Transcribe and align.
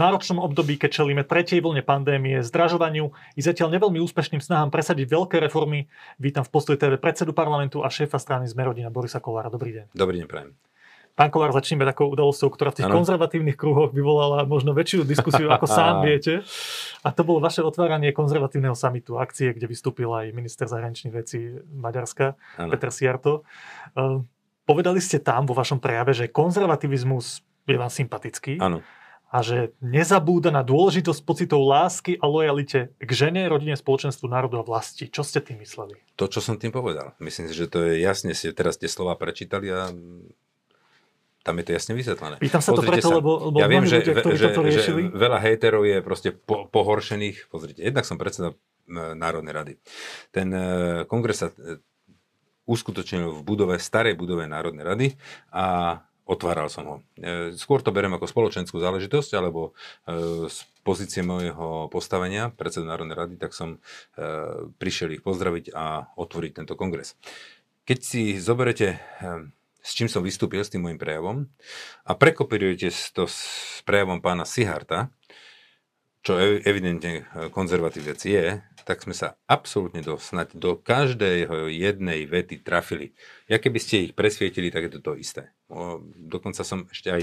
náročnom 0.00 0.40
období, 0.40 0.80
keď 0.80 1.04
čelíme 1.04 1.22
tretej 1.28 1.60
vlne 1.60 1.84
pandémie, 1.84 2.40
zdražovaniu 2.40 3.12
i 3.36 3.40
zatiaľ 3.44 3.76
neveľmi 3.76 4.00
úspešným 4.00 4.40
snahám 4.40 4.72
presadiť 4.72 5.04
veľké 5.04 5.36
reformy, 5.44 5.92
vítam 6.16 6.40
v 6.40 6.48
Postoj 6.48 6.80
TV 6.80 6.96
predsedu 6.96 7.36
parlamentu 7.36 7.84
a 7.84 7.92
šéfa 7.92 8.16
strany 8.16 8.48
Zmerodina 8.48 8.88
Borisa 8.88 9.20
Kolára. 9.20 9.52
Dobrý 9.52 9.76
deň. 9.76 9.84
Dobrý 9.92 10.24
deň, 10.24 10.26
prajem. 10.26 10.56
Pán 11.12 11.28
Kolár, 11.28 11.52
začneme 11.52 11.84
takou 11.84 12.08
udalosťou, 12.08 12.48
ktorá 12.48 12.72
v 12.72 12.80
tých 12.80 12.88
ano. 12.88 12.96
konzervatívnych 12.96 13.58
kruhoch 13.58 13.92
vyvolala 13.92 14.48
možno 14.48 14.72
väčšiu 14.72 15.04
diskusiu, 15.04 15.52
ako 15.52 15.68
sám 15.76 16.00
viete. 16.00 16.40
A 17.04 17.12
to 17.12 17.20
bolo 17.28 17.44
vaše 17.44 17.60
otváranie 17.60 18.16
konzervatívneho 18.16 18.72
samitu, 18.72 19.20
akcie, 19.20 19.52
kde 19.52 19.68
vystúpil 19.68 20.08
aj 20.08 20.32
minister 20.32 20.64
zahraničných 20.64 21.12
vecí 21.12 21.60
Maďarska, 21.76 22.40
ano. 22.56 22.70
Peter 22.72 22.88
Siarto. 22.88 23.44
Uh, 23.92 24.24
povedali 24.64 25.02
ste 25.04 25.20
tam 25.20 25.44
vo 25.44 25.52
vašom 25.52 25.76
prejave, 25.76 26.16
že 26.16 26.32
konzervativizmus 26.32 27.44
je 27.68 27.76
vám 27.76 27.92
sympatický. 27.92 28.56
Áno 28.56 28.80
a 29.30 29.46
že 29.46 29.70
nezabúda 29.78 30.50
na 30.50 30.66
dôležitosť 30.66 31.22
pocitov 31.22 31.62
lásky 31.62 32.18
a 32.18 32.26
lojalite 32.26 32.90
k 32.98 33.10
žene, 33.14 33.46
rodine, 33.46 33.78
spoločenstvu, 33.78 34.26
národu 34.26 34.58
a 34.58 34.66
vlasti. 34.66 35.06
Čo 35.06 35.22
ste 35.22 35.38
tým 35.38 35.62
mysleli? 35.62 35.94
To, 36.18 36.26
čo 36.26 36.42
som 36.42 36.58
tým 36.58 36.74
povedal. 36.74 37.14
Myslím 37.22 37.46
si, 37.46 37.54
že 37.54 37.70
to 37.70 37.86
je 37.86 38.02
jasne, 38.02 38.34
si 38.34 38.50
teraz 38.50 38.74
tie 38.74 38.90
slova 38.90 39.14
prečítali 39.14 39.70
a 39.70 39.86
tam 41.40 41.54
je 41.62 41.64
to 41.64 41.72
jasne 41.72 41.94
vysvetlené. 41.94 42.42
Pýtam 42.42 42.58
sa 42.58 42.74
Pozrite 42.74 42.90
to 42.90 42.92
preto, 42.92 43.08
sa. 43.08 43.16
lebo, 43.16 43.30
lebo 43.48 43.56
ja 43.62 43.70
viem, 43.70 43.86
že, 43.86 44.02
ľudia, 44.02 44.14
ktorí 44.18 44.36
že, 44.36 44.44
toto 44.50 44.60
riešili... 44.66 45.02
že 45.08 45.14
veľa 45.14 45.38
hejterov 45.40 45.82
je 45.86 45.98
proste 46.02 46.30
po, 46.34 46.66
pohoršených. 46.68 47.48
Pozrite, 47.48 47.80
jednak 47.80 48.04
som 48.04 48.18
predseda 48.18 48.58
Národnej 48.90 49.54
rady. 49.54 49.74
Ten 50.34 50.50
e, 50.50 50.62
kongres 51.06 51.46
sa 51.46 51.48
e, 51.54 51.78
uskutočnil 52.66 53.30
v 53.30 53.40
budove, 53.46 53.78
starej 53.78 54.18
budove 54.18 54.50
Národnej 54.50 54.84
rady 54.84 55.06
a 55.54 55.96
otváral 56.30 56.70
som 56.70 56.84
ho. 56.86 56.96
E, 57.18 57.50
skôr 57.58 57.82
to 57.82 57.90
berem 57.90 58.14
ako 58.14 58.30
spoločenskú 58.30 58.78
záležitosť, 58.78 59.30
alebo 59.34 59.74
e, 60.06 60.46
z 60.46 60.58
pozície 60.86 61.26
môjho 61.26 61.90
postavenia 61.90 62.54
predsedu 62.54 62.86
Národnej 62.86 63.18
rady, 63.18 63.34
tak 63.34 63.50
som 63.50 63.76
e, 63.76 63.78
prišiel 64.78 65.18
ich 65.18 65.26
pozdraviť 65.26 65.74
a 65.74 66.14
otvoriť 66.14 66.62
tento 66.62 66.78
kongres. 66.78 67.18
Keď 67.82 67.98
si 67.98 68.22
zoberete, 68.38 69.02
s 69.82 69.90
čím 69.98 70.06
som 70.06 70.22
vystúpil 70.22 70.62
s 70.62 70.70
tým 70.70 70.86
môjim 70.86 71.00
prejavom 71.00 71.50
a 72.06 72.14
prekopírujete 72.14 72.94
to 73.10 73.26
s 73.26 73.82
prejavom 73.82 74.22
pána 74.22 74.46
Siharta, 74.46 75.10
čo 76.20 76.36
evidentne 76.38 77.24
konzervatívec 77.50 78.20
je, 78.20 78.60
tak 78.84 79.00
sme 79.00 79.16
sa 79.16 79.40
absolútne 79.48 80.04
do, 80.04 80.20
snať 80.20 80.52
do 80.54 80.76
každej 80.76 81.72
jednej 81.72 82.28
vety 82.28 82.60
trafili. 82.60 83.16
Ja 83.50 83.58
keby 83.58 83.82
ste 83.82 84.06
ich 84.06 84.12
presvietili, 84.14 84.70
tak 84.70 84.86
je 84.86 84.92
to 84.94 85.00
to 85.02 85.12
isté. 85.18 85.50
O, 85.66 85.98
dokonca 86.14 86.62
som 86.62 86.86
ešte 86.86 87.10
aj, 87.10 87.22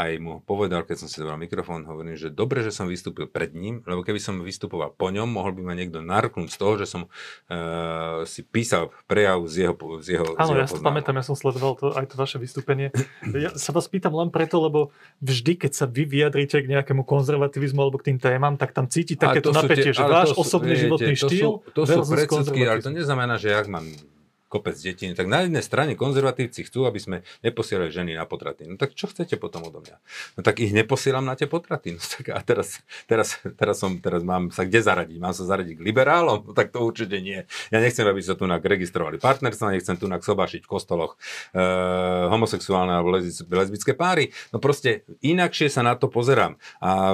aj 0.00 0.10
mu 0.16 0.40
povedal, 0.40 0.80
keď 0.88 1.04
som 1.04 1.08
si 1.12 1.20
zobral 1.20 1.36
mikrofón, 1.36 1.84
hovorím, 1.84 2.16
že 2.16 2.32
dobre, 2.32 2.64
že 2.64 2.72
som 2.72 2.88
vystúpil 2.88 3.28
pred 3.28 3.52
ním, 3.52 3.84
lebo 3.84 4.00
keby 4.00 4.16
som 4.16 4.40
vystupoval 4.40 4.96
po 4.96 5.12
ňom, 5.12 5.28
mohol 5.28 5.52
by 5.52 5.62
ma 5.68 5.76
niekto 5.76 6.00
narknúť 6.00 6.48
z 6.48 6.56
toho, 6.56 6.72
že 6.80 6.86
som 6.88 7.02
uh, 7.04 8.24
si 8.24 8.40
písal 8.48 8.88
prejav 9.04 9.44
z 9.44 9.68
jeho 9.68 9.76
z 10.00 10.06
jeho, 10.16 10.26
Áno, 10.40 10.56
ja 10.56 10.64
si 10.64 10.80
pamätám, 10.80 11.20
ja 11.20 11.24
som 11.24 11.36
sledoval 11.36 11.76
to, 11.76 11.92
aj 11.92 12.06
to 12.08 12.14
vaše 12.16 12.40
vystúpenie. 12.40 12.88
Ja 13.28 13.52
sa 13.54 13.76
vás 13.76 13.86
pýtam 13.92 14.16
len 14.16 14.32
preto, 14.32 14.64
lebo 14.64 14.90
vždy, 15.20 15.68
keď 15.68 15.72
sa 15.76 15.84
vy 15.84 16.08
vyjadríte 16.08 16.64
k 16.64 16.66
nejakému 16.66 17.04
konzervativizmu 17.04 17.78
alebo 17.78 18.00
k 18.00 18.12
tým 18.12 18.18
témam, 18.18 18.56
tak 18.56 18.72
tam 18.72 18.88
cíti 18.88 19.20
takéto 19.20 19.52
napätie, 19.52 19.92
tie, 19.92 20.00
že 20.00 20.04
váš 20.04 20.32
osobný 20.32 20.74
sú, 20.74 20.88
životný 20.88 21.12
viete, 21.12 21.28
štýl 21.28 21.60
to 21.76 21.82
sú, 21.84 21.92
to 21.92 22.02
sú 22.02 22.12
predsudky, 22.16 22.60
ale 22.64 22.80
to 22.80 22.88
neznamená, 22.88 23.36
že 23.36 23.52
ja 23.52 23.60
mám 23.68 23.84
kopec 24.48 24.74
detí. 24.80 25.12
Tak 25.12 25.28
na 25.28 25.44
jednej 25.44 25.60
strane 25.60 25.92
konzervatívci 25.94 26.64
chcú, 26.64 26.88
aby 26.88 26.96
sme 26.96 27.16
neposielali 27.44 27.92
ženy 27.92 28.16
na 28.16 28.24
potraty. 28.24 28.64
No 28.64 28.80
tak 28.80 28.96
čo 28.96 29.06
chcete 29.06 29.36
potom 29.36 29.68
odo 29.68 29.84
mňa? 29.84 29.96
No 30.36 30.40
tak 30.40 30.58
ich 30.64 30.72
neposielam 30.72 31.28
na 31.28 31.36
tie 31.36 31.44
potraty. 31.46 31.96
No 31.96 32.02
tak 32.02 32.32
a 32.32 32.40
teraz, 32.40 32.80
teraz, 33.04 33.36
teraz, 33.60 33.76
som, 33.76 34.00
teraz 34.00 34.24
mám 34.24 34.48
sa 34.48 34.64
kde 34.64 34.80
zaradiť? 34.80 35.18
Mám 35.20 35.36
sa 35.36 35.44
zaradiť 35.44 35.78
k 35.78 35.84
liberálom? 35.84 36.48
No 36.48 36.52
tak 36.56 36.72
to 36.72 36.80
určite 36.80 37.20
nie. 37.20 37.44
Ja 37.68 37.78
nechcem, 37.78 38.08
aby 38.08 38.24
sa 38.24 38.34
tu 38.34 38.48
registrovali 38.48 39.20
partnerstva, 39.20 39.76
nechcem 39.76 40.00
tu 40.00 40.08
sobašiť 40.08 40.64
v 40.64 40.68
kostoloch 40.68 41.20
e, 41.52 41.62
homosexuálne 42.32 42.96
alebo 42.96 43.12
lesbické 43.52 43.92
páry. 43.92 44.32
No 44.50 44.58
proste 44.58 45.04
inakšie 45.20 45.68
sa 45.68 45.84
na 45.84 45.94
to 45.94 46.08
pozerám. 46.08 46.56
A 46.80 47.12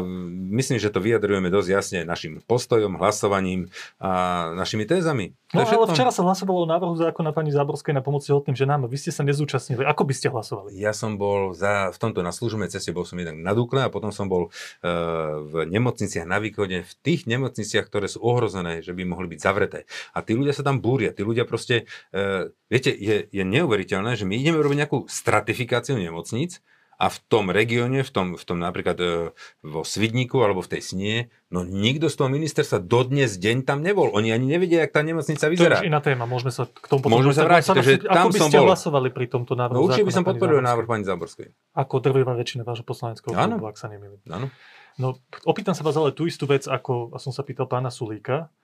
myslím, 0.55 0.79
že 0.79 0.95
to 0.95 1.03
vyjadrujeme 1.03 1.51
dosť 1.51 1.69
jasne 1.69 1.99
našim 2.07 2.39
postojom, 2.47 2.97
hlasovaním 2.97 3.69
a 3.99 4.53
našimi 4.55 4.87
tézami. 4.87 5.35
No 5.55 5.63
ale 5.63 5.87
včera 5.95 6.11
sa 6.11 6.27
hlasovalo 6.27 6.67
o 6.67 6.69
návrhu 6.69 6.99
zákona 6.99 7.31
pani 7.31 7.55
Záborskej 7.55 7.95
na 7.95 8.03
pomoc 8.03 8.27
tehotným 8.27 8.59
ženám 8.59 8.85
a 8.85 8.91
vy 8.91 8.99
ste 8.99 9.15
sa 9.15 9.23
nezúčastnili. 9.23 9.87
Ako 9.87 10.03
by 10.03 10.15
ste 10.15 10.29
hlasovali? 10.35 10.75
Ja 10.75 10.91
som 10.91 11.15
bol 11.15 11.55
za, 11.55 11.95
v 11.95 11.99
tomto 12.03 12.27
na 12.27 12.35
služobnej 12.35 12.67
ceste, 12.67 12.91
bol 12.91 13.07
som 13.07 13.15
jednak 13.17 13.39
na 13.39 13.55
Dukle 13.55 13.87
a 13.87 13.93
potom 13.93 14.11
som 14.11 14.27
bol 14.27 14.51
uh, 14.51 15.41
v 15.47 15.71
nemocniciach 15.71 16.27
na 16.27 16.43
východe, 16.43 16.83
v 16.83 16.93
tých 17.07 17.31
nemocniciach, 17.31 17.87
ktoré 17.87 18.11
sú 18.11 18.19
ohrozené, 18.27 18.83
že 18.83 18.91
by 18.91 19.07
mohli 19.07 19.31
byť 19.31 19.41
zavreté. 19.41 19.87
A 20.11 20.27
tí 20.27 20.35
ľudia 20.35 20.51
sa 20.51 20.67
tam 20.67 20.83
búria, 20.83 21.15
tí 21.15 21.23
ľudia 21.23 21.47
proste, 21.47 21.87
uh, 22.11 22.51
viete, 22.67 22.91
je, 22.91 23.31
je 23.31 23.45
neuveriteľné, 23.47 24.19
že 24.19 24.27
my 24.27 24.35
ideme 24.35 24.59
robiť 24.59 24.79
nejakú 24.83 25.07
stratifikáciu 25.07 25.95
nemocníc, 25.95 26.59
a 26.95 27.07
v 27.11 27.19
tom 27.27 27.51
regióne, 27.51 28.07
v 28.07 28.11
tom, 28.11 28.27
v 28.39 28.45
tom 28.45 28.59
napríklad 28.63 28.99
e, 29.01 29.31
vo 29.63 29.83
Svidníku 29.83 30.41
alebo 30.41 30.63
v 30.63 30.79
tej 30.79 30.83
Snie, 30.83 31.17
no 31.51 31.67
nikto 31.67 32.07
z 32.07 32.17
toho 32.19 32.29
ministerstva 32.31 32.83
dodnes 32.83 33.37
deň 33.39 33.67
tam 33.67 33.83
nebol. 33.83 34.11
Oni 34.15 34.31
ani 34.31 34.47
nevedia, 34.47 34.87
jak 34.87 34.95
tá 34.95 35.03
nemocnica 35.03 35.47
vyzerá. 35.51 35.83
To 35.83 35.87
je 35.87 35.91
iná 35.91 36.01
téma, 36.03 36.25
môžeme 36.25 36.55
sa 36.55 36.71
k 36.71 36.87
tomu 36.87 37.05
potom 37.05 37.21
Môžeme 37.21 37.35
sa 37.35 37.45
vrátiť, 37.47 37.71
takže 37.75 37.95
tam 38.07 38.27
ako 38.27 38.31
by 38.31 38.39
som 38.39 38.51
ste 38.51 38.59
bol. 38.63 38.69
hlasovali 38.71 39.09
pri 39.11 39.27
tomto 39.27 39.53
návrhu? 39.59 39.77
No 39.79 39.85
určite 39.87 40.07
by 40.07 40.15
som 40.15 40.25
podporil 40.25 40.61
návrh 40.63 40.87
pani 40.87 41.05
Záborskej. 41.07 41.49
Ako 41.75 41.95
drvivá 41.99 42.33
väčšina 42.39 42.63
vášho 42.63 42.87
poslaneckého 42.87 43.35
klubu, 43.35 43.67
ak 43.67 43.77
sa 43.77 43.91
nemýlim. 43.91 44.23
Áno. 44.31 44.49
No, 44.95 45.19
opýtam 45.43 45.75
sa 45.75 45.83
vás 45.83 45.99
ale 45.99 46.15
tú 46.15 46.31
istú 46.31 46.47
vec, 46.47 46.71
ako 46.71 47.19
som 47.19 47.35
sa 47.35 47.43
pýtal 47.43 47.67
pána 47.67 47.91
Sulíka 47.91 48.55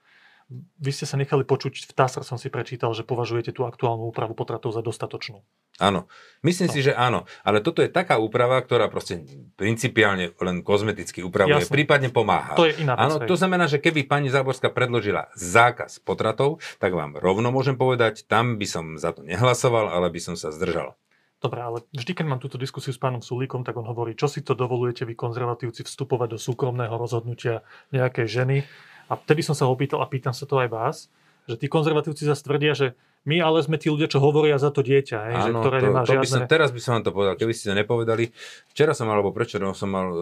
vy 0.77 0.91
ste 0.91 1.07
sa 1.07 1.15
nechali 1.15 1.47
počuť, 1.47 1.87
v 1.87 1.93
TASR 1.95 2.27
som 2.27 2.35
si 2.35 2.51
prečítal, 2.51 2.91
že 2.91 3.07
považujete 3.07 3.55
tú 3.55 3.63
aktuálnu 3.63 4.11
úpravu 4.11 4.35
potratov 4.35 4.75
za 4.75 4.83
dostatočnú. 4.83 5.39
Áno, 5.79 6.11
myslím 6.43 6.67
no. 6.67 6.73
si, 6.75 6.79
že 6.83 6.91
áno. 6.91 7.23
Ale 7.41 7.63
toto 7.63 7.79
je 7.79 7.87
taká 7.87 8.19
úprava, 8.19 8.59
ktorá 8.59 8.91
proste 8.91 9.23
principiálne 9.55 10.35
len 10.43 10.59
kozmeticky 10.61 11.23
upravuje, 11.23 11.63
Jasne. 11.63 11.73
prípadne 11.73 12.09
pomáha. 12.11 12.59
To 12.59 12.67
je 12.67 12.75
iná 12.83 12.99
vec, 12.99 13.03
Áno, 13.07 13.15
to 13.23 13.35
znamená, 13.39 13.71
že 13.71 13.79
keby 13.79 14.05
pani 14.05 14.27
Záborská 14.27 14.69
predložila 14.69 15.31
zákaz 15.39 16.03
potratov, 16.03 16.59
tak 16.77 16.91
vám 16.91 17.15
rovno 17.15 17.49
môžem 17.49 17.79
povedať, 17.79 18.27
tam 18.27 18.59
by 18.59 18.67
som 18.67 18.85
za 18.99 19.15
to 19.15 19.23
nehlasoval, 19.23 19.87
ale 19.87 20.11
by 20.11 20.19
som 20.19 20.35
sa 20.35 20.51
zdržal. 20.51 20.99
Dobre, 21.41 21.57
ale 21.57 21.81
vždy, 21.89 22.13
keď 22.13 22.25
mám 22.29 22.37
túto 22.37 22.61
diskusiu 22.61 22.93
s 22.93 23.01
pánom 23.01 23.17
Sulíkom, 23.17 23.65
tak 23.65 23.73
on 23.73 23.89
hovorí, 23.89 24.13
čo 24.13 24.29
si 24.29 24.45
to 24.45 24.53
dovolujete 24.53 25.09
vy 25.09 25.17
konzervatívci 25.17 25.81
vstupovať 25.81 26.37
do 26.37 26.39
súkromného 26.39 26.93
rozhodnutia 26.93 27.65
nejakej 27.89 28.27
ženy 28.29 28.57
a 29.11 29.19
vtedy 29.19 29.43
som 29.43 29.51
sa 29.51 29.67
ho 29.67 29.75
pýtal 29.75 29.99
a 29.99 30.07
pýtam 30.07 30.31
sa 30.31 30.47
to 30.47 30.55
aj 30.55 30.69
vás, 30.71 30.97
že 31.51 31.59
tí 31.59 31.67
konzervatívci 31.67 32.23
zase 32.23 32.47
tvrdia, 32.47 32.71
že 32.71 32.87
my 33.27 33.37
ale 33.37 33.61
sme 33.61 33.77
tí 33.77 33.91
ľudia, 33.91 34.09
čo 34.09 34.17
hovoria 34.17 34.57
za 34.57 34.73
to 34.73 34.81
dieťa, 34.81 35.17
hej, 35.29 35.35
Áno, 35.35 35.45
že, 35.45 35.51
ktoré 35.61 35.77
to, 35.77 35.85
nemá 35.85 36.01
to 36.01 36.15
žiadne... 36.15 36.23
by 36.23 36.29
som, 36.31 36.41
teraz 36.49 36.69
by 36.73 36.81
som 36.81 36.91
vám 36.97 37.05
to 37.05 37.11
povedal, 37.13 37.35
keby 37.37 37.53
ste 37.53 37.69
to 37.69 37.75
nepovedali. 37.77 38.33
Včera 38.73 38.97
som 38.97 39.05
mal, 39.05 39.19
alebo 39.19 39.29
prečo 39.29 39.61
som 39.77 39.89
mal 39.93 40.07
e, 40.09 40.17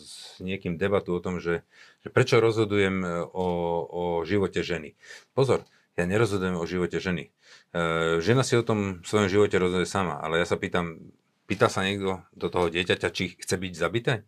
s 0.00 0.42
niekým 0.42 0.74
debatu 0.74 1.14
o 1.14 1.22
tom, 1.22 1.38
že, 1.38 1.62
že 2.02 2.08
prečo 2.10 2.42
rozhodujem 2.42 3.06
e, 3.06 3.08
o, 3.30 3.46
o 3.86 4.02
živote 4.26 4.66
ženy. 4.66 4.98
Pozor, 5.30 5.62
ja 5.94 6.02
nerozhodujem 6.08 6.58
o 6.58 6.64
živote 6.66 6.98
ženy. 6.98 7.30
E, 7.30 8.18
žena 8.18 8.42
si 8.42 8.58
o 8.58 8.66
tom 8.66 8.98
v 8.98 9.06
svojom 9.06 9.30
živote 9.30 9.62
rozhoduje 9.62 9.86
sama, 9.86 10.18
ale 10.18 10.42
ja 10.42 10.46
sa 10.48 10.58
pýtam, 10.58 10.98
pýta 11.46 11.70
sa 11.70 11.86
niekto 11.86 12.26
do 12.34 12.50
toho 12.50 12.66
dieťaťa, 12.66 13.14
či 13.14 13.38
chce 13.38 13.54
byť 13.54 13.72
zabité? 13.78 14.26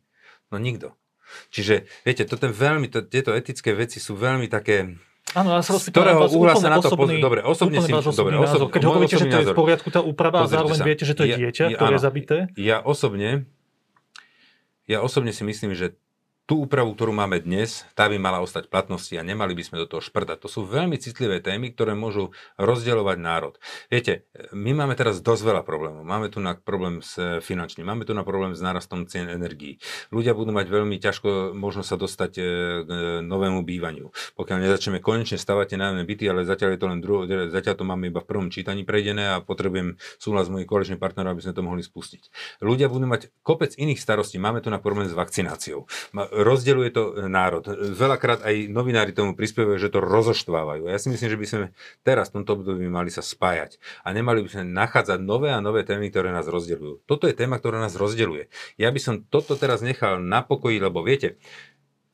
No 0.54 0.62
nikto. 0.62 0.94
Čiže, 1.50 1.88
viete, 2.06 2.22
toto 2.24 2.46
veľmi, 2.50 2.86
to, 2.90 3.02
tieto 3.04 3.34
etické 3.34 3.74
veci 3.74 3.98
sú 3.98 4.14
veľmi 4.14 4.46
také, 4.48 4.96
Áno, 5.32 5.56
ja 5.56 5.64
sa 5.64 5.80
z 5.80 5.88
ktorého 5.90 6.30
uhla 6.30 6.54
sa 6.54 6.68
na 6.68 6.78
to 6.78 6.92
osobný, 6.92 7.18
dobre, 7.18 7.40
osobne 7.40 7.80
si, 7.80 7.90
dobre, 7.90 8.38
osobný 8.38 8.70
Keď 8.70 8.82
hovoríte, 8.84 9.16
že 9.18 9.26
to 9.26 9.36
je 9.40 9.46
v 9.50 9.56
poriadku 9.56 9.88
tá 9.88 10.04
úprava 10.04 10.44
a 10.44 10.46
zároveň 10.46 10.78
sa, 10.78 10.84
viete, 10.84 11.02
že 11.08 11.16
to 11.16 11.24
je 11.24 11.40
dieťa, 11.40 11.64
ja, 11.72 11.76
ktoré 11.80 11.90
áno, 11.90 11.96
je 11.96 12.02
zabité? 12.04 12.36
Ja 12.60 12.78
osobne, 12.84 13.48
ja 14.84 15.00
osobne 15.00 15.32
si 15.32 15.42
myslím, 15.42 15.72
že 15.72 15.96
tú 16.44 16.68
úpravu, 16.68 16.92
ktorú 16.92 17.16
máme 17.16 17.40
dnes, 17.40 17.88
tá 17.96 18.04
by 18.04 18.20
mala 18.20 18.44
ostať 18.44 18.68
platnosti 18.68 19.16
a 19.16 19.24
nemali 19.24 19.56
by 19.56 19.64
sme 19.64 19.80
do 19.80 19.88
toho 19.88 20.04
šprtať. 20.04 20.44
To 20.44 20.48
sú 20.52 20.68
veľmi 20.68 21.00
citlivé 21.00 21.40
témy, 21.40 21.72
ktoré 21.72 21.96
môžu 21.96 22.36
rozdeľovať 22.60 23.16
národ. 23.16 23.56
Viete, 23.88 24.28
my 24.52 24.76
máme 24.76 24.92
teraz 24.92 25.24
dosť 25.24 25.40
veľa 25.40 25.62
problémov. 25.64 26.04
Máme 26.04 26.28
tu 26.28 26.44
na 26.44 26.52
problém 26.52 27.00
s 27.00 27.16
finančným, 27.40 27.88
máme 27.88 28.04
tu 28.04 28.12
na 28.12 28.28
problém 28.28 28.52
s 28.52 28.60
nárastom 28.60 29.08
cien 29.08 29.24
energií. 29.32 29.80
Ľudia 30.12 30.36
budú 30.36 30.52
mať 30.52 30.68
veľmi 30.68 31.00
ťažko 31.00 31.56
možno 31.56 31.80
sa 31.80 31.96
dostať 31.96 32.30
k 32.84 32.88
novému 33.24 33.64
bývaniu. 33.64 34.12
Pokiaľ 34.36 34.68
nezačneme 34.68 35.00
konečne 35.00 35.40
stavať 35.40 35.74
tie 35.74 35.78
nájomné 35.80 36.04
byty, 36.04 36.28
ale 36.28 36.44
zatiaľ 36.44 36.76
je 36.76 36.80
to 36.84 36.86
len 36.92 37.00
druho, 37.00 37.24
zatiaľ 37.48 37.74
to 37.80 37.88
máme 37.88 38.12
iba 38.12 38.20
v 38.20 38.28
prvom 38.28 38.52
čítaní 38.52 38.84
prejdené 38.84 39.32
a 39.32 39.40
potrebujem 39.40 39.96
súhlas 40.20 40.52
mojich 40.52 40.68
koaličných 40.68 41.00
partnerov, 41.00 41.40
aby 41.40 41.42
sme 41.48 41.56
to 41.56 41.64
mohli 41.64 41.80
spustiť. 41.80 42.28
Ľudia 42.60 42.92
budú 42.92 43.08
mať 43.08 43.32
kopec 43.40 43.72
iných 43.80 43.96
starostí. 43.96 44.36
Máme 44.36 44.60
tu 44.60 44.68
na 44.68 44.76
problém 44.76 45.08
s 45.08 45.16
vakcináciou 45.16 45.88
rozdeľuje 46.42 46.90
to 46.90 47.02
národ. 47.30 47.62
Veľakrát 47.94 48.42
aj 48.42 48.66
novinári 48.66 49.14
tomu 49.14 49.38
prispievajú, 49.38 49.78
že 49.78 49.92
to 49.92 50.02
rozoštvávajú. 50.02 50.90
Ja 50.90 50.98
si 50.98 51.08
myslím, 51.12 51.30
že 51.30 51.38
by 51.38 51.46
sme 51.46 51.64
teraz 52.02 52.34
v 52.34 52.42
tomto 52.42 52.58
období 52.58 52.90
mali 52.90 53.14
sa 53.14 53.22
spájať 53.22 53.78
a 54.02 54.10
nemali 54.10 54.42
by 54.42 54.48
sme 54.50 54.64
nachádzať 54.74 55.22
nové 55.22 55.54
a 55.54 55.62
nové 55.62 55.86
témy, 55.86 56.10
ktoré 56.10 56.34
nás 56.34 56.50
rozdeľujú. 56.50 57.06
Toto 57.06 57.30
je 57.30 57.38
téma, 57.38 57.62
ktorá 57.62 57.78
nás 57.78 57.94
rozdeľuje. 57.94 58.50
Ja 58.80 58.90
by 58.90 59.00
som 59.00 59.22
toto 59.22 59.54
teraz 59.54 59.80
nechal 59.84 60.18
na 60.18 60.42
pokoji, 60.42 60.82
lebo 60.82 61.06
viete, 61.06 61.38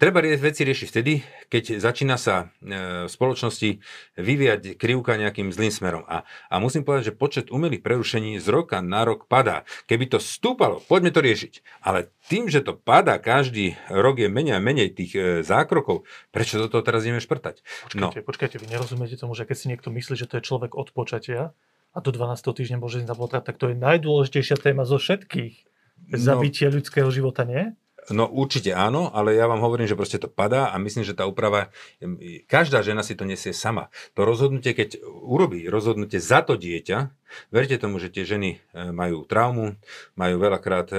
Treba 0.01 0.25
veci 0.25 0.65
riešiť 0.65 0.89
vtedy, 0.89 1.21
keď 1.53 1.77
začína 1.77 2.17
sa 2.17 2.49
e, 2.65 3.05
v 3.05 3.11
spoločnosti 3.13 3.85
vyvíjať 4.17 4.81
krivka 4.81 5.21
nejakým 5.21 5.53
zlým 5.53 5.69
smerom. 5.69 6.09
A, 6.09 6.25
a 6.49 6.57
musím 6.57 6.89
povedať, 6.89 7.13
že 7.13 7.21
počet 7.21 7.47
umelých 7.53 7.85
prerušení 7.85 8.41
z 8.41 8.49
roka 8.49 8.81
na 8.81 9.05
rok 9.05 9.29
padá. 9.29 9.69
Keby 9.85 10.17
to 10.17 10.17
stúpalo, 10.17 10.81
poďme 10.89 11.13
to 11.13 11.21
riešiť. 11.21 11.85
Ale 11.85 12.09
tým, 12.33 12.49
že 12.49 12.65
to 12.65 12.81
padá 12.81 13.21
každý 13.21 13.77
rok 13.93 14.25
je 14.25 14.33
menej 14.33 14.57
a 14.57 14.65
menej 14.65 14.89
tých 14.97 15.13
e, 15.13 15.21
zákrokov, 15.45 16.09
prečo 16.33 16.57
do 16.57 16.73
toho 16.73 16.81
teraz 16.81 17.05
ideme 17.05 17.21
šprtať? 17.21 17.61
Počkajte, 17.93 18.01
no. 18.01 18.25
počkajte, 18.25 18.57
vy 18.57 18.73
nerozumiete 18.73 19.21
tomu, 19.21 19.37
že 19.37 19.45
keď 19.45 19.57
si 19.61 19.69
niekto 19.69 19.93
myslí, 19.93 20.17
že 20.17 20.25
to 20.25 20.41
je 20.41 20.49
človek 20.49 20.81
od 20.81 20.97
počatia 20.97 21.53
a 21.93 21.99
do 22.01 22.09
12. 22.09 22.41
týždňa 22.41 22.81
môže 22.81 23.05
ísť 23.05 23.11
na 23.13 23.17
potrat, 23.21 23.45
tak 23.45 23.61
to 23.61 23.69
je 23.69 23.77
najdôležitejšia 23.77 24.57
téma 24.65 24.89
zo 24.89 24.97
všetkých. 24.97 25.69
No. 26.09 26.17
Zabitie 26.17 26.73
no. 26.73 26.81
ľudského 26.81 27.13
života, 27.13 27.45
nie? 27.45 27.77
No 28.09 28.25
určite 28.25 28.73
áno, 28.73 29.13
ale 29.13 29.37
ja 29.37 29.45
vám 29.45 29.61
hovorím, 29.61 29.85
že 29.85 29.99
proste 29.99 30.17
to 30.17 30.33
padá 30.33 30.73
a 30.73 30.81
myslím, 30.81 31.05
že 31.05 31.13
tá 31.13 31.29
úprava, 31.29 31.69
každá 32.49 32.81
žena 32.81 33.05
si 33.05 33.13
to 33.13 33.29
nesie 33.29 33.53
sama. 33.53 33.93
To 34.17 34.25
rozhodnutie, 34.25 34.73
keď 34.73 35.05
urobí 35.05 35.69
rozhodnutie 35.69 36.17
za 36.17 36.41
to 36.41 36.57
dieťa, 36.57 37.13
verte 37.55 37.77
tomu, 37.79 38.03
že 38.03 38.11
tie 38.11 38.27
ženy 38.27 38.57
e, 38.57 38.91
majú 38.91 39.23
traumu, 39.29 39.79
majú 40.19 40.37
veľakrát 40.41 40.89
e, 40.91 40.99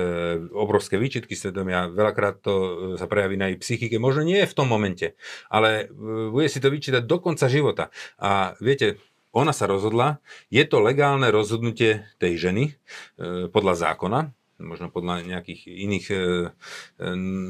obrovské 0.55 0.95
výčitky 0.95 1.35
svedomia, 1.35 1.91
veľakrát 1.91 2.39
to 2.39 2.53
e, 2.53 2.71
sa 2.95 3.09
prejaví 3.09 3.35
na 3.35 3.51
jej 3.51 3.57
psychike, 3.59 3.97
možno 3.99 4.23
nie 4.23 4.39
v 4.39 4.55
tom 4.55 4.71
momente, 4.71 5.19
ale 5.51 5.91
bude 6.31 6.47
si 6.47 6.63
to 6.63 6.71
vyčítať 6.71 7.03
do 7.03 7.17
konca 7.19 7.51
života. 7.51 7.91
A 8.21 8.55
viete, 8.63 9.01
ona 9.31 9.55
sa 9.55 9.67
rozhodla, 9.67 10.19
je 10.51 10.63
to 10.67 10.83
legálne 10.83 11.27
rozhodnutie 11.31 12.03
tej 12.19 12.33
ženy 12.35 12.63
podľa 13.55 13.75
zákona, 13.79 14.35
možno 14.61 14.93
podľa 14.93 15.25
nejakých 15.25 15.61
iných 15.67 16.05
e, 16.09 16.15
e, 16.15 16.19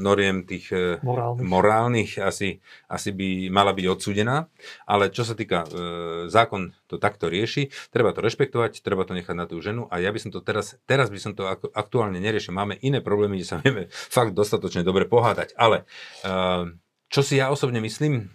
noriem 0.02 0.48
tých 0.48 0.72
e, 0.72 0.98
morálnych, 1.04 1.44
morálnych 1.44 2.10
asi, 2.18 2.58
asi 2.88 3.10
by 3.12 3.52
mala 3.52 3.76
byť 3.76 3.86
odsúdená, 3.86 4.48
ale 4.88 5.12
čo 5.12 5.22
sa 5.22 5.36
týka, 5.36 5.64
zákon 6.28 6.74
to 6.88 6.96
takto 6.98 7.28
rieši, 7.28 7.70
treba 7.92 8.10
to 8.10 8.24
rešpektovať, 8.24 8.82
treba 8.82 9.06
to 9.06 9.14
nechať 9.14 9.36
na 9.36 9.46
tú 9.46 9.60
ženu 9.62 9.86
a 9.88 10.00
ja 10.00 10.10
by 10.10 10.18
som 10.18 10.30
to 10.34 10.42
teraz, 10.42 10.76
teraz 10.88 11.08
by 11.12 11.18
som 11.20 11.32
to 11.36 11.46
aktuálne 11.72 12.18
neriešil. 12.18 12.52
Máme 12.56 12.80
iné 12.82 13.04
problémy, 13.04 13.38
kde 13.38 13.46
sa 13.48 13.60
vieme 13.62 13.88
fakt 13.92 14.34
dostatočne 14.34 14.82
dobre 14.82 15.06
pohádať, 15.06 15.54
ale 15.54 15.84
čo 17.12 17.20
si 17.20 17.36
ja 17.36 17.52
osobne 17.52 17.84
myslím, 17.84 18.32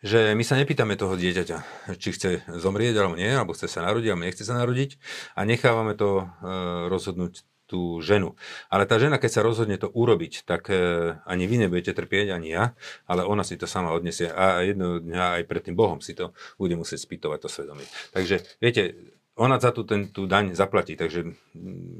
že 0.00 0.32
my 0.32 0.40
sa 0.40 0.56
nepýtame 0.56 0.96
toho 0.96 1.12
dieťaťa, 1.16 1.58
či 2.00 2.08
chce 2.16 2.30
zomrieť 2.48 2.96
alebo 2.96 3.20
nie, 3.20 3.28
alebo 3.28 3.52
chce 3.52 3.68
sa 3.68 3.84
narodiť 3.84 4.08
alebo 4.08 4.24
nechce 4.24 4.44
sa 4.48 4.56
narodiť 4.56 4.96
a 5.36 5.40
nechávame 5.44 5.92
to 5.92 6.24
e, 6.24 6.52
rozhodnúť 6.88 7.44
tú 7.70 8.02
ženu. 8.02 8.34
Ale 8.66 8.82
tá 8.82 8.98
žena, 8.98 9.22
keď 9.22 9.30
sa 9.30 9.46
rozhodne 9.46 9.78
to 9.78 9.86
urobiť, 9.86 10.42
tak 10.42 10.72
e, 10.74 11.14
ani 11.22 11.44
vy 11.46 11.62
nebudete 11.62 11.94
trpieť, 11.94 12.34
ani 12.34 12.50
ja, 12.50 12.64
ale 13.06 13.22
ona 13.22 13.46
si 13.46 13.54
to 13.54 13.70
sama 13.70 13.94
odniesie 13.94 14.26
a 14.26 14.66
jedno 14.66 14.98
dňa 14.98 15.38
aj 15.38 15.42
pred 15.46 15.62
tým 15.62 15.78
Bohom 15.78 16.02
si 16.02 16.18
to 16.18 16.34
bude 16.58 16.74
musieť 16.74 17.06
spýtovať 17.06 17.46
to 17.46 17.48
svedomie. 17.52 17.86
Takže 18.10 18.42
viete, 18.58 19.14
ona 19.38 19.62
za 19.62 19.70
tú, 19.70 19.86
ten, 19.86 20.10
tú 20.10 20.26
daň 20.26 20.58
zaplatí, 20.58 20.98
takže 20.98 21.36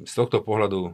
z 0.03 0.13
tohto 0.17 0.43
pohľadu 0.43 0.81
e, 0.83 0.93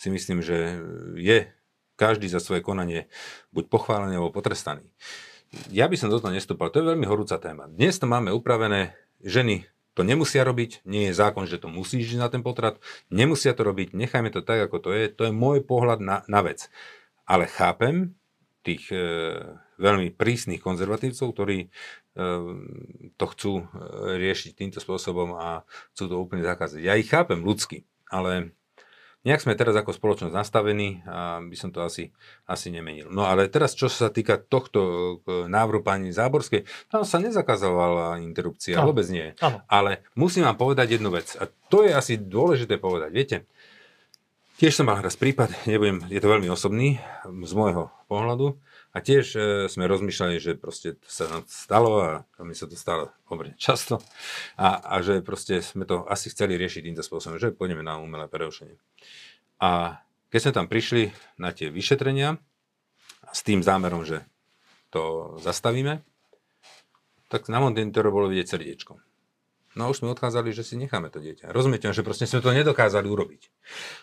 si 0.00 0.08
myslím, 0.10 0.42
že 0.42 0.82
je 1.14 1.46
každý 1.96 2.28
za 2.28 2.38
svoje 2.38 2.60
konanie 2.60 3.08
buď 3.50 3.72
pochválený 3.72 4.20
alebo 4.20 4.32
potrestaný. 4.32 4.84
Ja 5.72 5.88
by 5.88 5.96
som 5.96 6.12
do 6.12 6.20
toho 6.20 6.34
nestúpal, 6.34 6.68
to 6.68 6.84
je 6.84 6.90
veľmi 6.92 7.08
horúca 7.08 7.40
téma. 7.40 7.66
Dnes 7.66 7.96
to 7.96 8.04
máme 8.04 8.30
upravené, 8.30 8.92
ženy 9.24 9.64
to 9.96 10.04
nemusia 10.04 10.44
robiť, 10.44 10.84
nie 10.84 11.08
je 11.08 11.16
zákon, 11.16 11.48
že 11.48 11.56
to 11.56 11.72
musíš 11.72 12.12
ísť 12.12 12.20
na 12.20 12.28
ten 12.28 12.44
potrat, 12.44 12.76
nemusia 13.08 13.56
to 13.56 13.64
robiť, 13.64 13.96
nechajme 13.96 14.28
to 14.28 14.44
tak, 14.44 14.68
ako 14.68 14.76
to 14.76 14.90
je, 14.92 15.08
to 15.08 15.22
je 15.24 15.32
môj 15.32 15.64
pohľad 15.64 16.04
na, 16.04 16.20
na 16.28 16.44
vec. 16.44 16.68
Ale 17.24 17.48
chápem 17.48 18.12
tých 18.60 18.92
e, 18.92 18.98
veľmi 19.80 20.12
prísnych 20.12 20.60
konzervatívcov, 20.60 21.32
ktorí 21.32 21.58
e, 21.64 21.68
to 23.16 23.24
chcú 23.32 23.52
e, 23.56 23.64
riešiť 24.20 24.52
týmto 24.52 24.84
spôsobom 24.84 25.32
a 25.40 25.64
chcú 25.96 26.04
to 26.12 26.16
úplne 26.20 26.44
zakázať. 26.44 26.84
Ja 26.84 26.98
ich 26.98 27.08
chápem 27.08 27.40
ľudsky, 27.40 27.88
ale 28.12 28.52
Nejak 29.26 29.42
sme 29.42 29.58
teraz 29.58 29.74
ako 29.74 29.90
spoločnosť 29.90 30.30
nastavení 30.30 31.02
a 31.02 31.42
by 31.42 31.56
som 31.58 31.74
to 31.74 31.82
asi, 31.82 32.14
asi 32.46 32.70
nemenil. 32.70 33.10
No 33.10 33.26
ale 33.26 33.50
teraz, 33.50 33.74
čo 33.74 33.90
sa 33.90 34.06
týka 34.06 34.38
tohto 34.38 34.80
e, 35.26 35.50
návrhu 35.50 35.82
pani 35.82 36.14
Záborskej, 36.14 36.62
tam 36.86 37.02
sa 37.02 37.18
nezakazovala 37.18 38.22
interrupcia, 38.22 38.78
no. 38.78 38.94
vôbec 38.94 39.10
nie. 39.10 39.34
Ano. 39.42 39.66
Ale 39.66 40.06
musím 40.14 40.46
vám 40.46 40.54
povedať 40.54 41.02
jednu 41.02 41.10
vec 41.10 41.34
a 41.42 41.50
to 41.50 41.82
je 41.82 41.90
asi 41.90 42.22
dôležité 42.22 42.78
povedať. 42.78 43.10
Viete, 43.10 43.36
tiež 44.62 44.78
som 44.78 44.86
mal 44.86 45.02
raz 45.02 45.18
prípad, 45.18 45.66
nebudem, 45.66 46.06
je 46.06 46.22
to 46.22 46.30
veľmi 46.30 46.46
osobný 46.46 47.02
z 47.26 47.52
môjho 47.58 47.90
pohľadu, 48.06 48.54
a 48.96 49.04
tiež 49.04 49.24
e, 49.36 49.40
sme 49.68 49.84
rozmýšľali, 49.84 50.40
že 50.40 50.56
proste 50.56 50.96
to 50.96 51.04
sa 51.04 51.28
nám 51.28 51.44
stalo 51.44 52.00
a, 52.00 52.24
mi 52.40 52.56
sa 52.56 52.64
to 52.64 52.80
stalo 52.80 53.12
pomerne 53.28 53.52
často 53.60 54.00
a, 54.56 54.80
a 54.80 55.04
že 55.04 55.20
proste 55.20 55.60
sme 55.60 55.84
to 55.84 56.08
asi 56.08 56.32
chceli 56.32 56.56
riešiť 56.56 56.88
týmto 56.88 57.04
spôsobom, 57.04 57.36
že 57.36 57.52
pôjdeme 57.52 57.84
na 57.84 58.00
umelé 58.00 58.24
prerušenie. 58.24 58.80
A 59.60 60.00
keď 60.32 60.40
sme 60.40 60.56
tam 60.56 60.66
prišli 60.72 61.12
na 61.36 61.52
tie 61.52 61.68
vyšetrenia 61.68 62.40
s 63.28 63.44
tým 63.44 63.60
zámerom, 63.60 64.08
že 64.08 64.24
to 64.88 65.36
zastavíme, 65.44 66.00
tak 67.28 67.52
na 67.52 67.60
monitore 67.60 68.08
bolo 68.08 68.32
vidieť 68.32 68.48
srdiečko. 68.48 69.05
No 69.76 69.92
už 69.92 70.00
sme 70.00 70.16
odchádzali, 70.16 70.56
že 70.56 70.64
si 70.64 70.80
necháme 70.80 71.12
to 71.12 71.20
dieťa. 71.20 71.52
Rozumiete, 71.52 71.84
že 71.92 72.00
proste 72.00 72.24
sme 72.24 72.40
to 72.40 72.48
nedokázali 72.48 73.04
urobiť. 73.04 73.52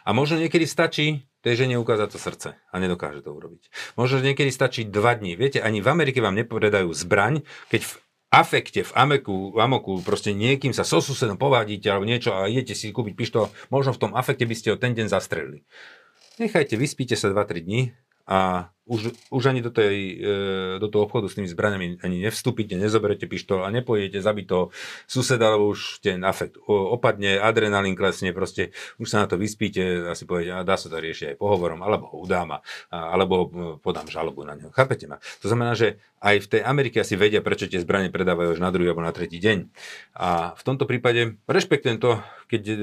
A 0.06 0.14
možno 0.14 0.38
niekedy 0.38 0.70
stačí 0.70 1.26
tej 1.42 1.66
žene 1.66 1.82
ukázať 1.82 2.14
to 2.14 2.20
srdce 2.22 2.50
a 2.54 2.76
nedokáže 2.78 3.26
to 3.26 3.34
urobiť. 3.34 3.74
Možno 3.98 4.22
niekedy 4.22 4.54
stačí 4.54 4.86
dva 4.86 5.18
dní. 5.18 5.34
Viete, 5.34 5.66
ani 5.66 5.82
v 5.82 5.90
Amerike 5.90 6.22
vám 6.22 6.38
nepovedajú 6.38 6.94
zbraň, 6.94 7.42
keď 7.74 7.90
v 7.90 7.94
afekte, 8.30 8.86
v 8.86 8.92
ameku, 8.94 9.50
v 9.54 9.58
amoku, 9.62 9.98
proste 10.06 10.34
niekým 10.34 10.78
sa 10.78 10.86
so 10.86 11.02
susedom 11.02 11.42
povádite 11.42 11.90
alebo 11.90 12.06
niečo 12.06 12.34
a 12.34 12.46
idete 12.46 12.78
si 12.78 12.94
kúpiť 12.94 13.14
pištol, 13.14 13.50
možno 13.70 13.94
v 13.94 14.02
tom 14.02 14.12
afekte 14.14 14.46
by 14.46 14.56
ste 14.58 14.74
ho 14.74 14.78
ten 14.78 14.94
deň 14.94 15.10
zastrelili. 15.10 15.66
Nechajte, 16.42 16.74
vyspíte 16.78 17.14
sa 17.14 17.30
2-3 17.30 17.66
dní 17.66 17.82
a 18.26 18.70
už, 18.84 19.16
už 19.32 19.44
ani 19.48 19.64
do, 19.64 19.72
tej, 19.72 19.96
e, 20.20 20.28
do 20.76 20.92
toho 20.92 21.08
obchodu 21.08 21.32
s 21.32 21.40
tými 21.40 21.48
zbraniami 21.48 22.04
ani 22.04 22.28
nevstúpite, 22.28 22.76
nezoberete 22.76 23.32
pištol 23.32 23.64
a 23.64 23.72
nepojete 23.72 24.20
zabiť 24.20 24.46
toho 24.46 24.76
suseda, 25.08 25.56
lebo 25.56 25.72
už 25.72 26.04
ten 26.04 26.20
afekt 26.28 26.60
opadne, 26.68 27.40
adrenalín 27.40 27.96
klesne, 27.96 28.36
proste 28.36 28.76
už 29.00 29.08
sa 29.08 29.24
na 29.24 29.28
to 29.32 29.40
vyspíte 29.40 30.12
a 30.12 30.14
si 30.20 30.28
poviete, 30.28 30.52
a 30.52 30.68
dá 30.68 30.76
sa 30.76 30.92
to 30.92 31.00
riešiť 31.00 31.36
aj 31.36 31.40
pohovorom, 31.40 31.80
alebo 31.80 32.12
ho 32.12 32.18
udám, 32.20 32.60
a, 32.60 32.62
alebo 32.92 33.36
e, 33.40 33.48
podám 33.80 34.12
žalobu 34.12 34.44
na 34.44 34.60
neho. 34.60 34.70
Chápete 34.76 35.08
ma? 35.08 35.24
To 35.40 35.48
znamená, 35.48 35.80
že 35.80 36.04
aj 36.20 36.44
v 36.44 36.50
tej 36.52 36.62
Amerike 36.68 37.00
asi 37.00 37.16
vedia, 37.16 37.40
prečo 37.40 37.68
tie 37.72 37.80
zbranie 37.80 38.12
predávajú 38.12 38.56
až 38.56 38.60
na 38.60 38.72
druhý 38.72 38.92
alebo 38.92 39.04
na 39.04 39.16
tretí 39.16 39.40
deň. 39.40 39.72
A 40.16 40.56
v 40.60 40.64
tomto 40.64 40.84
prípade 40.84 41.40
rešpektujem 41.48 42.04
to, 42.04 42.20
keď 42.52 42.62
e, 42.68 42.76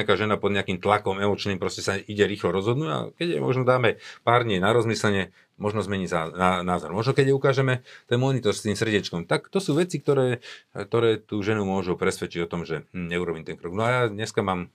nejaká 0.00 0.16
žena 0.16 0.40
pod 0.40 0.52
nejakým 0.52 0.80
tlakom 0.80 1.20
emočným 1.20 1.60
proste 1.60 1.84
sa 1.84 2.00
ide 2.00 2.24
rýchlo 2.24 2.52
rozhodnúť 2.52 2.88
a 2.88 2.98
keď 3.16 3.26
je 3.36 3.40
možno 3.40 3.68
dáme 3.68 4.00
pár 4.24 4.48
dní 4.48 4.60
na 4.60 4.72
rozmyslenie, 4.72 5.32
možno 5.60 5.84
zmení 5.84 6.08
názor. 6.64 6.92
Možno 6.92 7.12
keď 7.12 7.32
ukážeme 7.36 7.84
ten 8.08 8.18
monitor 8.18 8.56
s 8.56 8.64
tým 8.64 8.76
srdiečkom, 8.76 9.28
tak 9.28 9.48
to 9.52 9.58
sú 9.60 9.76
veci, 9.76 10.00
ktoré, 10.00 10.40
ktoré 10.74 11.20
tú 11.20 11.40
ženu 11.40 11.62
môžu 11.64 11.94
presvedčiť 11.94 12.46
o 12.46 12.50
tom, 12.50 12.62
že 12.64 12.88
hm, 12.90 13.08
neurobím 13.12 13.44
ten 13.44 13.56
krok. 13.56 13.72
No 13.76 13.82
a 13.84 13.90
ja 13.90 14.02
dneska 14.08 14.40
mám 14.40 14.72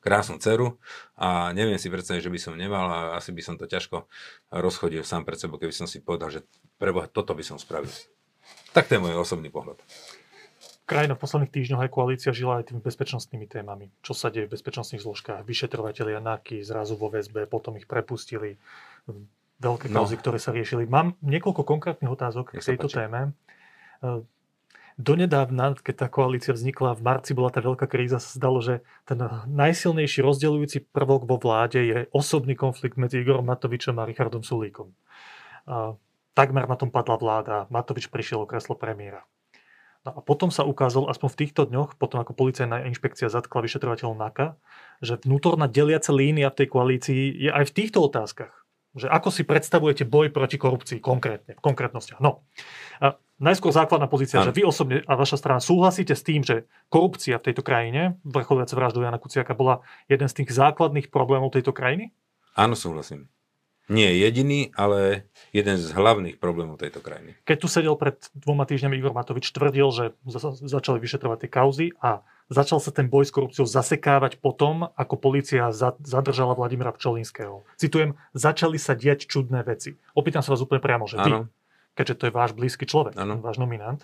krásnu 0.00 0.40
dceru 0.40 0.80
a 1.20 1.52
neviem 1.52 1.76
si 1.76 1.92
predstaviť, 1.92 2.24
že 2.24 2.32
by 2.32 2.40
som 2.40 2.52
nemal 2.56 2.88
a 2.88 3.00
asi 3.20 3.36
by 3.36 3.42
som 3.44 3.54
to 3.60 3.68
ťažko 3.68 4.08
rozchodil 4.48 5.04
sám 5.04 5.28
pred 5.28 5.36
sebou, 5.36 5.60
keby 5.60 5.76
som 5.76 5.84
si 5.84 6.00
povedal, 6.00 6.32
že 6.32 6.40
preboha, 6.80 7.04
toto 7.04 7.36
by 7.36 7.44
som 7.44 7.60
spravil. 7.60 7.92
Tak 8.72 8.88
to 8.88 8.96
je 8.96 9.04
môj 9.04 9.20
osobný 9.20 9.52
pohľad. 9.52 9.76
Krajina 10.88 11.14
v 11.14 11.22
posledných 11.22 11.54
týždňoch 11.54 11.86
aj 11.86 11.90
koalícia 11.94 12.34
žila 12.34 12.58
aj 12.58 12.74
tými 12.74 12.82
bezpečnostnými 12.82 13.46
témami. 13.46 13.94
Čo 14.02 14.10
sa 14.10 14.26
deje 14.26 14.50
v 14.50 14.58
bezpečnostných 14.58 14.98
zložkách? 14.98 15.46
Vyšetrovateľia 15.46 16.18
NAKY 16.18 16.66
zrazu 16.66 16.98
vo 16.98 17.06
väzbe, 17.06 17.46
potom 17.46 17.78
ich 17.78 17.86
prepustili 17.86 18.58
veľké 19.60 19.86
no. 19.92 20.02
kauzy, 20.02 20.16
ktoré 20.16 20.40
sa 20.40 20.50
riešili. 20.50 20.88
Mám 20.88 21.20
niekoľko 21.20 21.62
konkrétnych 21.62 22.10
otázok 22.10 22.56
k 22.56 22.64
tejto 22.64 22.88
téme. 22.88 23.36
E, 24.00 24.24
donedávna, 24.96 25.76
keď 25.76 25.94
tá 25.94 26.06
koalícia 26.08 26.56
vznikla, 26.56 26.96
v 26.96 27.04
marci 27.04 27.36
bola 27.36 27.52
tá 27.52 27.60
veľká 27.60 27.84
kríza, 27.84 28.18
sa 28.18 28.40
zdalo, 28.40 28.64
že 28.64 28.80
ten 29.04 29.20
najsilnejší 29.46 30.24
rozdeľujúci 30.24 30.88
prvok 30.90 31.28
vo 31.28 31.36
vláde 31.36 31.80
je 31.84 31.98
osobný 32.10 32.56
konflikt 32.56 32.96
medzi 32.96 33.20
Igorom 33.20 33.44
Matovičom 33.44 34.00
a 34.00 34.08
Richardom 34.08 34.40
Sulíkom. 34.40 34.96
A 35.68 35.94
takmer 36.32 36.64
na 36.64 36.76
tom 36.80 36.88
padla 36.88 37.20
vláda. 37.20 37.56
Matovič 37.68 38.08
prišiel 38.08 38.42
o 38.42 38.48
kreslo 38.48 38.74
premiéra. 38.80 39.28
No 40.00 40.16
a 40.16 40.20
potom 40.24 40.48
sa 40.48 40.64
ukázalo, 40.64 41.12
aspoň 41.12 41.28
v 41.28 41.38
týchto 41.44 41.62
dňoch, 41.68 42.00
potom 42.00 42.24
ako 42.24 42.32
policajná 42.32 42.88
inšpekcia 42.88 43.28
zatkla 43.28 43.60
vyšetrovateľov 43.60 44.16
NAKA, 44.16 44.56
že 45.04 45.20
vnútorná 45.20 45.68
deliaca 45.68 46.08
línia 46.08 46.48
v 46.48 46.64
tej 46.64 46.68
koalícii 46.72 47.22
je 47.36 47.50
aj 47.52 47.68
v 47.68 47.74
týchto 47.76 48.08
otázkach 48.08 48.59
Že 48.90 49.06
ako 49.06 49.28
si 49.30 49.42
predstavujete 49.46 50.02
boj 50.02 50.34
proti 50.34 50.58
korupcii 50.58 50.98
konkrétne, 50.98 51.54
v 51.54 51.62
konkrétnostiach. 51.62 52.18
No, 52.18 52.42
a 52.98 53.14
najskôr 53.38 53.70
základná 53.70 54.10
pozícia, 54.10 54.42
ano. 54.42 54.50
že 54.50 54.56
vy 54.58 54.62
osobne 54.66 55.06
a 55.06 55.14
vaša 55.14 55.38
strana 55.38 55.62
súhlasíte 55.62 56.12
s 56.12 56.26
tým, 56.26 56.42
že 56.42 56.66
korupcia 56.90 57.38
v 57.38 57.50
tejto 57.50 57.62
krajine, 57.62 58.18
vrcholujúce 58.26 58.74
vraždu 58.74 59.06
Jana 59.06 59.22
Kuciaka, 59.22 59.54
bola 59.54 59.80
jeden 60.10 60.26
z 60.26 60.42
tých 60.42 60.50
základných 60.52 61.08
problémov 61.08 61.54
tejto 61.54 61.70
krajiny? 61.70 62.10
Áno, 62.58 62.74
súhlasím. 62.74 63.30
Nie 63.90 64.14
jediný, 64.14 64.70
ale 64.78 65.26
jeden 65.50 65.74
z 65.74 65.90
hlavných 65.90 66.38
problémov 66.38 66.78
tejto 66.78 67.02
krajiny. 67.02 67.34
Keď 67.42 67.56
tu 67.58 67.66
sedel 67.66 67.98
pred 67.98 68.22
dvoma 68.38 68.62
týždňami 68.62 68.94
Igor 68.94 69.10
Matovič, 69.10 69.50
tvrdil, 69.50 69.90
že 69.90 70.04
začali 70.62 71.02
vyšetrovať 71.02 71.38
tie 71.42 71.50
kauzy 71.50 71.86
a 71.98 72.22
začal 72.50 72.82
sa 72.82 72.90
ten 72.90 73.06
boj 73.06 73.24
s 73.24 73.32
korupciou 73.32 73.64
zasekávať 73.64 74.42
potom, 74.42 74.90
ako 74.98 75.14
policia 75.16 75.70
zadržala 76.02 76.58
Vladimira 76.58 76.90
Pčolinského. 76.90 77.62
Citujem, 77.78 78.18
začali 78.34 78.76
sa 78.76 78.98
diať 78.98 79.30
čudné 79.30 79.62
veci. 79.62 79.96
Opýtam 80.12 80.42
sa 80.42 80.52
vás 80.52 80.60
úplne 80.60 80.82
priamo, 80.82 81.06
že 81.06 81.16
vy, 81.22 81.46
keďže 81.94 82.14
to 82.18 82.24
je 82.28 82.32
váš 82.34 82.50
blízky 82.52 82.84
človek, 82.84 83.14
ano. 83.14 83.38
váš 83.38 83.62
nominant, 83.62 84.02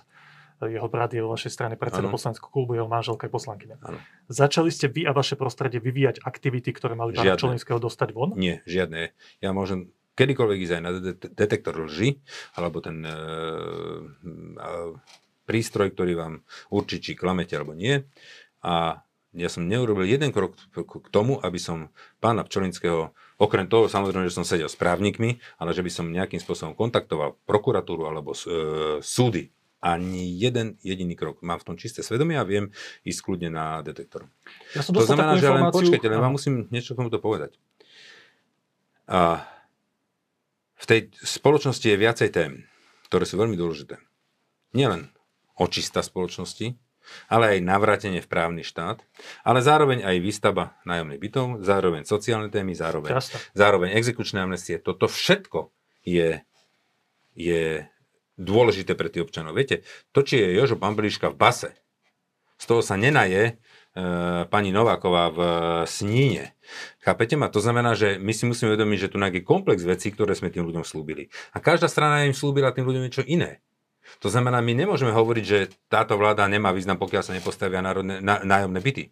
jeho 0.65 0.89
brat 0.89 1.13
je 1.13 1.21
vo 1.21 1.37
vašej 1.37 1.53
strane 1.53 1.77
predseda 1.77 2.09
poslaneckého 2.09 2.49
klubu, 2.49 2.73
jeho 2.73 2.89
manželka 2.89 3.29
je 3.29 3.33
poslankyňa. 3.35 3.77
Ano. 3.85 4.01
Začali 4.33 4.73
ste 4.73 4.89
vy 4.89 5.05
a 5.05 5.13
vaše 5.13 5.37
prostredie 5.37 5.85
vyvíjať 5.85 6.25
aktivity, 6.25 6.73
ktoré 6.73 6.97
mali 6.97 7.13
pána 7.13 7.37
Čolinského 7.37 7.77
dostať 7.77 8.17
von? 8.17 8.33
Nie, 8.41 8.65
žiadne. 8.65 9.13
Ja 9.45 9.53
môžem 9.53 9.93
kedykoľvek 10.17 10.59
ísť 10.65 10.75
aj 10.81 10.83
na 10.83 10.91
detektor 11.37 11.77
lži, 11.77 12.25
alebo 12.57 12.81
ten 12.81 13.05
e, 13.05 13.13
prístroj, 15.47 15.95
ktorý 15.95 16.13
vám 16.19 16.35
určí, 16.69 16.99
či 17.01 17.13
klamete 17.15 17.55
alebo 17.55 17.73
nie. 17.73 18.03
A 18.67 19.07
ja 19.37 19.49
som 19.53 19.69
neurobil 19.69 20.09
jeden 20.09 20.33
krok 20.33 20.57
k 20.73 21.09
tomu, 21.13 21.37
aby 21.39 21.61
som 21.61 21.93
pána 22.25 22.43
Pčolinského, 22.43 23.13
okrem 23.37 23.69
toho 23.69 23.85
samozrejme, 23.87 24.27
že 24.27 24.37
som 24.37 24.49
sedel 24.49 24.67
s 24.67 24.81
právnikmi, 24.81 25.39
ale 25.61 25.77
že 25.77 25.85
by 25.85 25.91
som 25.93 26.09
nejakým 26.09 26.41
spôsobom 26.41 26.73
kontaktoval 26.73 27.37
prokuratúru 27.45 28.09
alebo 28.09 28.33
e, 28.33 28.39
súdy 29.05 29.53
ani 29.85 30.33
jeden 30.33 30.81
jediný 30.81 31.13
krok. 31.15 31.45
Mám 31.45 31.61
v 31.63 31.67
tom 31.69 31.77
čisté 31.77 32.01
svedomie 32.01 32.41
a 32.41 32.49
viem 32.49 32.73
ísť 33.05 33.21
kľudne 33.23 33.53
na 33.53 33.85
detektor. 33.85 34.25
Ja 34.73 34.81
som 34.81 34.97
to 34.97 35.05
znamená, 35.05 35.37
že 35.37 35.53
len 35.53 35.69
počkajte, 35.69 36.09
len 36.09 36.23
vám 36.25 36.35
musím 36.35 36.65
niečo 36.73 36.97
k 36.97 37.05
tomuto 37.05 37.21
povedať. 37.21 37.61
A 39.07 39.45
v 40.81 40.85
tej 40.89 41.01
spoločnosti 41.23 41.87
je 41.87 41.97
viacej 41.97 42.29
tém, 42.33 42.67
ktoré 43.07 43.29
sú 43.29 43.37
veľmi 43.37 43.55
dôležité. 43.55 44.01
Nielen 44.75 45.13
očista 45.57 46.05
spoločnosti, 46.05 46.77
ale 47.31 47.57
aj 47.57 47.67
navrátenie 47.67 48.21
v 48.21 48.29
právny 48.29 48.63
štát, 48.67 49.01
ale 49.47 49.59
zároveň 49.63 50.03
aj 50.03 50.17
výstava 50.21 50.75
nájomných 50.85 51.23
bytov, 51.23 51.47
zároveň 51.63 52.03
sociálne 52.05 52.51
témy, 52.51 52.75
zároveň, 52.75 53.23
zároveň 53.55 53.95
exekučné 53.95 54.43
amnestie. 54.43 54.83
Toto 54.83 55.07
všetko 55.07 55.71
je, 56.03 56.43
je 57.39 57.87
dôležité 58.37 58.99
pre 58.99 59.09
tých 59.09 59.27
občanov. 59.27 59.57
Viete, 59.57 59.87
to, 60.11 60.27
či 60.27 60.43
je 60.43 60.57
Jožo 60.59 60.77
Pambliška 60.77 61.31
v 61.33 61.39
base, 61.39 61.71
z 62.57 62.65
toho 62.65 62.81
sa 62.81 62.97
nenaje 62.97 63.43
e, 63.45 63.53
pani 64.49 64.73
Nováková 64.73 65.29
v 65.29 65.41
Sníne. 65.85 66.57
Chápete 67.05 67.37
ma? 67.37 67.53
To 67.53 67.61
znamená, 67.61 67.93
že 67.93 68.17
my 68.17 68.33
si 68.33 68.49
musíme 68.49 68.73
uvedomiť, 68.73 68.99
že 68.99 69.11
tu 69.13 69.21
je 69.21 69.45
komplex 69.45 69.85
vecí, 69.85 70.09
ktoré 70.09 70.33
sme 70.33 70.49
tým 70.49 70.65
ľuďom 70.65 70.81
slúbili. 70.81 71.29
A 71.53 71.61
každá 71.61 71.85
strana 71.87 72.25
im 72.25 72.33
slúbila 72.33 72.73
tým 72.73 72.89
ľuďom 72.89 73.05
niečo 73.05 73.25
iné. 73.29 73.61
To 74.25 74.33
znamená, 74.33 74.65
my 74.65 74.73
nemôžeme 74.73 75.13
hovoriť, 75.13 75.45
že 75.45 75.59
táto 75.93 76.17
vláda 76.17 76.49
nemá 76.49 76.73
význam, 76.73 76.97
pokiaľ 76.97 77.23
sa 77.23 77.37
nepostavia 77.37 77.85
národné, 77.85 78.25
ná, 78.25 78.41
nájomné 78.43 78.81
byty. 78.81 79.05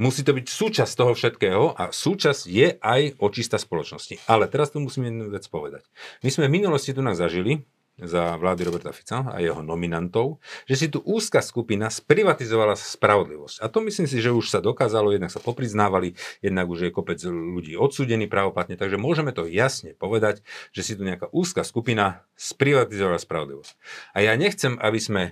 Musí 0.00 0.24
to 0.24 0.32
byť 0.32 0.46
súčasť 0.48 0.92
toho 0.96 1.12
všetkého 1.12 1.76
a 1.76 1.92
súčasť 1.92 2.42
je 2.48 2.78
aj 2.80 3.20
očista 3.20 3.60
spoločnosti. 3.60 4.24
Ale 4.30 4.48
teraz 4.48 4.72
tu 4.72 4.80
musíme 4.80 5.12
jednu 5.12 5.28
vec 5.28 5.44
povedať. 5.50 5.84
My 6.24 6.32
sme 6.32 6.48
v 6.48 6.56
minulosti 6.62 6.96
tu 6.96 7.04
nás 7.04 7.20
zažili, 7.20 7.66
za 7.96 8.36
vlády 8.36 8.68
Roberta 8.68 8.92
Fica 8.92 9.24
a 9.32 9.40
jeho 9.40 9.64
nominantov, 9.64 10.36
že 10.68 10.76
si 10.76 10.86
tu 10.92 11.00
úzka 11.00 11.40
skupina 11.40 11.88
sprivatizovala 11.88 12.76
spravodlivosť. 12.76 13.64
A 13.64 13.72
to 13.72 13.80
myslím 13.88 14.04
si, 14.04 14.20
že 14.20 14.36
už 14.36 14.52
sa 14.52 14.60
dokázalo, 14.60 15.16
jednak 15.16 15.32
sa 15.32 15.40
popriznávali, 15.40 16.12
jednak 16.44 16.68
už 16.68 16.88
je 16.88 16.90
kopec 16.92 17.16
ľudí 17.24 17.72
odsudený 17.72 18.28
pravoplatne, 18.28 18.76
takže 18.76 19.00
môžeme 19.00 19.32
to 19.32 19.48
jasne 19.48 19.96
povedať, 19.96 20.44
že 20.76 20.84
si 20.84 20.92
tu 20.92 21.08
nejaká 21.08 21.32
úzka 21.32 21.64
skupina 21.64 22.28
sprivatizovala 22.36 23.16
spravodlivosť. 23.16 23.72
A 24.12 24.20
ja 24.20 24.36
nechcem, 24.36 24.76
aby 24.76 25.00
sme 25.00 25.22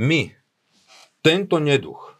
my 0.00 0.32
tento 1.20 1.60
neduch 1.60 2.16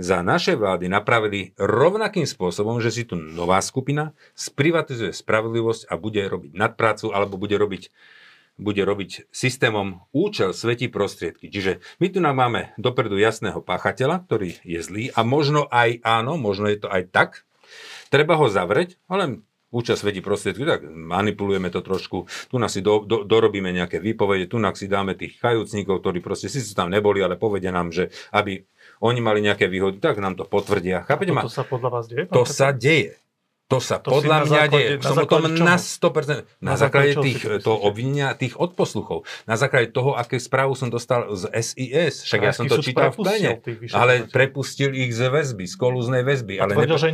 za 0.00 0.24
naše 0.24 0.56
vlády 0.56 0.88
napravili 0.88 1.52
rovnakým 1.60 2.24
spôsobom, 2.24 2.80
že 2.80 2.88
si 2.88 3.02
tu 3.04 3.20
nová 3.20 3.60
skupina 3.60 4.16
sprivatizuje 4.32 5.12
spravodlivosť 5.12 5.92
a 5.92 6.00
bude 6.00 6.24
robiť 6.24 6.56
nadprácu 6.56 7.12
alebo 7.12 7.36
bude 7.36 7.60
robiť 7.60 7.92
bude 8.60 8.82
robiť 8.84 9.32
systémom 9.32 10.04
účel 10.12 10.52
svetí 10.52 10.92
prostriedky. 10.92 11.48
Čiže 11.48 11.80
my 11.98 12.06
tu 12.12 12.18
nám 12.20 12.36
máme 12.36 12.76
dopredu 12.76 13.16
jasného 13.16 13.64
páchateľa, 13.64 14.24
ktorý 14.28 14.60
je 14.62 14.80
zlý 14.84 15.04
a 15.16 15.24
možno 15.24 15.66
aj 15.72 16.04
áno, 16.04 16.36
možno 16.36 16.68
je 16.68 16.78
to 16.84 16.88
aj 16.92 17.08
tak. 17.08 17.30
Treba 18.12 18.36
ho 18.36 18.46
zavrieť, 18.52 19.00
ale 19.08 19.40
účel 19.72 19.96
svetí 19.96 20.20
prostriedky, 20.20 20.68
tak 20.68 20.84
manipulujeme 20.84 21.72
to 21.72 21.80
trošku, 21.80 22.28
tu 22.28 22.56
nás 22.60 22.68
si 22.68 22.84
do, 22.84 23.08
do, 23.08 23.24
dorobíme 23.24 23.72
nejaké 23.72 24.04
výpovede, 24.04 24.52
tu 24.52 24.60
nás 24.60 24.76
si 24.76 24.84
dáme 24.84 25.16
tých 25.16 25.40
kajúcnikov, 25.40 26.04
ktorí 26.04 26.20
proste 26.20 26.52
si 26.52 26.60
tam 26.76 26.92
neboli, 26.92 27.24
ale 27.24 27.40
povedia 27.40 27.72
nám, 27.72 27.88
že 27.88 28.12
aby 28.36 28.68
oni 29.00 29.20
mali 29.24 29.40
nejaké 29.40 29.66
výhody, 29.66 29.98
tak 29.98 30.20
nám 30.20 30.36
to 30.36 30.44
potvrdia. 30.44 31.08
Chápete 31.08 31.32
ma? 31.32 31.42
To 31.42 31.50
sa 31.50 31.64
podľa 31.64 31.88
vás 31.88 32.04
deje? 32.06 32.28
To 32.30 32.44
sa 32.44 32.70
deje. 32.70 33.16
To 33.72 33.78
sa 33.80 33.96
to 33.96 34.12
podľa 34.12 34.44
mňa 34.44 34.62
deje. 34.68 34.88
Som 35.00 35.16
o 35.16 35.26
tom 35.26 35.48
na 35.56 35.80
100%. 35.80 36.60
Na, 36.60 36.72
na 36.72 36.74
základe 36.76 37.16
tých, 37.16 37.40
toho 37.64 37.78
obvinenia, 37.88 38.36
tých 38.36 38.60
odposluchov. 38.60 39.24
Na 39.48 39.56
základe 39.56 39.88
toho, 39.96 40.12
aké 40.12 40.36
správu 40.36 40.76
som 40.76 40.92
dostal 40.92 41.24
z 41.32 41.48
SIS. 41.48 42.28
Však 42.28 42.40
ja 42.44 42.52
som 42.52 42.68
to 42.68 42.84
čítal 42.84 43.08
v 43.16 43.24
plene. 43.24 43.50
Ale 43.96 44.28
prepustil 44.28 44.92
ich 44.92 45.16
z 45.16 45.32
väzby, 45.32 45.64
z 45.64 45.74
kolúznej 45.80 46.20
väzby. 46.20 46.60
A 46.60 46.68
ale 46.68 46.76
tvrdil, 46.76 46.98
že 47.00 47.10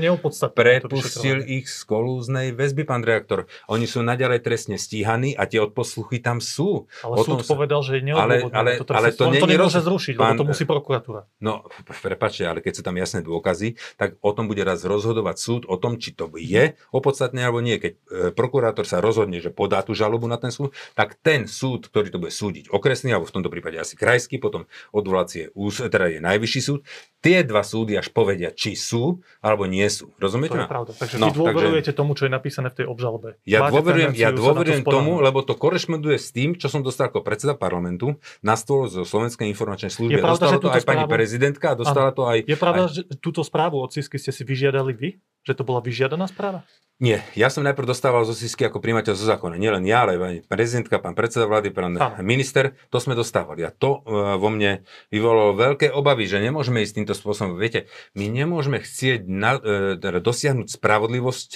Prepustil 0.50 1.38
ich 1.47 1.71
z 1.71 1.81
kolúznej 1.87 2.50
väzby, 2.50 2.83
pán 2.83 3.07
reaktor. 3.07 3.47
Oni 3.71 3.87
sú 3.87 4.03
naďalej 4.03 4.43
trestne 4.43 4.77
stíhaní 4.81 5.38
a 5.38 5.47
tie 5.47 5.62
odposluchy 5.62 6.19
tam 6.19 6.43
sú. 6.43 6.91
Ale 7.07 7.15
o 7.15 7.23
súd 7.23 7.47
sa... 7.47 7.55
povedal, 7.55 7.81
že 7.87 8.03
je 8.03 8.12
ale, 8.15 8.49
ale, 8.50 8.71
to, 8.83 8.93
ale 8.95 9.15
to, 9.15 9.31
to 9.31 9.47
nemôže 9.47 9.79
zrušiť, 9.85 10.15
pán, 10.19 10.35
lebo 10.35 10.43
to 10.43 10.45
musí 10.50 10.65
prokuratúra. 10.65 11.29
No, 11.38 11.69
prepačte, 12.03 12.49
ale 12.49 12.65
keď 12.65 12.73
sú 12.81 12.83
tam 12.83 12.97
jasné 12.99 13.21
dôkazy, 13.23 13.79
tak 14.00 14.19
o 14.25 14.31
tom 14.35 14.50
bude 14.50 14.65
raz 14.65 14.83
rozhodovať 14.83 15.37
súd, 15.38 15.62
o 15.69 15.77
tom, 15.77 16.00
či 16.00 16.17
to 16.17 16.33
je 16.49 16.64
opodstatné 16.88 17.45
alebo 17.45 17.61
nie. 17.61 17.76
Keď 17.76 17.93
e, 17.93 17.99
prokurátor 18.33 18.88
sa 18.88 19.05
rozhodne, 19.05 19.45
že 19.45 19.52
podá 19.52 19.85
tú 19.85 19.93
žalobu 19.93 20.25
na 20.25 20.40
ten 20.40 20.49
súd, 20.49 20.73
tak 20.97 21.21
ten 21.21 21.45
súd, 21.45 21.93
ktorý 21.93 22.09
to 22.09 22.19
bude 22.19 22.33
súdiť, 22.33 22.73
okresný, 22.73 23.12
alebo 23.12 23.28
v 23.28 23.35
tomto 23.37 23.52
prípade 23.52 23.76
asi 23.76 24.00
krajský, 24.00 24.40
potom 24.40 24.64
odvolacie, 24.97 25.52
teda 25.93 26.09
je 26.17 26.21
najvyšší 26.25 26.61
súd, 26.64 26.81
tie 27.21 27.43
dva 27.43 27.67
súdy 27.67 27.99
až 27.99 28.09
povedia, 28.14 28.55
či 28.55 28.78
sú 28.78 29.21
alebo 29.43 29.67
nie 29.67 29.85
sú. 29.90 30.14
Rozumiete? 30.17 30.55
To 30.55 30.64
je 30.64 30.71
pravda. 30.71 30.93
Takže 30.95 31.17
no, 31.19 31.28
vy 31.28 31.37
dôverujete 31.37 31.93
takže... 31.93 31.99
tomu, 31.99 32.14
čo 32.14 32.25
je 32.26 32.33
napísané 32.33 32.69
v 32.71 32.76
tej 32.83 32.87
obžalbe. 32.87 33.28
Ja 33.43 33.67
Máte 33.67 33.75
dôverujem, 33.75 34.11
ja 34.14 34.31
dôverujem 34.31 34.83
to 34.87 34.90
tomu, 34.90 35.12
lebo 35.19 35.43
to 35.43 35.59
korešponduje 35.59 36.17
s 36.17 36.31
tým, 36.31 36.55
čo 36.55 36.71
som 36.71 36.81
dostal 36.81 37.11
ako 37.11 37.26
predseda 37.26 37.59
parlamentu 37.59 38.17
na 38.40 38.55
stôl 38.55 38.87
zo 38.87 39.02
Slovenskej 39.02 39.50
informačnej 39.50 39.90
služby. 39.90 40.19
Je 40.19 40.23
pravda, 40.23 40.47
dostala 40.47 40.62
to 40.62 40.71
aj 40.71 40.83
správu... 40.83 40.88
pani 40.88 41.05
prezidentka 41.11 41.67
a 41.73 41.75
dostala 41.75 42.11
to 42.14 42.23
aj... 42.25 42.38
Je 42.47 42.59
pravda, 42.59 42.85
aj... 42.87 42.93
že 42.95 43.02
túto 43.19 43.43
správu 43.43 43.83
od 43.83 43.90
CISKY 43.90 44.17
ste 44.23 44.33
si 44.33 44.43
vyžiadali 44.47 44.93
vy? 44.95 45.11
Že 45.47 45.52
to 45.59 45.62
bola 45.66 45.80
vyžiadaná 45.85 46.26
správa? 46.26 46.64
Nie, 46.99 47.23
ja 47.38 47.47
som 47.47 47.62
najprv 47.62 47.87
dostával 47.87 48.26
zo 48.26 48.35
SISky 48.35 48.66
ako 48.66 48.83
primateľ 48.83 49.14
zo 49.14 49.23
zákona. 49.23 49.54
Nielen 49.54 49.87
ja, 49.87 50.02
ale 50.02 50.18
aj 50.18 50.50
prezidentka, 50.50 50.99
pán 50.99 51.14
predseda 51.14 51.47
vlády, 51.47 51.71
pán 51.71 51.95
Aha. 51.95 52.18
minister, 52.26 52.75
to 52.90 52.99
sme 52.99 53.14
dostávali. 53.14 53.62
A 53.62 53.71
to 53.71 54.02
uh, 54.02 54.35
vo 54.35 54.50
mne 54.50 54.83
vyvolalo 55.14 55.54
veľké 55.54 55.95
obavy, 55.95 56.26
že 56.26 56.42
nemôžeme 56.42 56.83
ísť 56.83 56.99
týmto 56.99 57.14
spôsobom. 57.14 57.54
Viete, 57.54 57.87
my 58.18 58.26
nemôžeme 58.26 58.83
chcieť 58.83 59.30
na, 59.30 59.54
uh, 59.54 59.95
teda 59.95 60.18
dosiahnuť 60.18 60.75
spravodlivosť 60.75 61.50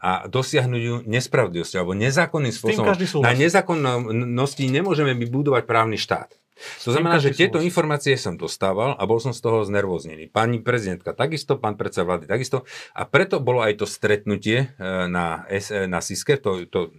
a 0.00 0.28
dosiahnuť 0.28 0.80
ju 0.80 0.94
nespravodlivosťou 1.08 1.80
alebo 1.80 1.96
nezákonným 1.96 2.52
spôsobom. 2.52 2.92
Na 3.24 3.32
nezákonnosti 3.32 4.64
nemôžeme 4.68 5.16
vybudovať 5.16 5.64
právny 5.64 5.96
štát. 5.96 6.28
To 6.84 6.90
znamená, 6.90 7.22
že 7.22 7.34
tieto 7.34 7.62
informácie 7.62 8.18
som 8.18 8.34
dostával 8.34 8.98
a 8.98 9.02
bol 9.06 9.22
som 9.22 9.30
z 9.30 9.40
toho 9.40 9.62
znervoznený. 9.62 10.30
Pani 10.30 10.58
prezidentka 10.60 11.14
takisto, 11.14 11.56
pán 11.58 11.78
predseda 11.78 12.06
vlády 12.06 12.26
takisto 12.26 12.66
a 12.94 13.06
preto 13.06 13.38
bolo 13.38 13.62
aj 13.62 13.80
to 13.80 13.86
stretnutie 13.86 14.74
e, 14.74 14.86
na, 15.06 15.46
na 15.86 15.98
SISKE, 16.02 16.38
to, 16.42 16.66
to 16.68 16.90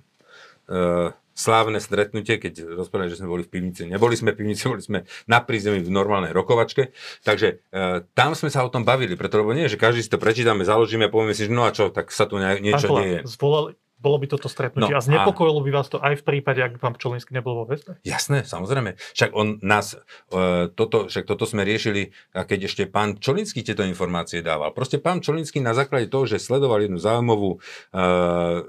uh, 0.70 1.12
slávne 1.40 1.80
stretnutie, 1.80 2.36
keď 2.36 2.76
rozprávali, 2.76 3.12
že 3.12 3.24
sme 3.24 3.32
boli 3.32 3.44
v 3.48 3.52
pivnici. 3.52 3.88
Neboli 3.88 4.20
sme 4.20 4.36
v 4.36 4.44
pivnici, 4.44 4.68
boli 4.72 4.84
sme 4.84 5.08
na 5.26 5.40
prízemí 5.40 5.80
v 5.80 5.92
normálnej 5.92 6.36
rokovačke. 6.36 6.92
Takže 7.24 7.64
uh, 7.72 8.04
tam 8.12 8.36
sme 8.36 8.52
sa 8.52 8.68
o 8.68 8.70
tom 8.70 8.84
bavili, 8.84 9.16
preto 9.16 9.40
lebo 9.40 9.56
nie, 9.56 9.72
že 9.72 9.80
každý 9.80 10.04
si 10.04 10.12
to 10.12 10.20
prečítame, 10.20 10.68
založíme 10.68 11.08
a 11.08 11.12
povieme 11.12 11.36
si, 11.36 11.48
že 11.48 11.56
no 11.56 11.64
a 11.64 11.72
čo, 11.72 11.90
tak 11.90 12.12
sa 12.12 12.28
tu 12.28 12.38
niečo 12.40 12.92
Pán 12.92 13.00
deje. 13.00 13.20
Zvolali, 13.26 13.80
bolo 14.00 14.16
by 14.18 14.32
toto 14.32 14.48
stretnutie. 14.48 14.96
No, 14.96 15.00
a 15.00 15.04
znepokojilo 15.04 15.60
a... 15.60 15.66
by 15.68 15.72
vás 15.76 15.88
to 15.92 16.00
aj 16.00 16.20
v 16.20 16.24
prípade, 16.24 16.64
ak 16.64 16.80
pán 16.80 16.96
Pčolinsky 16.96 17.36
nebol 17.36 17.64
vo 17.64 17.66
väzbe? 17.68 18.00
Jasné, 18.08 18.48
samozrejme. 18.48 18.96
Však 18.96 19.32
on 19.36 19.60
nás, 19.60 20.00
e, 20.32 20.72
toto, 20.72 21.12
však 21.12 21.28
toto 21.28 21.44
sme 21.44 21.68
riešili, 21.68 22.16
keď 22.32 22.60
ešte 22.72 22.84
pán 22.88 23.20
Čolinský 23.20 23.60
tieto 23.62 23.84
informácie 23.84 24.40
dával. 24.40 24.72
Proste 24.72 25.04
pán 25.04 25.20
Čolinský 25.20 25.60
na 25.60 25.76
základe 25.76 26.08
toho, 26.08 26.24
že 26.24 26.40
sledoval 26.40 26.88
jednu 26.88 26.96
zaujímavú 26.96 27.56
e, 27.56 27.58
e, 27.60 28.62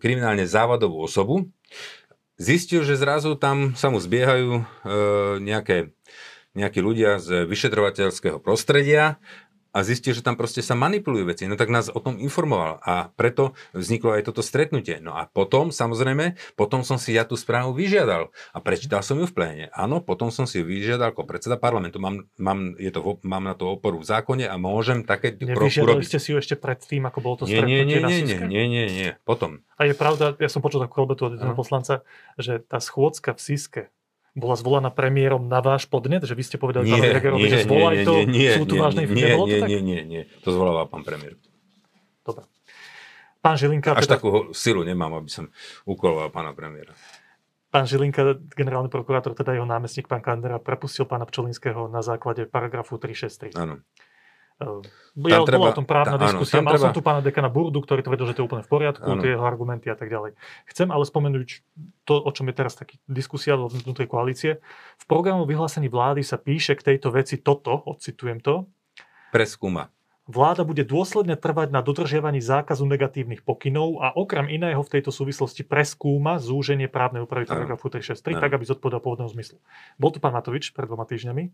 kriminálne 0.00 0.48
závadovú 0.48 1.04
osobu, 1.04 1.52
zistil, 2.40 2.80
že 2.82 2.96
zrazu 2.96 3.36
tam 3.36 3.76
sa 3.76 3.92
mu 3.92 4.00
zbiehajú 4.00 4.50
e, 4.56 4.62
nejaké 5.44 5.92
nejakí 6.58 6.82
ľudia 6.82 7.22
z 7.22 7.46
vyšetrovateľského 7.46 8.42
prostredia 8.42 9.22
a 9.72 9.84
zistil, 9.84 10.16
že 10.16 10.24
tam 10.24 10.34
proste 10.34 10.64
sa 10.64 10.72
manipulujú 10.72 11.28
veci. 11.28 11.44
No 11.44 11.54
tak 11.54 11.68
nás 11.68 11.92
o 11.92 12.00
tom 12.00 12.16
informoval 12.16 12.80
a 12.80 13.12
preto 13.12 13.52
vzniklo 13.76 14.16
aj 14.16 14.26
toto 14.26 14.40
stretnutie. 14.40 14.98
No 14.98 15.12
a 15.14 15.28
potom, 15.28 15.68
samozrejme, 15.68 16.40
potom 16.56 16.80
som 16.82 16.96
si 16.96 17.14
ja 17.14 17.28
tú 17.28 17.36
správu 17.36 17.76
vyžiadal 17.76 18.32
a 18.56 18.58
prečítal 18.64 19.04
som 19.04 19.20
ju 19.20 19.28
v 19.28 19.34
pléne. 19.34 19.64
Áno, 19.76 20.00
potom 20.00 20.32
som 20.32 20.48
si 20.48 20.60
ju 20.60 20.64
vyžiadal 20.64 21.12
ako 21.12 21.28
predseda 21.28 21.60
parlamentu. 21.60 22.00
Mám, 22.00 22.26
mám, 22.40 22.74
je 22.80 22.88
to, 22.88 23.20
mám 23.22 23.44
na 23.44 23.52
to 23.52 23.76
oporu 23.76 24.00
v 24.00 24.08
zákone 24.08 24.48
a 24.48 24.56
môžem 24.56 25.04
také 25.04 25.36
kroky 25.36 25.84
urobiť. 25.84 26.08
ste 26.08 26.18
si 26.18 26.32
ju 26.32 26.40
ešte 26.40 26.56
pred 26.56 26.80
tým, 26.80 27.04
ako 27.04 27.18
bolo 27.20 27.36
to 27.40 27.44
nie, 27.44 27.60
stretnutie 27.60 27.84
nie, 27.84 27.94
nie, 27.96 28.00
na 28.00 28.08
nie, 28.08 28.22
nie, 28.24 28.40
nie, 28.48 28.64
nie, 28.66 28.86
nie, 28.88 29.10
potom. 29.28 29.60
A 29.76 29.86
je 29.86 29.94
pravda, 29.94 30.34
ja 30.40 30.50
som 30.50 30.64
počul 30.64 30.82
takú 30.82 31.04
kolbetu 31.04 31.28
od 31.28 31.38
jedného 31.38 31.54
poslanca, 31.54 32.02
že 32.40 32.58
tá 32.64 32.80
schôdzka 32.80 33.36
v 33.36 33.40
Siske 33.40 33.82
bola 34.38 34.54
zvolaná 34.54 34.88
premiérom 34.88 35.44
na 35.50 35.58
váš 35.58 35.84
podnet, 35.90 36.22
že 36.22 36.32
vy 36.32 36.42
ste 36.46 36.56
povedali 36.56 36.86
nie, 36.86 36.94
pánovi 36.94 37.14
Hegerovi, 37.18 37.46
že 37.50 37.58
zvolaj 37.66 37.94
nie, 37.94 38.06
to, 38.06 38.14
nie, 38.14 38.26
nie, 38.26 38.50
sú 38.54 38.62
tu 38.64 38.74
nie, 38.78 38.82
vážne 38.82 39.02
nie, 39.04 39.12
nie, 39.12 39.30
nie, 39.34 39.60
nie, 39.66 39.80
nie, 39.82 40.00
nie, 40.06 40.22
to 40.46 40.48
zvolával 40.54 40.86
pán 40.86 41.02
premiér. 41.02 41.34
Dobre. 42.22 42.46
Pán 43.38 43.54
Žilinka... 43.58 43.94
Až 43.94 44.06
teda... 44.06 44.18
takú 44.18 44.50
silu 44.54 44.82
nemám, 44.82 45.18
aby 45.18 45.30
som 45.30 45.44
ukoloval 45.86 46.30
pána 46.30 46.54
premiéra. 46.54 46.94
Pán 47.68 47.84
Žilinka, 47.84 48.40
generálny 48.56 48.88
prokurátor, 48.88 49.36
teda 49.36 49.52
jeho 49.52 49.68
námestník, 49.68 50.08
pán 50.08 50.24
Kandera, 50.24 50.56
prepustil 50.56 51.04
pána 51.04 51.28
Pčolinského 51.28 51.84
na 51.92 52.00
základe 52.00 52.48
paragrafu 52.48 52.96
363. 52.96 53.52
Áno. 53.60 53.84
Ja 54.58 55.38
treba, 55.46 55.70
bola 55.70 55.70
o 55.70 55.78
tom 55.78 55.86
právna 55.86 56.18
tá, 56.18 56.34
diskusia. 56.34 56.58
Áno, 56.58 56.66
Mal 56.66 56.74
treba... 56.74 56.86
som 56.90 56.94
tu 56.94 57.02
pána 57.02 57.22
dekana 57.22 57.46
Burdu, 57.46 57.78
ktorý 57.78 58.02
tvrdil, 58.02 58.26
že 58.26 58.34
to 58.34 58.40
je 58.42 58.46
úplne 58.50 58.66
v 58.66 58.70
poriadku, 58.70 59.06
áno. 59.06 59.22
tie 59.22 59.38
jeho 59.38 59.44
argumenty 59.46 59.86
a 59.86 59.94
tak 59.94 60.10
ďalej. 60.10 60.34
Chcem 60.66 60.90
ale 60.90 61.06
spomenúť 61.06 61.48
to, 62.02 62.14
o 62.18 62.30
čom 62.34 62.50
je 62.50 62.54
teraz 62.58 62.74
taký 62.74 62.98
diskusia 63.06 63.54
vnútri 63.54 64.10
koalície. 64.10 64.58
V 64.98 65.04
programu 65.06 65.46
vyhlásení 65.46 65.86
vlády 65.86 66.26
sa 66.26 66.42
píše 66.42 66.74
k 66.74 66.94
tejto 66.94 67.14
veci 67.14 67.38
toto, 67.38 67.70
odcitujem 67.86 68.42
to. 68.42 68.66
Preskúma. 69.30 69.94
Vláda 70.28 70.60
bude 70.60 70.84
dôsledne 70.84 71.40
trvať 71.40 71.72
na 71.72 71.80
dodržiavaní 71.80 72.44
zákazu 72.44 72.84
negatívnych 72.84 73.40
pokynov 73.40 74.04
a 74.04 74.12
okrem 74.12 74.44
iného 74.52 74.84
v 74.84 74.92
tejto 74.92 75.08
súvislosti 75.08 75.64
preskúma 75.64 76.36
zúženie 76.36 76.84
právnej 76.84 77.24
úpravy 77.24 77.48
paragrafu 77.48 77.88
363, 77.88 78.36
tak 78.36 78.52
aby 78.52 78.64
zodpovedal 78.68 79.00
pôvodného 79.00 79.32
zmyslu. 79.32 79.56
Bol 79.96 80.12
tu 80.12 80.20
pán 80.20 80.36
Matovič 80.36 80.76
pred 80.76 80.84
dvoma 80.84 81.08
týždňami 81.08 81.48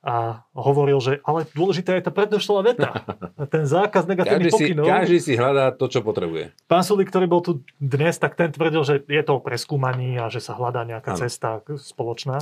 a 0.00 0.48
hovoril, 0.56 0.96
že 0.96 1.20
ale 1.28 1.44
dôležitá 1.52 1.92
je 2.00 2.08
tá 2.08 2.12
prednošlá 2.12 2.60
veta. 2.64 2.88
Ten 3.54 3.68
zákaz 3.68 4.08
negatívnych 4.08 4.48
každý 4.48 4.72
pokynov. 4.72 4.84
Si, 4.84 4.90
každý 4.90 5.18
si 5.20 5.32
hľadá 5.36 5.76
to, 5.76 5.92
čo 5.92 6.00
potrebuje. 6.00 6.56
Pán 6.64 6.80
Sulik, 6.80 7.12
ktorý 7.12 7.28
bol 7.28 7.44
tu 7.44 7.60
dnes, 7.76 8.16
tak 8.16 8.32
ten 8.32 8.48
tvrdil, 8.48 8.80
že 8.80 9.04
je 9.04 9.22
to 9.24 9.36
o 9.36 9.44
preskúmaní 9.44 10.16
a 10.16 10.32
že 10.32 10.40
sa 10.40 10.56
hľadá 10.56 10.88
nejaká 10.88 11.12
ano. 11.16 11.20
cesta 11.20 11.60
spoločná. 11.76 12.40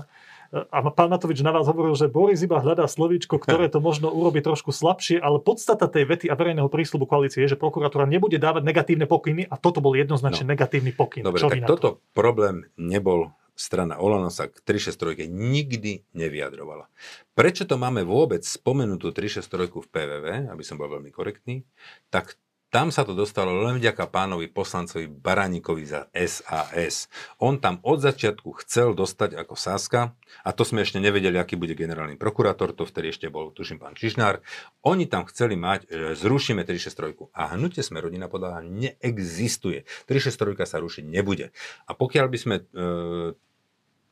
A 0.48 0.80
pán 0.80 1.12
Matovič 1.12 1.44
na 1.44 1.52
vás 1.52 1.68
hovoril, 1.68 1.92
že 1.92 2.08
Boris 2.08 2.40
iba 2.40 2.56
hľadá 2.56 2.88
slovíčko, 2.88 3.36
ktoré 3.36 3.68
to 3.68 3.84
možno 3.84 4.08
urobí 4.08 4.40
trošku 4.40 4.72
slabšie, 4.72 5.20
ale 5.20 5.44
podstata 5.44 5.84
tej 5.92 6.08
vety 6.08 6.26
a 6.32 6.34
verejného 6.40 6.72
prísľubu 6.72 7.04
koalície 7.04 7.44
je, 7.44 7.52
že 7.52 7.60
prokuratúra 7.60 8.08
nebude 8.08 8.40
dávať 8.40 8.64
negatívne 8.64 9.04
pokyny 9.04 9.44
a 9.44 9.60
toto 9.60 9.84
bol 9.84 9.92
jednoznačne 9.92 10.48
no. 10.48 10.50
negatívny 10.56 10.96
pokyn. 10.96 11.20
Dobre, 11.20 11.42
Čo 11.42 11.52
tak 11.52 11.68
toto 11.68 12.00
to? 12.00 12.00
problém 12.16 12.64
nebol 12.80 13.28
strana 13.58 13.98
Olano 13.98 14.30
sa 14.30 14.46
k 14.46 14.62
363 14.62 15.26
nikdy 15.26 16.06
nevyjadrovala. 16.14 16.86
Prečo 17.34 17.66
to 17.66 17.74
máme 17.74 18.06
vôbec 18.06 18.46
spomenutú 18.46 19.10
363 19.10 19.74
v 19.74 19.88
PVV, 19.90 20.26
aby 20.54 20.62
som 20.62 20.78
bol 20.78 20.86
veľmi 20.86 21.10
korektný, 21.10 21.66
tak 22.14 22.38
tam 22.68 22.92
sa 22.92 23.00
to 23.00 23.16
dostalo 23.16 23.64
len 23.64 23.80
vďaka 23.80 24.12
pánovi 24.12 24.52
poslancovi 24.52 25.08
Baraníkovi 25.08 25.88
za 25.88 26.04
SAS. 26.12 27.08
On 27.40 27.56
tam 27.56 27.80
od 27.80 28.04
začiatku 28.04 28.60
chcel 28.60 28.92
dostať 28.92 29.40
ako 29.40 29.56
Saska, 29.56 30.12
a 30.44 30.52
to 30.52 30.68
sme 30.68 30.84
ešte 30.84 31.00
nevedeli, 31.00 31.40
aký 31.40 31.56
bude 31.56 31.72
generálny 31.72 32.20
prokurátor, 32.20 32.76
to 32.76 32.84
vtedy 32.84 33.08
ešte 33.08 33.32
bol, 33.32 33.56
tuším, 33.56 33.80
pán 33.80 33.96
Čižnár. 33.96 34.44
Oni 34.84 35.08
tam 35.08 35.24
chceli 35.32 35.56
mať, 35.56 35.88
že 35.88 36.21
zrušíme 36.21 36.60
363. 36.68 37.32
A 37.32 37.56
hnutie 37.56 37.80
sme 37.80 38.04
rodina 38.04 38.28
podľa 38.28 38.60
neexistuje. 38.60 39.88
363 40.04 40.68
sa 40.68 40.76
rušiť 40.84 41.04
nebude. 41.08 41.56
A 41.88 41.97
pokiaľ 41.97 42.26
by 42.28 42.38
sme 42.38 42.56
e, 42.60 42.64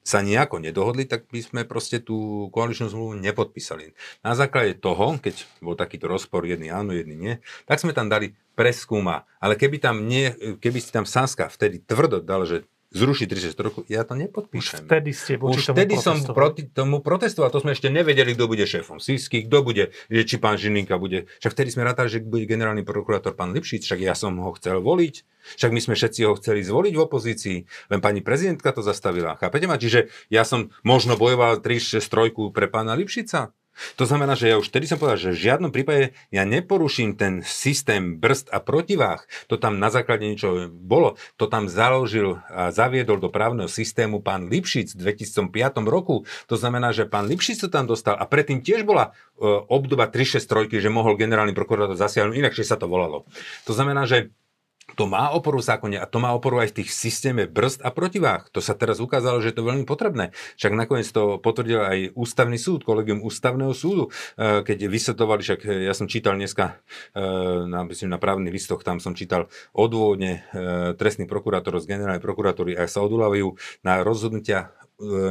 sa 0.07 0.23
nejako 0.23 0.63
nedohodli, 0.63 1.03
tak 1.03 1.27
by 1.27 1.43
sme 1.43 1.61
proste 1.67 1.99
tú 1.99 2.47
koaličnú 2.55 2.87
zmluvu 2.87 3.19
nepodpísali. 3.19 3.91
Na 4.23 4.39
základe 4.39 4.79
toho, 4.79 5.19
keď 5.19 5.43
bol 5.59 5.75
takýto 5.75 6.07
rozpor, 6.07 6.47
jedný 6.47 6.71
áno, 6.71 6.95
jedný 6.95 7.19
nie, 7.19 7.35
tak 7.67 7.83
sme 7.83 7.91
tam 7.91 8.07
dali 8.07 8.39
preskúma. 8.55 9.27
Ale 9.43 9.59
keby 9.59 9.83
tam, 9.83 10.07
nie, 10.07 10.31
keby 10.63 10.79
si 10.79 10.95
tam 10.95 11.03
Saska 11.03 11.51
vtedy 11.51 11.83
tvrdo 11.83 12.23
dal, 12.23 12.47
že 12.47 12.71
36 12.97 13.53
rokov, 13.61 13.85
ja 13.93 14.03
to 14.09 14.17
nepodpíšem. 14.17 14.83
Už 14.83 14.89
vtedy 14.89 15.11
ste 15.13 15.37
voči 15.37 15.61
Už 15.61 15.71
tomu 15.71 15.77
vtedy 15.77 15.95
som 16.01 16.17
proti 16.33 16.65
tomu 16.65 17.05
protestoval, 17.05 17.53
to 17.53 17.61
sme 17.61 17.77
ešte 17.77 17.93
nevedeli, 17.93 18.33
kto 18.33 18.49
bude 18.49 18.65
šéfom 18.65 18.97
Sisky, 18.97 19.45
kto 19.45 19.61
bude, 19.61 19.93
či 20.09 20.37
pán 20.41 20.57
Žilinka 20.57 20.97
bude. 20.97 21.29
Však 21.45 21.53
vtedy 21.53 21.69
sme 21.77 21.85
rátali, 21.85 22.09
že 22.09 22.25
bude 22.25 22.49
generálny 22.49 22.83
prokurátor 22.83 23.37
pán 23.37 23.53
Lipšic, 23.53 23.85
však 23.85 24.01
ja 24.01 24.17
som 24.17 24.35
ho 24.41 24.51
chcel 24.57 24.81
voliť, 24.81 25.15
však 25.61 25.71
my 25.71 25.81
sme 25.85 25.95
všetci 25.95 26.21
ho 26.25 26.33
chceli 26.41 26.65
zvoliť 26.65 26.93
v 26.97 27.05
opozícii, 27.05 27.59
len 27.93 28.01
pani 28.01 28.25
prezidentka 28.25 28.73
to 28.73 28.81
zastavila. 28.81 29.37
Chápete 29.37 29.69
ma? 29.69 29.77
Čiže 29.77 30.09
ja 30.33 30.49
som 30.49 30.73
možno 30.81 31.21
bojoval 31.21 31.61
363 31.61 32.51
pre 32.57 32.67
pána 32.73 32.97
Lipšica. 32.97 33.53
To 34.01 34.05
znamená, 34.09 34.35
že 34.35 34.49
ja 34.51 34.57
už 34.57 34.73
vtedy 34.73 34.89
som 34.89 34.97
povedal, 34.97 35.21
že 35.21 35.37
v 35.37 35.43
žiadnom 35.49 35.71
prípade 35.71 36.17
ja 36.33 36.49
neporuším 36.49 37.17
ten 37.17 37.45
systém 37.45 38.17
brzd 38.17 38.49
a 38.53 38.59
protiváh. 38.61 39.23
To 39.53 39.61
tam 39.61 39.77
na 39.77 39.93
základe 39.93 40.25
niečo 40.25 40.69
bolo. 40.73 41.21
To 41.37 41.47
tam 41.47 41.69
založil 41.69 42.41
a 42.49 42.73
zaviedol 42.73 43.21
do 43.21 43.29
právneho 43.29 43.69
systému 43.69 44.25
pán 44.25 44.49
Lipšic 44.49 44.97
v 44.97 45.13
2005 45.13 45.53
roku. 45.87 46.25
To 46.49 46.57
znamená, 46.57 46.97
že 46.97 47.05
pán 47.05 47.29
Lipšic 47.29 47.65
to 47.65 47.69
tam 47.69 47.85
dostal 47.85 48.17
a 48.17 48.25
predtým 48.25 48.65
tiež 48.65 48.89
bola 48.89 49.13
e, 49.37 49.47
obdoba 49.69 50.09
363, 50.09 50.81
že 50.81 50.89
mohol 50.89 51.21
generálny 51.21 51.53
prokurátor 51.53 51.99
zasiahnuť, 51.99 52.35
inakšie 52.37 52.65
sa 52.65 52.81
to 52.81 52.89
volalo. 52.89 53.29
To 53.69 53.73
znamená, 53.77 54.09
že 54.09 54.33
to 54.97 55.05
má 55.05 55.29
oporu 55.31 55.61
v 55.61 55.69
zákone 55.69 55.97
a 56.01 56.09
to 56.09 56.17
má 56.17 56.33
oporu 56.33 56.65
aj 56.65 56.73
v 56.73 56.77
tých 56.83 56.91
systéme 56.91 57.45
brzd 57.45 57.85
a 57.85 57.93
protivách. 57.93 58.49
To 58.57 58.65
sa 58.65 58.73
teraz 58.73 58.99
ukázalo, 58.99 59.45
že 59.45 59.53
je 59.53 59.57
to 59.61 59.69
veľmi 59.69 59.85
potrebné. 59.85 60.33
Však 60.57 60.73
nakoniec 60.73 61.07
to 61.13 61.37
potvrdil 61.37 61.85
aj 61.85 61.99
ústavný 62.17 62.57
súd, 62.57 62.83
kolegium 62.83 63.21
ústavného 63.21 63.77
súdu, 63.77 64.09
e, 64.41 64.65
keď 64.65 64.89
vysvetovali, 64.89 65.41
však 65.45 65.61
e, 65.69 65.69
ja 65.85 65.93
som 65.93 66.09
čítal 66.09 66.41
dneska 66.41 66.81
e, 67.13 67.23
na, 67.69 67.85
myslím, 67.85 68.09
na 68.09 68.19
právnych 68.19 68.57
listoch, 68.57 68.81
tam 68.81 68.99
som 68.99 69.13
čítal 69.13 69.53
odôvodne 69.77 70.49
trestných 70.97 71.29
prokurátorov 71.29 71.85
z 71.85 71.91
generálnej 71.93 72.23
prokuratúry 72.25 72.73
a 72.79 72.89
sa 72.89 73.05
odvolávajú 73.05 73.53
na 73.85 74.01
rozhodnutia 74.01 74.73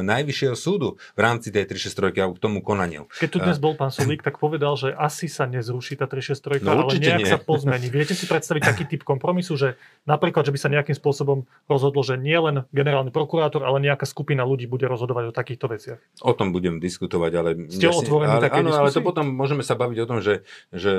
najvyššieho 0.06 0.54
súdu 0.54 0.94
v 1.18 1.20
rámci 1.20 1.50
tej 1.50 1.66
363 1.66 2.22
a 2.22 2.26
k 2.30 2.38
tomu 2.38 2.62
konaniu. 2.62 3.10
Keď 3.18 3.28
tu 3.28 3.38
dnes 3.42 3.58
bol 3.58 3.74
pán 3.74 3.90
Sulík, 3.90 4.22
tak 4.22 4.38
povedal, 4.38 4.78
že 4.78 4.94
asi 4.94 5.26
sa 5.26 5.50
nezruší 5.50 5.98
tá 5.98 6.06
363, 6.06 6.62
no, 6.62 6.86
ale 6.86 6.94
nejak 7.02 7.26
nie. 7.26 7.26
sa 7.26 7.38
pozmení. 7.42 7.90
Viete 7.90 8.14
si 8.14 8.30
predstaviť 8.30 8.62
taký 8.62 8.84
typ 8.86 9.02
kompromisu, 9.02 9.58
že 9.58 9.68
napríklad, 10.06 10.46
že 10.46 10.54
by 10.54 10.58
sa 10.62 10.68
nejakým 10.70 10.94
spôsobom 10.94 11.50
rozhodlo, 11.66 12.06
že 12.06 12.14
nie 12.14 12.38
len 12.38 12.62
generálny 12.70 13.10
prokurátor, 13.10 13.66
ale 13.66 13.82
nejaká 13.82 14.06
skupina 14.06 14.46
ľudí 14.46 14.70
bude 14.70 14.86
rozhodovať 14.86 15.24
o 15.30 15.32
takýchto 15.34 15.66
veciach? 15.66 15.98
O 16.22 16.30
tom 16.30 16.54
budem 16.54 16.78
diskutovať, 16.78 17.32
ale... 17.34 17.50
Ste 17.66 17.90
otvorení 17.90 18.38
ale, 18.38 18.46
áno, 18.46 18.70
ale 18.70 18.94
to 18.94 19.02
potom 19.02 19.34
môžeme 19.34 19.66
sa 19.66 19.74
baviť 19.74 19.98
o 19.98 20.06
tom, 20.06 20.18
že, 20.22 20.46
že 20.70 20.92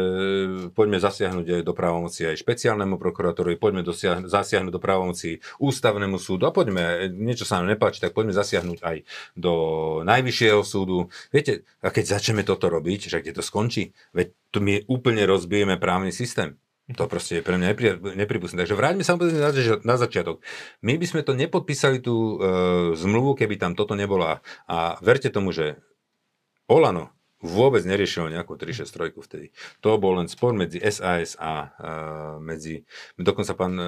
poďme 0.76 1.00
zasiahnuť 1.00 1.48
aj 1.48 1.64
do 1.64 1.72
právomoci 1.72 2.28
aj 2.28 2.36
špeciálnemu 2.44 3.00
prokurátorovi, 3.00 3.56
poďme 3.56 3.88
dosiahnuť, 3.88 4.28
zasiahnuť 4.28 4.72
do 4.76 4.82
právomoci 4.84 5.40
ústavnému 5.64 6.20
súdu 6.20 6.44
a 6.50 6.52
poďme, 6.52 7.08
niečo 7.16 7.48
sa 7.48 7.64
nám 7.64 7.72
nepáči, 7.72 8.04
tak 8.04 8.12
poďme 8.12 8.36
zasiahnuť 8.36 8.57
zasiahnuť 8.58 8.80
aj 8.82 8.98
do 9.38 9.54
najvyššieho 10.04 10.62
súdu. 10.66 11.14
Viete, 11.30 11.62
a 11.86 11.94
keď 11.94 12.18
začneme 12.18 12.42
toto 12.42 12.74
robiť, 12.74 13.14
že 13.14 13.22
kde 13.22 13.38
to 13.38 13.44
skončí, 13.46 13.94
veď 14.18 14.34
to 14.50 14.58
my 14.58 14.82
úplne 14.90 15.22
rozbijeme 15.30 15.78
právny 15.78 16.10
systém. 16.10 16.58
To 16.96 17.04
proste 17.12 17.40
je 17.40 17.44
pre 17.44 17.60
mňa 17.60 17.76
nepripustné. 18.16 18.64
Takže 18.64 18.80
vráťme 18.80 19.04
sa 19.04 19.20
na, 19.20 19.52
na 19.84 19.96
začiatok. 20.00 20.40
My 20.80 20.96
by 20.96 21.04
sme 21.06 21.22
to 21.22 21.36
nepodpísali 21.36 22.00
tú 22.00 22.16
e, 22.16 22.36
zmluvu, 22.96 23.36
keby 23.36 23.60
tam 23.60 23.76
toto 23.76 23.92
nebola. 23.92 24.40
A 24.72 24.96
verte 25.04 25.28
tomu, 25.28 25.52
že 25.52 25.76
Olano 26.72 27.17
vôbec 27.42 27.86
neriešilo 27.86 28.34
nejakú 28.34 28.58
363 28.58 29.14
vtedy. 29.14 29.48
To 29.86 30.02
bol 30.02 30.18
len 30.18 30.26
spor 30.26 30.58
medzi 30.58 30.82
SAS 30.82 31.38
a 31.38 31.70
medzi, 32.42 32.82
dokonca 33.18 33.54
pán 33.54 33.74
e, 33.78 33.86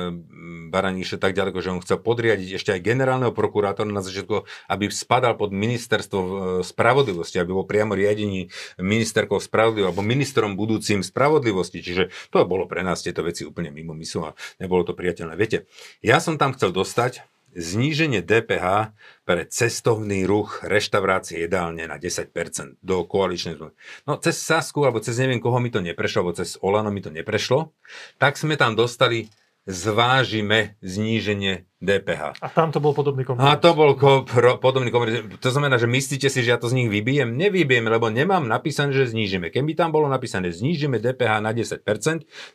Baraník 0.70 1.06
išiel 1.06 1.20
tak 1.22 1.34
ďaleko, 1.34 1.58
že 1.58 1.74
on 1.74 1.82
chcel 1.82 1.98
podriadiť 1.98 2.50
ešte 2.62 2.72
aj 2.78 2.86
generálneho 2.86 3.34
prokurátora 3.34 3.90
na 3.90 4.06
začiatku, 4.06 4.46
aby 4.70 4.84
spadal 4.94 5.34
pod 5.34 5.50
ministerstvo 5.50 6.20
e, 6.20 6.32
spravodlivosti, 6.62 7.42
aby 7.42 7.52
bol 7.56 7.66
priamo 7.66 7.98
riadení 7.98 8.54
ministerkou 8.78 9.42
spravodlivosti 9.42 9.90
alebo 9.90 10.06
ministrom 10.06 10.54
budúcim 10.54 11.02
spravodlivosti. 11.02 11.82
Čiže 11.82 12.14
to 12.30 12.46
bolo 12.46 12.70
pre 12.70 12.86
nás 12.86 13.02
tieto 13.02 13.26
veci 13.26 13.48
úplne 13.48 13.74
mimo 13.74 13.98
myslu 13.98 14.30
a 14.30 14.36
nebolo 14.62 14.86
to 14.86 14.94
priateľné. 14.94 15.34
Viete, 15.34 15.66
ja 16.06 16.22
som 16.22 16.38
tam 16.38 16.54
chcel 16.54 16.70
dostať 16.70 17.26
zníženie 17.56 18.22
DPH 18.22 18.94
pre 19.26 19.46
cestovný 19.46 20.26
ruch, 20.26 20.62
reštaurácie 20.66 21.46
jedálne 21.46 21.86
na 21.86 21.98
10% 22.02 22.82
do 22.82 23.06
koaličnej 23.06 23.58
zmluvy. 23.58 23.74
No 24.06 24.18
cez 24.22 24.42
Sasku, 24.42 24.86
alebo 24.86 25.02
cez 25.02 25.18
neviem 25.18 25.42
koho 25.42 25.58
mi 25.62 25.74
to 25.74 25.82
neprešlo, 25.82 26.26
alebo 26.26 26.38
cez 26.38 26.58
Olano 26.62 26.90
mi 26.94 27.02
to 27.02 27.14
neprešlo, 27.14 27.74
tak 28.18 28.38
sme 28.38 28.58
tam 28.58 28.74
dostali 28.78 29.30
zvážime 29.68 30.80
zníženie 30.80 31.68
DPH. 31.80 32.40
A 32.44 32.48
tam 32.52 32.72
to 32.72 32.84
bol 32.84 32.92
podobný 32.92 33.24
kompromis. 33.24 33.48
A 33.48 33.56
to 33.56 33.72
bol 33.72 33.96
ko- 33.96 34.28
pro- 34.28 34.60
podobný 34.60 34.92
kompromis. 34.92 35.24
To 35.40 35.50
znamená, 35.50 35.80
že 35.80 35.88
myslíte 35.88 36.28
si, 36.28 36.44
že 36.44 36.52
ja 36.52 36.60
to 36.60 36.68
z 36.68 36.76
nich 36.76 36.90
vybijem? 36.92 37.32
Nevybijem, 37.36 37.88
lebo 37.88 38.12
nemám 38.12 38.44
napísané, 38.44 38.92
že 38.92 39.08
znížime. 39.08 39.48
Keby 39.48 39.80
tam 39.80 39.96
bolo 39.96 40.12
napísané, 40.12 40.52
znížime 40.52 41.00
DPH 41.00 41.40
na 41.40 41.56
10%, 41.56 41.80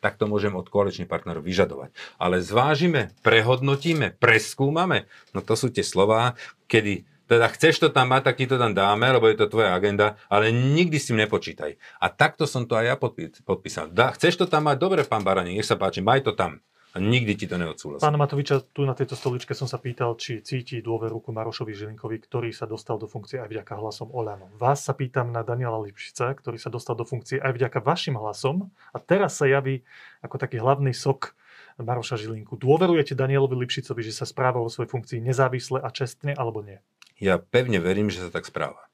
tak 0.05 0.21
to 0.21 0.29
môžem 0.29 0.53
od 0.53 0.69
koaličných 0.69 1.09
partnerov 1.09 1.41
vyžadovať. 1.41 1.91
Ale 2.21 2.45
zvážime, 2.45 3.17
prehodnotíme, 3.25 4.17
preskúmame. 4.21 5.09
No 5.33 5.41
to 5.41 5.57
sú 5.57 5.73
tie 5.73 5.83
slová, 5.87 6.37
kedy 6.69 7.09
teda 7.25 7.49
chceš 7.57 7.81
to 7.81 7.89
tam 7.89 8.13
mať, 8.13 8.29
tak 8.29 8.37
ti 8.37 8.45
to 8.45 8.61
tam 8.61 8.77
dáme, 8.77 9.09
lebo 9.09 9.25
je 9.33 9.41
to 9.41 9.49
tvoja 9.49 9.73
agenda, 9.73 10.21
ale 10.29 10.53
nikdy 10.53 11.01
si 11.01 11.17
nepočítaj. 11.17 11.81
A 11.97 12.13
takto 12.13 12.45
som 12.45 12.69
to 12.69 12.77
aj 12.77 12.85
ja 12.85 12.97
podpísal. 13.41 13.89
Da, 13.89 14.13
chceš 14.13 14.37
to 14.37 14.45
tam 14.45 14.69
mať? 14.69 14.77
Dobre, 14.77 15.01
pán 15.09 15.25
Barani, 15.25 15.57
nech 15.57 15.65
sa 15.65 15.81
páči, 15.81 16.05
maj 16.05 16.21
to 16.21 16.37
tam. 16.37 16.61
A 16.95 17.03
nikdy 17.03 17.35
ti 17.35 17.51
to 17.51 17.59
neodsúhlasí. 17.59 18.07
Pána 18.07 18.15
Matoviča, 18.15 18.63
tu 18.71 18.87
na 18.87 18.95
tejto 18.95 19.19
stoličke 19.19 19.51
som 19.51 19.67
sa 19.67 19.83
pýtal, 19.83 20.15
či 20.15 20.39
cíti 20.47 20.79
dôveru 20.79 21.19
ku 21.19 21.35
Marošovi 21.35 21.75
Žilinkovi, 21.75 22.23
ktorý 22.23 22.55
sa 22.55 22.71
dostal 22.71 23.03
do 23.03 23.11
funkcie 23.11 23.43
aj 23.43 23.51
vďaka 23.51 23.75
hlasom 23.75 24.15
Olano. 24.15 24.47
Vás 24.55 24.87
sa 24.87 24.95
pýtam 24.95 25.35
na 25.35 25.43
Daniela 25.43 25.75
Lipšica, 25.83 26.31
ktorý 26.39 26.55
sa 26.55 26.71
dostal 26.71 26.95
do 26.95 27.03
funkcie 27.03 27.43
aj 27.43 27.51
vďaka 27.51 27.83
vašim 27.83 28.15
hlasom 28.15 28.71
a 28.95 29.03
teraz 29.03 29.43
sa 29.43 29.51
javí 29.51 29.83
ako 30.23 30.39
taký 30.39 30.63
hlavný 30.63 30.95
sok 30.95 31.35
Maroša 31.83 32.15
Žilinku. 32.15 32.55
Dôverujete 32.55 33.19
Danielovi 33.19 33.59
Lipšicovi, 33.67 34.07
že 34.07 34.15
sa 34.15 34.23
správa 34.23 34.63
vo 34.63 34.71
svojej 34.71 34.95
funkcii 34.95 35.19
nezávisle 35.19 35.83
a 35.83 35.91
čestne, 35.91 36.31
alebo 36.31 36.63
nie? 36.63 36.79
Ja 37.19 37.43
pevne 37.43 37.83
verím, 37.83 38.07
že 38.07 38.23
sa 38.23 38.31
tak 38.31 38.47
správa. 38.47 38.87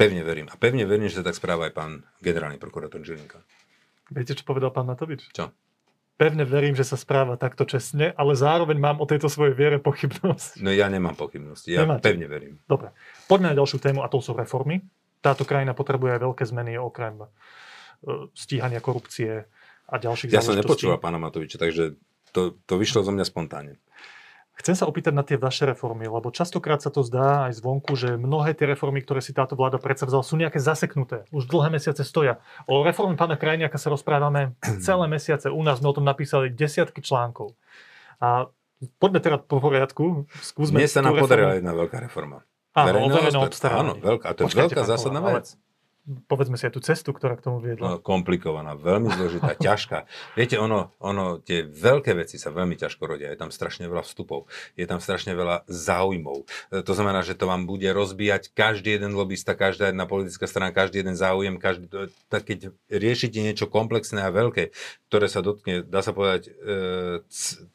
Pevne 0.00 0.24
verím. 0.24 0.48
A 0.48 0.56
pevne 0.56 0.88
verím, 0.88 1.12
že 1.12 1.20
sa 1.20 1.28
tak 1.28 1.36
správa 1.36 1.68
aj 1.68 1.76
pán 1.76 1.92
generálny 2.24 2.56
prokurátor 2.56 3.04
Žilinka. 3.04 3.44
Viete, 4.08 4.32
čo 4.32 4.48
povedal 4.48 4.72
pán 4.72 4.88
Matovič? 4.88 5.28
Čo? 5.36 5.52
Pevne 6.22 6.46
verím, 6.46 6.78
že 6.78 6.86
sa 6.86 6.94
správa 6.94 7.34
takto 7.34 7.66
čestne, 7.66 8.14
ale 8.14 8.38
zároveň 8.38 8.78
mám 8.78 9.02
o 9.02 9.06
tejto 9.10 9.26
svojej 9.26 9.58
viere 9.58 9.82
pochybnosť. 9.82 10.62
No 10.62 10.70
ja 10.70 10.86
nemám 10.86 11.18
pochybnosti, 11.18 11.74
ja 11.74 11.82
Nemáte. 11.82 12.06
pevne 12.06 12.30
verím. 12.30 12.54
Dobre, 12.70 12.94
poďme 13.26 13.50
na 13.50 13.58
ďalšiu 13.58 13.78
tému 13.82 14.06
a 14.06 14.08
to 14.08 14.22
sú 14.22 14.38
reformy. 14.38 14.86
Táto 15.18 15.42
krajina 15.42 15.74
potrebuje 15.74 16.14
aj 16.14 16.20
veľké 16.22 16.44
zmeny 16.46 16.78
okrem 16.78 17.26
e, 17.26 17.26
stíhania 18.38 18.78
korupcie 18.78 19.50
a 19.90 19.94
ďalších 19.98 20.30
Ja 20.30 20.46
som 20.46 20.54
nepočúval 20.54 21.02
pána 21.02 21.18
Matoviča, 21.18 21.58
takže 21.58 21.98
to, 22.30 22.54
to 22.62 22.74
vyšlo 22.78 23.02
zo 23.02 23.10
mňa 23.10 23.26
spontánne. 23.26 23.74
Chcem 24.62 24.78
sa 24.78 24.86
opýtať 24.86 25.10
na 25.10 25.26
tie 25.26 25.34
vaše 25.34 25.66
reformy, 25.66 26.06
lebo 26.06 26.30
častokrát 26.30 26.78
sa 26.78 26.94
to 26.94 27.02
zdá 27.02 27.50
aj 27.50 27.58
zvonku, 27.58 27.98
že 27.98 28.14
mnohé 28.14 28.54
tie 28.54 28.70
reformy, 28.70 29.02
ktoré 29.02 29.18
si 29.18 29.34
táto 29.34 29.58
vláda 29.58 29.82
predsavzala, 29.82 30.22
sú 30.22 30.38
nejaké 30.38 30.62
zaseknuté. 30.62 31.26
Už 31.34 31.50
dlhé 31.50 31.74
mesiace 31.74 32.06
stoja. 32.06 32.38
O 32.70 32.86
reforme 32.86 33.18
pána 33.18 33.34
Krajniaka 33.34 33.74
sa 33.74 33.90
rozprávame 33.90 34.54
celé 34.86 35.10
mesiace. 35.10 35.50
U 35.50 35.58
nás 35.66 35.82
sme 35.82 35.90
o 35.90 35.96
tom 35.98 36.06
napísali 36.06 36.54
desiatky 36.54 37.02
článkov. 37.02 37.58
A 38.22 38.46
poďme 39.02 39.18
teda 39.18 39.42
po 39.42 39.58
poriadku. 39.58 40.30
Skúsme 40.38 40.78
Mne 40.78 40.86
sa 40.86 41.02
nám 41.02 41.18
podarila 41.18 41.58
jedna 41.58 41.74
veľká 41.74 41.98
reforma. 41.98 42.46
Áno, 42.78 42.86
Áno, 43.82 43.92
veľká. 43.98 44.30
A 44.30 44.32
to 44.38 44.46
je 44.46 44.54
veľká 44.54 44.86
zásadná 44.86 45.18
vec 45.42 45.58
povedzme 46.02 46.58
si 46.58 46.66
aj 46.66 46.74
tú 46.74 46.82
cestu, 46.82 47.14
ktorá 47.14 47.38
k 47.38 47.46
tomu 47.46 47.62
viedla. 47.62 47.94
No, 47.94 47.96
komplikovaná, 48.02 48.74
veľmi 48.74 49.06
zložitá, 49.14 49.54
ťažká. 49.70 50.10
Viete, 50.34 50.58
ono, 50.58 50.90
ono, 50.98 51.38
tie 51.38 51.62
veľké 51.62 52.18
veci 52.18 52.42
sa 52.42 52.50
veľmi 52.50 52.74
ťažko 52.74 53.06
rodia. 53.06 53.30
Je 53.30 53.38
tam 53.38 53.54
strašne 53.54 53.86
veľa 53.86 54.02
vstupov, 54.02 54.50
je 54.74 54.82
tam 54.82 54.98
strašne 54.98 55.30
veľa 55.38 55.62
záujmov. 55.70 56.42
E, 56.74 56.82
to 56.82 56.92
znamená, 56.98 57.22
že 57.22 57.38
to 57.38 57.46
vám 57.46 57.70
bude 57.70 57.86
rozbíjať 57.86 58.50
každý 58.50 58.98
jeden 58.98 59.14
lobista, 59.14 59.54
každá 59.54 59.94
jedna 59.94 60.10
politická 60.10 60.50
strana, 60.50 60.74
každý 60.74 61.06
jeden 61.06 61.14
záujem. 61.14 61.54
Každý, 61.62 61.86
tak 62.26 62.50
keď 62.50 62.74
riešite 62.90 63.38
niečo 63.38 63.70
komplexné 63.70 64.26
a 64.26 64.34
veľké, 64.34 64.74
ktoré 65.06 65.30
sa 65.30 65.38
dotkne, 65.38 65.86
dá 65.86 66.02
sa 66.02 66.10
povedať, 66.10 66.50
e, 66.50 67.22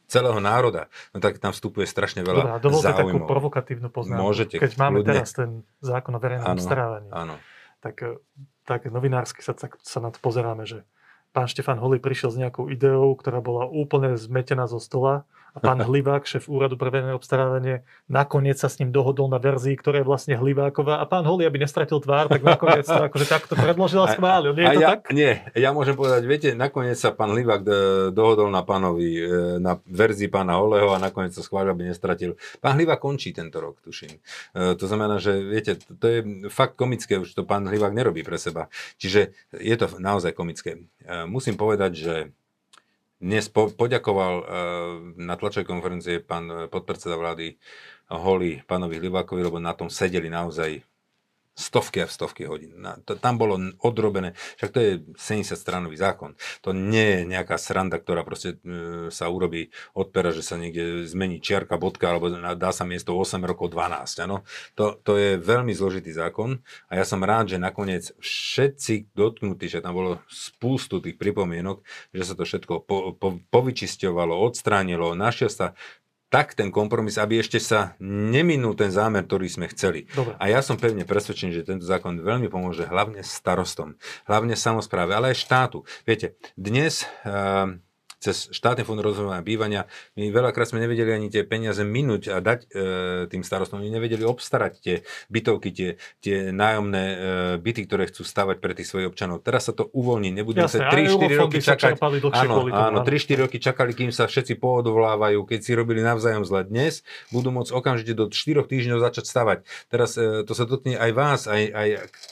celého 0.07 0.39
národa, 0.43 0.91
no 1.15 1.23
tak 1.23 1.39
tam 1.39 1.55
vstupuje 1.55 1.87
strašne 1.87 2.27
veľa 2.27 2.43
Dobre, 2.43 2.63
dovolte 2.63 2.91
záujmov. 2.91 3.07
takú 3.07 3.17
provokatívnu 3.23 3.87
poznámku. 3.91 4.19
Môžete, 4.19 4.55
keď 4.59 4.75
máme 4.79 5.03
ľudne. 5.03 5.15
teraz 5.15 5.31
ten 5.31 5.63
zákon 5.79 6.11
o 6.15 6.19
verejnom 6.19 6.47
obstarávaní. 6.51 7.07
Áno 7.11 7.39
tak, 7.79 8.03
eh, 8.03 8.17
tak 8.65 8.89
novinársky 8.89 9.41
sa, 9.45 9.53
sa 9.57 9.99
na 10.01 10.09
to 10.09 10.19
pozeráme, 10.19 10.65
že 10.65 10.83
pán 11.31 11.45
Štefan 11.45 11.77
Holý 11.77 12.01
prišiel 12.01 12.33
s 12.33 12.39
nejakou 12.39 12.71
ideou, 12.71 13.13
ktorá 13.13 13.43
bola 13.43 13.69
úplne 13.69 14.17
zmetená 14.17 14.65
zo 14.65 14.81
stola 14.81 15.27
a 15.57 15.59
pán 15.59 15.81
Hlivák, 15.81 16.21
šéf 16.21 16.45
úradu 16.45 16.77
pre 16.77 16.93
verejné 16.93 17.17
obstarávanie, 17.17 17.81
nakoniec 18.05 18.61
sa 18.61 18.69
s 18.69 18.77
ním 18.77 18.93
dohodol 18.93 19.25
na 19.25 19.41
verzii, 19.41 19.73
ktorá 19.73 20.05
je 20.05 20.05
vlastne 20.05 20.37
Hliváková 20.37 21.01
a 21.01 21.09
pán 21.09 21.25
Holý, 21.25 21.49
aby 21.49 21.65
nestratil 21.65 21.97
tvár, 21.97 22.29
tak 22.29 22.45
nakoniec 22.45 22.85
to 22.85 23.09
akože 23.09 23.25
takto 23.25 23.57
predložil 23.57 24.05
a 24.05 24.13
schválil. 24.13 24.53
Nie 24.53 24.69
je 24.69 24.77
to 24.77 24.81
ja, 24.85 24.89
tak? 24.93 24.99
Nie, 25.09 25.49
ja 25.57 25.73
môžem 25.73 25.97
povedať, 25.97 26.21
viete, 26.29 26.49
nakoniec 26.53 26.93
sa 27.01 27.09
pán 27.09 27.33
Hlivák 27.33 27.63
eh, 27.65 27.75
dohodol 28.13 28.53
na 28.53 28.61
pánovi, 28.61 29.09
eh, 29.17 29.25
na 29.57 29.81
verzii 29.89 30.29
pána 30.29 30.61
Holeho 30.61 30.93
a 30.93 31.01
nakoniec 31.01 31.33
to 31.33 31.41
schválil, 31.41 31.73
aby 31.73 31.89
nestratil. 31.89 32.37
Pán 32.61 32.77
Hlivák 32.77 33.01
končí 33.01 33.33
tento 33.33 33.57
rok, 33.57 33.81
tuším. 33.81 34.21
To 34.53 34.85
znamená, 34.85 35.17
že 35.17 35.41
viete, 35.41 35.81
to 35.81 36.05
je 36.05 36.19
fakt 36.53 36.77
komické, 36.77 37.17
už 37.17 37.33
to 37.33 37.41
pán 37.41 37.65
Hlivák 37.65 37.97
nerobí 37.97 38.21
pre 38.21 38.37
seba. 38.37 38.69
Čiže 39.01 39.33
je 39.57 39.75
to 39.79 39.97
naozaj 39.97 40.37
komické 40.37 40.85
musím 41.25 41.55
povedať, 41.55 41.91
že 41.95 42.15
dnes 43.17 43.49
po, 43.49 43.73
poďakoval 43.73 44.33
uh, 44.39 44.45
na 45.17 45.33
tlačovej 45.33 45.65
konferencie 45.65 46.21
pán 46.21 46.45
uh, 46.47 46.57
podpredseda 46.69 47.17
vlády 47.17 47.57
Holly 48.07 48.63
pánovi 48.63 49.01
Hlivákovi, 49.03 49.41
lebo 49.43 49.59
na 49.59 49.73
tom 49.73 49.91
sedeli 49.91 50.29
naozaj 50.31 50.79
stovky 51.57 52.05
a 52.05 52.07
stovky 52.07 52.45
hodín. 52.45 52.77
Na, 52.77 53.01
to, 53.01 53.17
tam 53.17 53.41
bolo 53.41 53.57
odrobené, 53.81 54.37
však 54.61 54.69
to 54.69 54.79
je 54.79 54.91
70 55.17 55.57
stranový 55.57 55.97
zákon. 55.97 56.37
To 56.61 56.69
nie 56.69 57.17
je 57.17 57.21
nejaká 57.25 57.57
sranda, 57.57 57.97
ktorá 57.97 58.21
proste 58.21 58.61
e, 58.61 59.09
sa 59.09 59.25
urobí 59.33 59.73
od 59.97 60.13
pera, 60.13 60.29
že 60.29 60.45
sa 60.45 60.61
niekde 60.61 61.09
zmení 61.09 61.41
čiarka, 61.41 61.81
bodka, 61.81 62.13
alebo 62.13 62.29
dá 62.31 62.69
sa 62.69 62.85
miesto 62.85 63.17
8 63.17 63.41
rokov 63.41 63.73
12. 63.73 64.23
Ano? 64.29 64.45
To, 64.77 65.01
to 65.01 65.17
je 65.17 65.41
veľmi 65.41 65.73
zložitý 65.73 66.13
zákon 66.13 66.61
a 66.93 67.01
ja 67.01 67.03
som 67.03 67.25
rád, 67.25 67.49
že 67.49 67.57
nakoniec 67.57 68.13
všetci 68.21 69.17
dotknutí, 69.17 69.65
že 69.65 69.81
tam 69.81 69.97
bolo 69.97 70.21
spústu 70.29 71.01
tých 71.01 71.17
pripomienok, 71.17 71.81
že 72.13 72.23
sa 72.23 72.37
to 72.37 72.45
všetko 72.45 72.85
po, 72.85 73.17
po, 73.17 73.41
povyčisťovalo, 73.49 74.37
odstránilo, 74.37 75.17
našiel 75.17 75.49
sa 75.49 75.73
tak 76.27 76.53
ten 76.59 76.69
kompromis, 76.69 77.15
aby 77.15 77.39
ešte 77.39 77.59
sa 77.59 77.95
neminul 78.03 78.75
ten 78.75 78.91
zámer, 78.91 79.23
ktorý 79.23 79.47
sme 79.47 79.71
chceli. 79.71 80.11
Dobre. 80.11 80.35
A 80.37 80.51
ja 80.51 80.59
som 80.59 80.75
pevne 80.75 81.07
presvedčený, 81.07 81.51
že 81.55 81.67
tento 81.67 81.87
zákon 81.87 82.19
veľmi 82.19 82.51
pomôže 82.51 82.83
hlavne 82.83 83.23
starostom, 83.23 83.95
hlavne 84.27 84.59
samozpráve, 84.59 85.15
ale 85.15 85.31
aj 85.31 85.43
štátu. 85.47 85.87
Viete, 86.03 86.35
dnes 86.59 87.07
uh, 87.23 87.79
cez 88.17 88.49
štátny 88.49 88.81
fond 88.81 88.97
rozvojovania 88.97 89.45
bývania. 89.45 89.81
My 90.17 90.33
veľakrát 90.33 90.73
sme 90.73 90.81
nevedeli 90.81 91.13
ani 91.13 91.29
tie 91.29 91.45
peniaze 91.45 91.85
minúť 91.85 92.33
a 92.33 92.41
dať 92.41 92.59
e, 92.65 92.67
tým 93.29 93.45
starostom. 93.45 93.77
My 93.77 93.93
nevedeli 93.93 94.25
obstarať 94.25 94.73
tie 94.81 94.95
bytovky, 95.29 95.69
tie, 95.69 95.89
tie 96.17 96.49
nájomné 96.49 97.03
e, 97.05 97.15
byty, 97.61 97.85
ktoré 97.85 98.09
chcú 98.09 98.25
stavať 98.25 98.57
pre 98.57 98.73
tých 98.73 98.89
svojich 98.89 99.13
občanov. 99.13 99.45
Teraz 99.45 99.69
sa 99.69 99.73
to 99.77 99.85
uvoľní. 99.93 100.33
Nebudú 100.33 100.65
sa 100.65 100.89
3-4 100.89 101.41
roky 101.41 101.61
čakať. 101.61 102.01
Áno, 102.33 102.65
áno, 102.73 102.99
3-4 103.05 103.45
roky 103.45 103.61
čakali, 103.61 103.93
kým 103.93 104.09
sa 104.09 104.25
všetci 104.25 104.57
poodvolávajú, 104.57 105.45
keď 105.45 105.59
si 105.61 105.71
robili 105.77 106.01
navzájom 106.01 106.41
zle. 106.41 106.65
Dnes 106.65 107.05
budú 107.29 107.53
môcť 107.53 107.71
okamžite 107.71 108.17
do 108.17 108.33
4 108.33 108.65
týždňov 108.65 108.97
začať 108.97 109.25
stavať. 109.29 109.57
Teraz 109.93 110.17
e, 110.17 110.41
to 110.41 110.57
sa 110.57 110.65
dotkne 110.65 110.97
aj 110.97 111.11
vás, 111.13 111.39
aj, 111.45 111.63
aj 111.69 111.87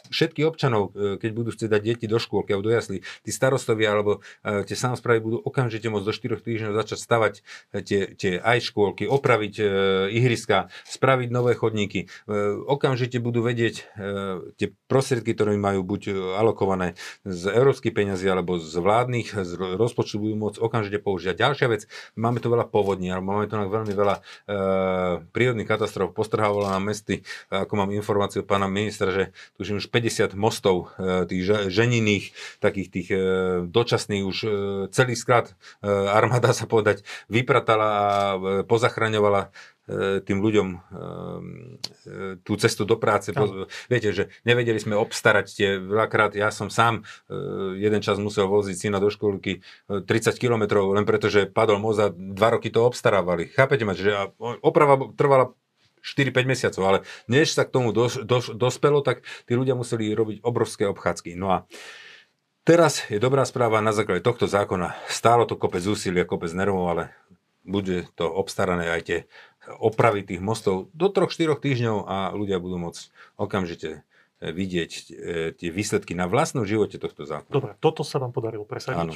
všetkých 0.10 0.46
občanov, 0.50 0.92
e, 0.98 1.22
keď 1.22 1.32
budú 1.32 1.50
chcieť 1.54 1.70
dať 1.70 1.82
deti 1.86 2.06
do 2.10 2.18
škôlky 2.18 2.58
alebo 2.58 2.66
do 2.68 2.74
jaslí. 2.74 3.06
Tí 3.22 3.30
starostovia 3.30 3.94
alebo 3.94 4.26
e, 4.42 4.66
tie 4.66 4.74
samozprávy 4.74 5.20
budú 5.22 5.38
okamžite 5.46 5.75
okamžite 5.76 5.92
môcť 5.92 6.08
do 6.08 6.16
4 6.16 6.48
týždňov 6.48 6.72
začať 6.80 7.00
stavať 7.04 7.34
tie, 7.84 8.02
tie 8.16 8.40
aj 8.40 8.72
škôlky, 8.72 9.04
opraviť 9.12 9.54
e, 9.60 9.64
ihriska, 10.16 10.72
spraviť 10.88 11.30
nové 11.36 11.52
chodníky. 11.52 12.08
E, 12.08 12.36
okamžite 12.64 13.20
budú 13.20 13.44
vedieť 13.44 13.76
e, 13.76 13.84
tie 14.56 14.72
prostriedky, 14.88 15.36
ktoré 15.36 15.60
majú 15.60 15.84
buď 15.84 16.16
alokované 16.40 16.96
z 17.28 17.52
európskych 17.52 17.92
peňazí 17.92 18.32
alebo 18.32 18.56
z 18.56 18.72
vládnych, 18.72 19.36
z 19.36 19.52
rozpočtu 19.76 20.16
budú 20.16 20.36
môcť 20.40 20.64
okamžite 20.64 21.04
použiť. 21.04 21.36
Ďalšia 21.36 21.68
vec, 21.68 21.92
máme 22.16 22.40
tu 22.40 22.48
veľa 22.48 22.72
povodní, 22.72 23.12
alebo 23.12 23.36
máme 23.36 23.52
tu 23.52 23.60
veľmi 23.60 23.92
veľa 23.92 24.16
e, 24.16 24.22
prírodných 25.36 25.68
katastrof, 25.68 26.16
postrhávalo 26.16 26.72
nám 26.72 26.88
mesty, 26.88 27.28
ako 27.52 27.74
mám 27.76 27.92
informáciu 27.92 28.48
od 28.48 28.48
pána 28.48 28.72
ministra, 28.72 29.12
že 29.12 29.36
tužím 29.60 29.84
už 29.84 29.92
50 29.92 30.40
mostov 30.40 30.96
e, 30.96 31.28
tých 31.28 31.68
ženiných, 31.68 32.32
takých 32.64 32.88
tých 32.88 33.08
e, 33.12 33.20
dočasných 33.68 34.24
už 34.24 34.38
e, 34.46 34.50
celý 34.94 35.18
skrat 35.18 35.52
e, 35.52 35.54
armáda 35.86 36.52
sa 36.52 36.66
povedať 36.66 37.06
vypratala 37.28 37.88
a 37.88 38.08
e, 38.36 38.40
pozachraňovala 38.68 39.54
tým 40.26 40.42
ľuďom 40.42 40.82
tú 42.42 42.58
cestu 42.58 42.90
do 42.90 42.98
práce. 42.98 43.30
No. 43.38 43.70
Viete, 43.86 44.10
že 44.18 44.34
nevedeli 44.42 44.82
sme 44.82 44.98
obstarať 44.98 45.46
tie 45.46 45.70
veľakrát. 45.78 46.34
Ja 46.34 46.50
som 46.50 46.74
sám 46.74 47.06
jeden 47.78 48.02
čas 48.02 48.18
musel 48.18 48.50
voziť 48.50 48.74
syna 48.74 48.98
do 48.98 49.14
školky 49.14 49.62
30 49.86 50.42
kilometrov, 50.42 50.90
len 50.90 51.06
preto, 51.06 51.30
že 51.30 51.46
padol 51.46 51.78
most 51.78 52.02
a 52.02 52.10
dva 52.10 52.58
roky 52.58 52.74
to 52.74 52.82
obstarávali. 52.82 53.54
Chápete 53.54 53.86
ma, 53.86 53.94
že 53.94 54.10
oprava 54.42 54.98
trvala 55.14 55.54
4-5 56.06 56.46
mesiacov, 56.46 56.84
ale 56.86 57.00
než 57.26 57.58
sa 57.58 57.66
k 57.66 57.74
tomu 57.74 57.90
dos, 57.90 58.22
dos, 58.22 58.54
dospelo, 58.54 59.02
tak 59.02 59.26
tí 59.50 59.58
ľudia 59.58 59.74
museli 59.74 60.14
robiť 60.14 60.46
obrovské 60.46 60.86
obchádzky. 60.86 61.34
No 61.34 61.50
a 61.50 61.58
Teraz 62.66 63.06
je 63.14 63.22
dobrá 63.22 63.46
správa 63.46 63.78
na 63.78 63.94
základe 63.94 64.26
tohto 64.26 64.50
zákona. 64.50 64.98
Stálo 65.06 65.46
to 65.46 65.54
kopec 65.54 65.86
úsilia, 65.86 66.26
kopec 66.26 66.50
nervov, 66.50 66.90
ale 66.90 67.04
bude 67.62 68.10
to 68.18 68.26
obstarané 68.26 68.90
aj 68.90 69.02
tie 69.06 69.20
opravy 69.78 70.26
tých 70.26 70.42
mostov 70.42 70.90
do 70.98 71.14
3-4 71.14 71.62
týždňov 71.62 71.98
a 72.10 72.34
ľudia 72.34 72.58
budú 72.58 72.82
môcť 72.82 73.04
okamžite 73.38 74.02
eh, 74.02 74.50
vidieť 74.50 74.92
eh, 74.98 75.06
tie 75.54 75.70
výsledky 75.70 76.18
na 76.18 76.26
vlastnom 76.26 76.66
živote 76.66 76.98
tohto 76.98 77.30
zákona. 77.30 77.54
Dobre, 77.54 77.72
toto 77.78 78.02
sa 78.02 78.18
vám 78.18 78.34
podarilo 78.34 78.66
presadiť, 78.66 78.98
ano. 78.98 79.14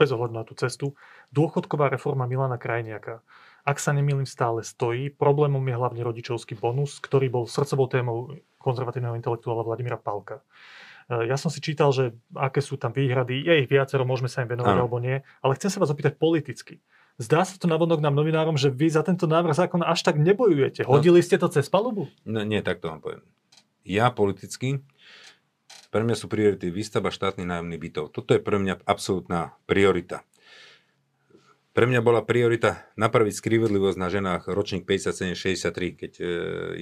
bez 0.00 0.08
ohľadu 0.08 0.32
na 0.32 0.48
tú 0.48 0.56
cestu. 0.56 0.96
Dôchodková 1.28 1.92
reforma 1.92 2.24
Milana 2.24 2.56
Krajniaka, 2.56 3.20
ak 3.68 3.76
sa 3.76 3.92
nemýlim, 3.92 4.24
stále 4.24 4.64
stojí. 4.64 5.12
Problémom 5.12 5.60
je 5.60 5.76
hlavne 5.76 6.00
rodičovský 6.00 6.56
bonus, 6.56 7.04
ktorý 7.04 7.28
bol 7.28 7.44
srdcovou 7.44 7.84
témou 7.84 8.16
konzervatívneho 8.56 9.12
intelektuála 9.12 9.60
Vladimíra 9.60 10.00
Palka. 10.00 10.40
Eh, 11.08 11.24
ja 11.24 11.40
som 11.40 11.48
si 11.48 11.64
čítal, 11.64 11.88
že 11.90 12.12
aké 12.36 12.60
sú 12.60 12.76
tam 12.76 12.92
výhrady, 12.92 13.40
je 13.40 13.64
ich 13.64 13.68
viacero, 13.68 14.04
môžeme 14.04 14.28
sa 14.28 14.44
im 14.44 14.52
venovať 14.52 14.74
ano. 14.76 14.82
alebo 14.84 15.00
nie, 15.00 15.24
ale 15.40 15.56
chcem 15.56 15.72
sa 15.72 15.80
vás 15.80 15.88
opýtať 15.88 16.20
politicky. 16.20 16.84
Zdá 17.18 17.42
sa 17.42 17.58
to 17.58 17.66
navonok 17.66 17.98
nám 17.98 18.14
novinárom, 18.14 18.54
že 18.54 18.70
vy 18.70 18.94
za 18.94 19.02
tento 19.02 19.26
návrh 19.26 19.56
zákona 19.56 19.90
až 19.90 20.06
tak 20.06 20.20
nebojujete. 20.20 20.86
No. 20.86 21.00
Hodili 21.00 21.18
ste 21.18 21.34
to 21.34 21.50
cez 21.50 21.66
palubu? 21.66 22.06
No 22.22 22.46
nie, 22.46 22.62
tak 22.62 22.78
to 22.78 22.92
vám 22.92 23.02
poviem. 23.02 23.24
Ja 23.82 24.12
politicky, 24.14 24.84
pre 25.88 26.04
mňa 26.04 26.14
sú 26.14 26.28
priority 26.28 26.68
výstava 26.68 27.08
štátnych 27.08 27.48
nájomných 27.48 27.80
bytov. 27.80 28.12
Toto 28.12 28.36
je 28.36 28.44
pre 28.44 28.60
mňa 28.60 28.84
absolútna 28.84 29.56
priorita. 29.64 30.27
Pre 31.78 31.86
mňa 31.86 32.02
bola 32.02 32.26
priorita 32.26 32.90
napraviť 32.98 33.38
skrivedlivosť 33.38 33.98
na 34.02 34.10
ženách 34.10 34.50
ročník 34.50 34.82
57-63, 34.82 35.94
keď 35.94 36.12
e, 36.18 36.22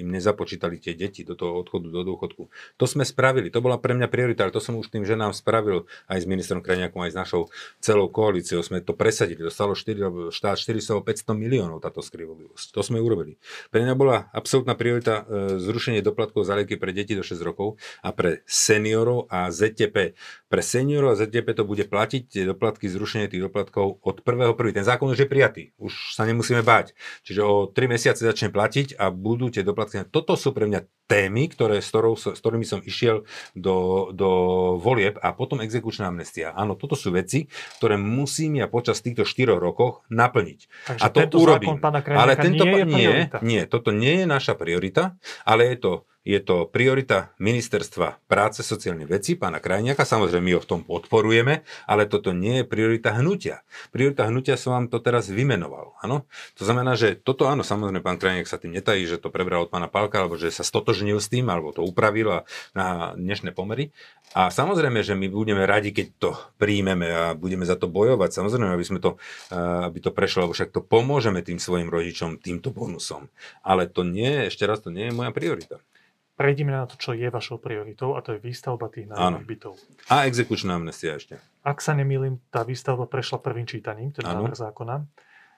im 0.00 0.08
nezapočítali 0.08 0.80
tie 0.80 0.96
deti 0.96 1.20
do 1.20 1.36
toho 1.36 1.60
odchodu 1.60 1.92
do 1.92 2.00
dôchodku. 2.00 2.48
To 2.80 2.84
sme 2.88 3.04
spravili, 3.04 3.52
to 3.52 3.60
bola 3.60 3.76
pre 3.76 3.92
mňa 3.92 4.08
priorita, 4.08 4.48
ale 4.48 4.56
to 4.56 4.64
som 4.64 4.72
už 4.80 4.88
tým 4.88 5.04
ženám 5.04 5.36
spravil 5.36 5.84
aj 6.08 6.24
s 6.24 6.24
ministrom 6.24 6.64
Krajňakom, 6.64 7.04
aj 7.04 7.12
s 7.12 7.16
našou 7.20 7.52
celou 7.76 8.08
koalíciou. 8.08 8.64
Sme 8.64 8.80
to 8.80 8.96
presadili, 8.96 9.44
dostalo 9.44 9.76
4, 9.76 10.32
štát 10.32 10.56
400-500 10.56 11.36
miliónov 11.36 11.84
táto 11.84 12.00
skrivedlivosť. 12.00 12.72
To 12.72 12.80
sme 12.80 12.96
urobili. 12.96 13.36
Pre 13.68 13.84
mňa 13.84 13.92
bola 14.00 14.32
absolútna 14.32 14.80
priorita 14.80 15.28
e, 15.28 15.60
zrušenie 15.60 16.00
doplatkov 16.00 16.48
za 16.48 16.56
lieky 16.56 16.80
pre 16.80 16.96
deti 16.96 17.12
do 17.12 17.20
6 17.20 17.36
rokov 17.44 17.76
a 18.00 18.16
pre 18.16 18.40
seniorov 18.48 19.28
a 19.28 19.52
ZTP. 19.52 20.16
Pre 20.48 20.62
seniorov 20.64 21.12
a 21.12 21.18
ZTP 21.20 21.52
to 21.52 21.68
bude 21.68 21.84
platiť 21.84 22.32
tie 22.32 22.48
doplatky, 22.48 22.88
zrušenie 22.88 23.28
tých 23.28 23.44
doplatkov 23.44 24.00
od 24.00 24.24
1.1 24.24 24.85
zákon 24.86 25.10
už 25.10 25.26
je 25.26 25.28
prijatý. 25.28 25.62
Už 25.76 26.14
sa 26.14 26.22
nemusíme 26.22 26.62
báť. 26.62 26.94
Čiže 27.26 27.40
o 27.42 27.66
3 27.66 27.90
mesiace 27.90 28.22
začne 28.22 28.54
platiť 28.54 28.94
a 28.94 29.10
budú 29.10 29.50
tie 29.50 29.66
doplatky. 29.66 30.06
Toto 30.06 30.38
sú 30.38 30.54
pre 30.54 30.70
mňa 30.70 30.86
témy, 31.06 31.50
ktoré, 31.50 31.78
s, 31.82 31.90
ktorou, 31.90 32.18
s 32.18 32.38
ktorými 32.38 32.66
som 32.66 32.82
išiel 32.82 33.26
do, 33.54 34.08
do 34.10 34.30
volieb 34.78 35.18
a 35.22 35.34
potom 35.34 35.62
exekučná 35.62 36.10
amnestia. 36.10 36.50
Áno, 36.54 36.74
toto 36.74 36.98
sú 36.98 37.14
veci, 37.14 37.46
ktoré 37.78 37.94
musím 37.98 38.58
ja 38.58 38.66
počas 38.66 39.02
týchto 39.02 39.22
4 39.22 39.54
rokov 39.58 40.02
naplniť. 40.10 40.60
Takže 40.94 41.02
a 41.02 41.06
to 41.10 41.38
urobím. 41.38 41.78
Zákon 41.78 41.82
pána 41.82 42.00
ale 42.02 42.34
tento 42.34 42.66
nie, 42.66 42.74
je 42.74 42.84
nie, 42.86 43.10
nie, 43.42 43.62
toto 43.70 43.94
nie 43.94 44.22
je 44.22 44.26
naša 44.26 44.58
priorita, 44.58 45.14
ale 45.46 45.74
je 45.74 45.78
to 45.78 45.92
je 46.26 46.42
to 46.42 46.66
priorita 46.66 47.30
ministerstva 47.38 48.26
práce, 48.26 48.66
sociálnych 48.66 49.06
vecí, 49.06 49.38
pána 49.38 49.62
Krajniaka. 49.62 50.02
Samozrejme, 50.02 50.42
my 50.42 50.52
ho 50.58 50.60
v 50.60 50.70
tom 50.74 50.80
podporujeme, 50.82 51.62
ale 51.86 52.10
toto 52.10 52.34
nie 52.34 52.60
je 52.60 52.64
priorita 52.66 53.14
hnutia. 53.14 53.62
Priorita 53.94 54.26
hnutia 54.26 54.58
som 54.58 54.74
vám 54.74 54.86
to 54.90 54.98
teraz 54.98 55.30
vymenoval. 55.30 55.94
Áno? 56.02 56.26
To 56.58 56.66
znamená, 56.66 56.98
že 56.98 57.14
toto 57.14 57.46
áno, 57.46 57.62
samozrejme, 57.62 58.02
pán 58.02 58.18
Krajniak 58.18 58.50
sa 58.50 58.58
tým 58.58 58.74
netají, 58.74 59.06
že 59.06 59.22
to 59.22 59.30
prebral 59.30 59.64
od 59.64 59.70
pána 59.70 59.86
Palka, 59.86 60.18
alebo 60.18 60.34
že 60.34 60.50
sa 60.50 60.66
stotožnil 60.66 61.22
s 61.22 61.30
tým, 61.30 61.46
alebo 61.46 61.70
to 61.70 61.86
upravil 61.86 62.42
na 62.74 63.14
dnešné 63.14 63.54
pomery. 63.54 63.94
A 64.34 64.50
samozrejme, 64.50 65.06
že 65.06 65.14
my 65.14 65.30
budeme 65.30 65.62
radi, 65.62 65.94
keď 65.94 66.06
to 66.18 66.30
príjmeme 66.58 67.06
a 67.06 67.24
budeme 67.38 67.62
za 67.62 67.78
to 67.78 67.86
bojovať. 67.86 68.34
Samozrejme, 68.34 68.74
aby, 68.74 68.82
sme 68.82 68.98
to, 68.98 69.14
aby 69.54 70.02
to 70.02 70.10
prešlo, 70.10 70.50
lebo 70.50 70.58
však 70.58 70.74
to 70.74 70.82
pomôžeme 70.82 71.38
tým 71.46 71.62
svojim 71.62 71.86
rodičom 71.86 72.42
týmto 72.42 72.74
bonusom. 72.74 73.30
Ale 73.62 73.86
to 73.86 74.02
nie, 74.02 74.50
ešte 74.50 74.66
raz, 74.66 74.82
to 74.82 74.90
nie 74.90 75.06
je 75.06 75.14
moja 75.14 75.30
priorita 75.30 75.78
prejdime 76.36 76.70
na 76.70 76.84
to, 76.84 77.00
čo 77.00 77.16
je 77.16 77.26
vašou 77.32 77.56
prioritou 77.58 78.14
a 78.14 78.20
to 78.20 78.36
je 78.36 78.44
výstavba 78.44 78.92
tých 78.92 79.08
nájomných 79.08 79.48
bytov. 79.48 79.80
A 80.12 80.28
exekučná 80.28 80.76
amnestia 80.76 81.16
ešte. 81.16 81.40
Ak 81.64 81.80
sa 81.80 81.96
nemýlim, 81.96 82.38
tá 82.52 82.62
výstavba 82.62 83.08
prešla 83.08 83.40
prvým 83.40 83.66
čítaním, 83.66 84.12
ten 84.12 84.22
návrh 84.22 84.54
zákona. 84.54 85.08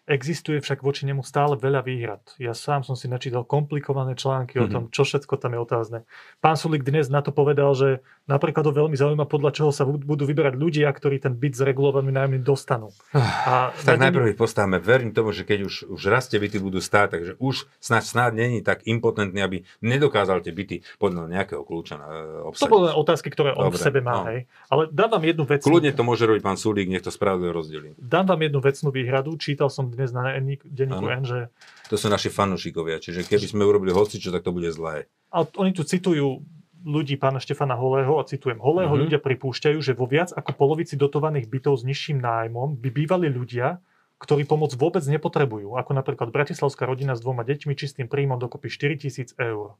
Existuje 0.08 0.64
však 0.64 0.80
voči 0.80 1.04
nemu 1.04 1.20
stále 1.20 1.60
veľa 1.60 1.84
výhrad. 1.84 2.24
Ja 2.40 2.56
sám 2.56 2.80
som 2.80 2.96
si 2.96 3.12
načítal 3.12 3.44
komplikované 3.44 4.16
články 4.16 4.56
mm-hmm. 4.56 4.64
o 4.64 4.66
mhm. 4.66 4.74
tom, 4.74 4.84
čo 4.88 5.04
všetko 5.04 5.36
tam 5.36 5.52
je 5.52 5.60
otázne. 5.60 5.98
Pán 6.40 6.56
Sulik 6.56 6.80
dnes 6.80 7.12
na 7.12 7.20
to 7.20 7.28
povedal, 7.28 7.76
že 7.76 8.00
napríklad 8.24 8.64
to 8.64 8.72
veľmi 8.72 8.96
zaujíma, 8.96 9.28
podľa 9.28 9.52
čoho 9.52 9.70
sa 9.70 9.84
budú 9.84 10.24
vyberať 10.24 10.56
ľudia, 10.56 10.88
ktorí 10.88 11.20
ten 11.20 11.36
byt 11.36 11.60
s 11.60 11.62
regulovaným 11.64 12.16
nájomným 12.16 12.44
dostanú. 12.44 12.88
A 13.12 13.76
tak 13.84 14.00
najprv 14.00 14.32
ich 14.32 14.38
postavme. 14.40 14.80
Verím 14.80 15.12
tomu, 15.12 15.36
že 15.36 15.44
keď 15.44 15.68
už, 15.68 15.74
už 15.92 16.02
raz 16.08 16.28
tie 16.32 16.40
byty 16.40 16.56
budú 16.56 16.80
stáť, 16.80 17.08
takže 17.20 17.32
už 17.36 17.68
snáď 17.76 18.04
snáď 18.08 18.32
není 18.36 18.58
tak 18.64 18.88
impotentný, 18.88 19.40
aby 19.44 19.56
nedokázal 19.84 20.40
tie 20.40 20.56
byty 20.56 20.80
podľa 20.96 21.28
nejakého 21.28 21.62
kľúča 21.64 21.96
uh, 22.00 22.48
obsadiť. 22.48 22.64
To 22.64 22.72
boli 22.72 22.88
otázky, 22.88 23.28
ktoré 23.28 23.52
on 23.52 23.68
Dobre, 23.68 23.76
v 23.76 23.84
sebe 23.84 24.00
má. 24.00 24.14
No. 24.16 24.24
Hej. 24.32 24.40
Ale 24.72 24.82
dám 24.88 25.10
vám 25.16 25.24
jednu 25.28 25.44
vec. 25.44 25.60
Kľudne 25.60 25.92
to 25.92 26.02
môže 26.04 26.24
robiť 26.24 26.42
pán 26.44 26.56
Sulík, 26.56 26.88
nech 26.88 27.04
to 27.04 27.12
spravodlivo 27.12 27.52
rozdelí. 27.52 27.92
Dám 28.00 28.28
vám 28.28 28.40
jednu 28.40 28.60
vecnú 28.64 28.88
výhradu. 28.88 29.36
Čítal 29.36 29.68
som 29.68 29.92
dnes 29.98 30.14
na 30.14 30.30
denníku 30.38 31.06
N, 31.10 31.26
že... 31.26 31.50
To 31.90 31.98
sú 31.98 32.06
naši 32.06 32.30
fanúšikovia, 32.30 33.02
čiže 33.02 33.26
keby 33.26 33.46
sme 33.50 33.66
urobili 33.66 33.90
hocičo, 33.90 34.30
tak 34.30 34.46
to 34.46 34.54
bude 34.54 34.70
zlé. 34.70 35.10
A 35.34 35.42
oni 35.58 35.74
tu 35.74 35.82
citujú 35.82 36.46
ľudí 36.86 37.18
pána 37.18 37.42
Štefana 37.42 37.74
Holého 37.74 38.22
a 38.22 38.24
citujem, 38.24 38.62
Holého 38.62 38.86
mm-hmm. 38.86 39.02
ľudia 39.02 39.20
pripúšťajú, 39.20 39.78
že 39.82 39.98
vo 39.98 40.06
viac 40.06 40.30
ako 40.30 40.54
polovici 40.54 40.94
dotovaných 40.94 41.50
bytov 41.50 41.74
s 41.74 41.82
nižším 41.82 42.22
nájmom 42.22 42.78
by 42.78 42.88
bývali 42.94 43.26
ľudia, 43.26 43.82
ktorí 44.18 44.46
pomoc 44.46 44.74
vôbec 44.74 45.02
nepotrebujú, 45.06 45.78
ako 45.78 45.90
napríklad 45.94 46.30
bratislavská 46.34 46.86
rodina 46.86 47.14
s 47.14 47.22
dvoma 47.22 47.46
deťmi 47.46 47.74
čistým 47.74 48.10
príjmom 48.10 48.38
dokopy 48.38 48.70
4000 48.70 49.38
eur. 49.38 49.78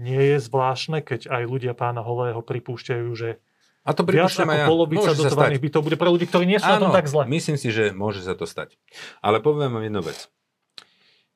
Nie 0.00 0.36
je 0.36 0.38
zvláštne, 0.40 1.04
keď 1.04 1.28
aj 1.28 1.42
ľudia 1.44 1.72
pána 1.76 2.00
Holého 2.00 2.40
pripúšťajú, 2.40 3.08
že 3.12 3.40
a 3.80 3.90
to 3.96 4.04
Viac 4.04 4.28
ako 4.36 4.52
ja. 4.52 4.68
polovica 4.68 5.10
dotovaných 5.16 5.62
bytov 5.64 5.80
bude 5.80 5.96
pre 5.96 6.12
ľudí, 6.12 6.28
ktorí 6.28 6.44
nie 6.44 6.60
sú 6.60 6.68
Áno, 6.68 6.76
na 6.76 6.80
tom 6.84 6.92
tak 6.92 7.08
zle. 7.08 7.24
myslím 7.32 7.56
si, 7.56 7.72
že 7.72 7.96
môže 7.96 8.20
sa 8.20 8.36
to 8.36 8.44
stať. 8.44 8.76
Ale 9.24 9.40
poviem 9.40 9.72
vám 9.72 9.84
jednu 9.88 10.04
vec. 10.04 10.28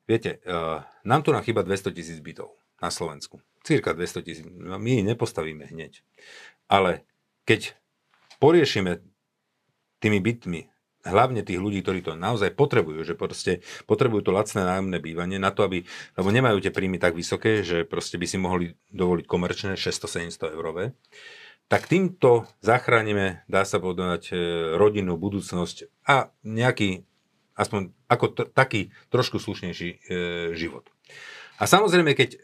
Viete, 0.05 0.45
uh, 0.45 0.85
nám 1.09 1.25
tu 1.25 1.33
na 1.33 1.41
chyba 1.41 1.65
200 1.65 1.97
tisíc 1.97 2.21
bytov 2.21 2.53
na 2.85 2.93
Slovensku. 2.93 3.41
Cirka 3.65 3.97
200 3.97 4.21
tisíc. 4.21 4.45
No, 4.45 4.77
my 4.77 5.01
nepostavíme 5.01 5.65
hneď. 5.73 6.05
Ale 6.69 7.09
keď 7.49 7.73
poriešime 8.37 9.01
tými 10.05 10.21
bytmi 10.21 10.69
hlavne 11.05 11.41
tých 11.45 11.61
ľudí, 11.61 11.81
ktorí 11.81 12.01
to 12.05 12.13
naozaj 12.17 12.53
potrebujú, 12.53 13.05
že 13.05 13.17
proste 13.17 13.65
potrebujú 13.85 14.29
to 14.29 14.33
lacné 14.33 14.65
nájomné 14.65 15.01
bývanie 15.01 15.37
na 15.41 15.53
to, 15.53 15.65
aby, 15.65 15.85
lebo 16.17 16.29
nemajú 16.29 16.65
tie 16.65 16.73
príjmy 16.73 16.97
tak 16.97 17.17
vysoké, 17.17 17.61
že 17.61 17.85
proste 17.85 18.17
by 18.17 18.27
si 18.29 18.37
mohli 18.41 18.77
dovoliť 18.93 19.25
komerčné 19.29 19.73
600-700 19.77 20.57
eurové, 20.57 20.97
tak 21.75 21.91
týmto 21.91 22.47
zachránime, 22.63 23.43
dá 23.51 23.67
sa 23.67 23.83
povedať, 23.83 24.31
e, 24.31 24.39
rodinu, 24.79 25.19
budúcnosť 25.19 25.91
a 26.07 26.31
nejaký, 26.47 27.03
aspoň 27.59 27.91
ako 28.07 28.27
t- 28.31 28.47
taký 28.47 28.81
trošku 29.11 29.43
slušnejší 29.43 29.89
e, 29.91 29.97
život. 30.55 30.87
A 31.55 31.71
samozrejme, 31.71 32.19
keď 32.19 32.31
e, 32.35 32.39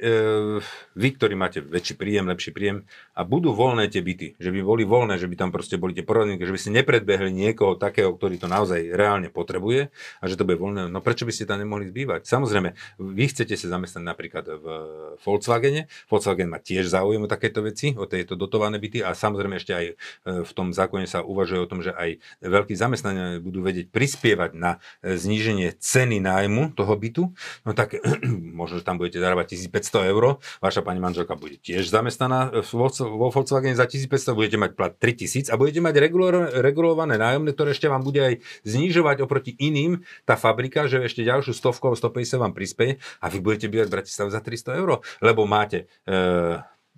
vy, 0.94 1.08
ktorí 1.18 1.34
máte 1.34 1.58
väčší 1.58 1.98
príjem, 1.98 2.30
lepší 2.30 2.54
príjem 2.54 2.86
a 3.10 3.26
budú 3.26 3.50
voľné 3.50 3.90
tie 3.90 4.06
byty, 4.06 4.38
že 4.38 4.54
by 4.54 4.62
boli 4.62 4.86
voľné, 4.86 5.18
že 5.18 5.26
by 5.26 5.34
tam 5.34 5.50
proste 5.50 5.82
boli 5.82 5.98
tie 5.98 6.06
porodníky, 6.06 6.46
že 6.46 6.54
by 6.54 6.60
ste 6.62 6.70
nepredbehli 6.78 7.34
niekoho 7.34 7.74
takého, 7.74 8.14
ktorý 8.14 8.38
to 8.38 8.46
naozaj 8.46 8.78
reálne 8.94 9.26
potrebuje 9.26 9.90
a 10.22 10.24
že 10.30 10.38
to 10.38 10.46
bude 10.46 10.62
voľné, 10.62 10.86
no 10.86 11.02
prečo 11.02 11.26
by 11.26 11.34
ste 11.34 11.42
tam 11.42 11.58
nemohli 11.58 11.90
zbývať? 11.90 12.22
Samozrejme, 12.22 12.70
vy 13.02 13.24
chcete 13.34 13.58
sa 13.58 13.66
zamestnať 13.74 14.02
napríklad 14.06 14.44
v 14.46 14.66
Volkswagene, 15.26 15.90
Volkswagen 16.06 16.46
má 16.46 16.62
tiež 16.62 16.86
záujem 16.86 17.26
o 17.26 17.26
takéto 17.26 17.66
veci, 17.66 17.98
o 17.98 18.06
tieto 18.06 18.38
dotované 18.38 18.78
byty 18.78 19.02
a 19.02 19.18
samozrejme 19.18 19.58
ešte 19.58 19.74
aj 19.74 19.86
e, 19.90 19.94
v 20.46 20.52
tom 20.54 20.70
zákone 20.70 21.10
sa 21.10 21.26
uvažuje 21.26 21.58
o 21.58 21.66
tom, 21.66 21.82
že 21.82 21.90
aj 21.98 22.22
veľkí 22.46 22.78
zamestnania 22.78 23.42
budú 23.42 23.66
vedieť 23.66 23.90
prispievať 23.90 24.54
na 24.54 24.78
e, 25.02 25.18
zníženie 25.18 25.74
ceny 25.82 26.22
nájmu 26.22 26.78
toho 26.78 26.94
bytu, 26.94 27.34
no 27.66 27.74
tak 27.74 27.98
možno, 28.60 28.78
že 28.78 28.86
tam 28.86 28.99
budete 29.00 29.16
zarábať 29.16 29.56
1500 29.56 30.12
eur, 30.12 30.36
vaša 30.60 30.84
pani 30.84 31.00
manželka 31.00 31.32
bude 31.40 31.56
tiež 31.56 31.88
zamestnaná 31.88 32.52
vo, 32.68 32.92
vo 32.92 33.28
Volkswagen 33.32 33.72
za 33.72 33.88
1500, 33.88 34.36
budete 34.36 34.60
mať 34.60 34.76
plat 34.76 34.92
3000 34.92 35.48
a 35.48 35.56
budete 35.56 35.80
mať 35.80 35.94
regulované 36.60 37.16
nájomné, 37.16 37.56
ktoré 37.56 37.72
ešte 37.72 37.88
vám 37.88 38.04
bude 38.04 38.20
aj 38.20 38.34
znižovať 38.68 39.24
oproti 39.24 39.56
iným 39.56 40.04
tá 40.28 40.36
fabrika, 40.36 40.84
že 40.84 41.08
ešte 41.08 41.24
ďalšiu 41.24 41.56
stovku 41.56 41.88
alebo 41.88 41.96
150 41.96 42.44
vám 42.44 42.52
prispieje 42.52 43.00
a 43.24 43.32
vy 43.32 43.40
budete 43.40 43.72
bývať 43.72 43.88
v 43.88 43.94
Bratislave 43.96 44.30
za 44.30 44.44
300 44.44 44.76
eur, 44.76 45.00
lebo 45.24 45.48
máte 45.48 45.88
e, 46.04 46.14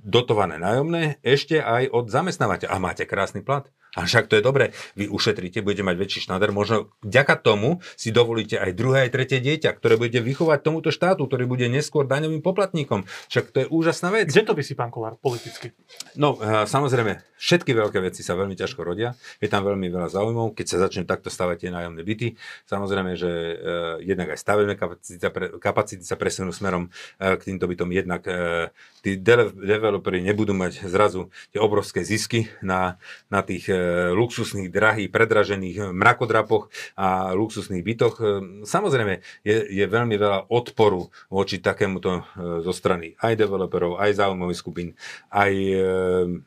dotované 0.03 0.59
nájomné 0.59 1.23
ešte 1.23 1.63
aj 1.63 1.87
od 1.95 2.11
zamestnávateľa 2.11 2.75
a 2.75 2.83
máte 2.83 3.07
krásny 3.07 3.47
plat. 3.47 3.71
A 3.93 4.09
však 4.09 4.33
to 4.33 4.41
je 4.41 4.43
dobre, 4.43 4.73
vy 4.97 5.05
ušetríte, 5.05 5.61
budete 5.61 5.85
mať 5.85 5.97
väčší 6.01 6.21
šnader, 6.25 6.49
možno 6.49 6.89
vďaka 7.05 7.37
tomu 7.37 7.85
si 7.93 8.09
dovolíte 8.09 8.57
aj 8.57 8.73
druhé, 8.73 9.05
aj 9.05 9.13
tretie 9.13 9.37
dieťa, 9.45 9.77
ktoré 9.77 10.01
budete 10.01 10.25
vychovať 10.25 10.65
tomuto 10.65 10.89
štátu, 10.89 11.29
ktorý 11.29 11.45
bude 11.45 11.69
neskôr 11.69 12.09
daňovým 12.09 12.41
poplatníkom. 12.41 13.05
Však 13.29 13.53
to 13.53 13.59
je 13.61 13.67
úžasná 13.69 14.09
vec. 14.09 14.33
Kde 14.33 14.49
to 14.49 14.57
vysí, 14.57 14.73
pán 14.73 14.89
Kolár, 14.89 15.21
politicky? 15.21 15.77
No, 16.17 16.41
eh, 16.41 16.65
samozrejme, 16.65 17.21
všetky 17.37 17.77
veľké 17.77 18.01
veci 18.01 18.25
sa 18.25 18.33
veľmi 18.33 18.57
ťažko 18.57 18.81
rodia, 18.81 19.13
je 19.45 19.53
tam 19.53 19.61
veľmi 19.69 19.93
veľa 19.93 20.09
záujmov, 20.09 20.57
keď 20.57 20.67
sa 20.73 20.77
začne 20.89 21.05
takto 21.05 21.29
stavať 21.29 21.69
tie 21.69 21.71
nájomné 21.75 22.01
byty. 22.01 22.41
Samozrejme, 22.65 23.13
že 23.19 23.29
uh, 23.29 23.55
jednak 24.01 24.33
aj 24.33 24.39
stavebné 24.39 24.75
kapacity, 24.79 25.19
kapacity 25.61 26.05
sa 26.07 26.17
presunú 26.17 26.55
smerom 26.55 26.89
uh, 26.89 27.35
k 27.37 27.51
týmto 27.51 27.67
bytom, 27.67 27.91
jednak 27.91 28.25
tí 29.03 29.19
developeri 29.19 30.23
nebudú 30.23 30.55
mať 30.55 30.87
zrazu 30.87 31.35
tie 31.51 31.59
obrovské 31.59 32.07
zisky 32.07 32.47
na, 32.63 33.03
na 33.27 33.43
tých 33.43 33.67
luxusných, 34.13 34.69
drahých, 34.73 35.11
predražených 35.13 35.93
mrakodrapoch 35.93 36.69
a 36.97 37.33
luxusných 37.37 37.83
bytoch. 37.85 38.15
E, 38.19 38.25
samozrejme, 38.65 39.23
je, 39.43 39.57
je 39.69 39.85
veľmi 39.87 40.15
veľa 40.17 40.49
odporu 40.51 41.09
voči 41.29 41.59
takémuto 41.59 42.11
e, 42.21 42.63
zo 42.63 42.73
strany 42.73 43.15
aj 43.21 43.35
developerov, 43.39 43.99
aj 43.99 44.19
záujmových 44.19 44.59
skupín, 44.59 44.89
aj 45.31 45.53
e, 45.53 45.81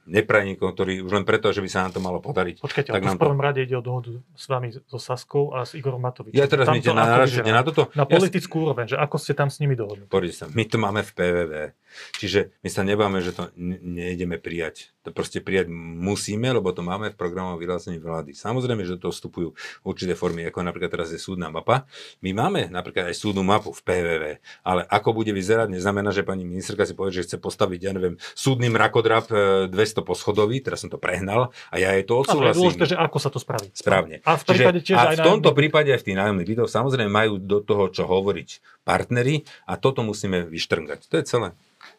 neprajníkov, 0.07 0.73
ktorí 0.75 1.01
už 1.03 1.11
len 1.11 1.25
preto, 1.27 1.51
že 1.51 1.61
by 1.61 1.69
sa 1.69 1.85
nám 1.87 1.93
to 1.97 2.01
malo 2.01 2.19
podariť. 2.23 2.61
Počkajte, 2.61 2.89
tak 2.91 3.03
nám 3.03 3.17
v 3.17 3.23
prvom 3.23 3.39
to... 3.39 3.45
rade 3.45 3.59
ide 3.63 3.75
o 3.77 3.83
dohodu 3.83 4.11
s 4.35 4.45
vami, 4.49 4.71
so 4.73 4.99
Saskou 4.99 5.53
a 5.55 5.63
s 5.63 5.77
Igorom 5.77 6.01
Matovičom. 6.01 6.37
Ja 6.37 6.49
teraz 6.49 6.67
mi 6.71 6.81
na, 6.81 7.05
na 7.25 7.63
toto? 7.63 7.89
Na 7.93 8.05
politickú 8.07 8.61
ja, 8.61 8.63
úroveň, 8.69 8.85
že 8.93 8.97
ako 8.97 9.15
ste 9.21 9.33
tam 9.37 9.49
s 9.51 9.59
nimi 9.61 9.77
dohodli. 9.77 10.07
my 10.51 10.63
to 10.65 10.77
máme 10.81 11.01
v 11.03 11.11
PVV. 11.11 11.53
Čiže 12.17 12.55
my 12.61 12.69
sa 12.69 12.81
nebáme, 12.83 13.19
že 13.19 13.35
to 13.35 13.51
nejdeme 13.57 14.37
prijať. 14.37 14.95
To 15.05 15.13
proste 15.13 15.37
prijať 15.37 15.69
musíme, 15.69 16.49
lebo 16.49 16.73
to 16.73 16.81
máme 16.81 17.13
v 17.13 17.17
programovom 17.17 17.61
vyhlásení 17.61 18.01
vlády. 18.01 18.33
Samozrejme, 18.33 18.81
že 18.83 18.97
to 18.97 19.13
vstupujú 19.13 19.53
určité 19.85 20.17
formy, 20.17 20.49
ako 20.49 20.65
napríklad 20.65 20.89
teraz 20.89 21.13
je 21.13 21.21
súdna 21.21 21.53
mapa. 21.53 21.85
My 22.25 22.33
máme 22.33 22.73
napríklad 22.73 23.13
aj 23.13 23.15
súdnu 23.21 23.45
mapu 23.45 23.69
v 23.69 23.81
PVV, 23.85 24.23
ale 24.65 24.81
ako 24.89 25.13
bude 25.13 25.29
vyzerať, 25.29 25.69
neznamená, 25.69 26.09
že 26.09 26.25
pani 26.25 26.41
ministerka 26.41 26.89
si 26.89 26.97
povie, 26.97 27.13
že 27.21 27.29
chce 27.29 27.37
postaviť, 27.37 27.79
ja 27.85 27.91
neviem, 27.93 28.17
súdny 28.33 28.73
mrakodrap 28.73 29.29
200 29.69 29.73
e, 29.75 30.01
poschodový, 30.01 30.65
teraz 30.65 30.81
som 30.81 30.89
to 30.89 30.97
prehnal 30.97 31.53
a 31.69 31.75
ja 31.77 31.93
je 31.93 32.03
to 32.05 32.25
odsúhlasím. 32.25 32.49
Ale 32.49 32.57
dôležité, 32.57 32.85
že 32.93 32.97
ako 32.97 33.17
sa 33.21 33.29
to 33.29 33.37
spraví. 33.37 33.69
Správne. 33.77 34.25
A 34.25 34.35
v, 34.35 34.41
Čiže, 34.41 34.63
tiež 34.81 34.97
a 34.97 35.03
v 35.13 35.21
tomto 35.21 35.53
nájomný... 35.53 35.57
prípade 35.57 35.89
aj 35.93 36.01
v 36.01 36.05
tých 36.09 36.17
nájomných 36.17 36.49
bytoch 36.49 36.69
samozrejme 36.69 37.11
majú 37.11 37.37
do 37.37 37.61
toho, 37.61 37.93
čo 37.93 38.09
hovoriť 38.09 38.81
partnery 38.85 39.45
a 39.69 39.77
toto 39.77 40.01
musíme 40.01 40.45
vyštrngať. 40.45 41.09
To 41.09 41.15
je 41.21 41.23
celé. 41.25 41.49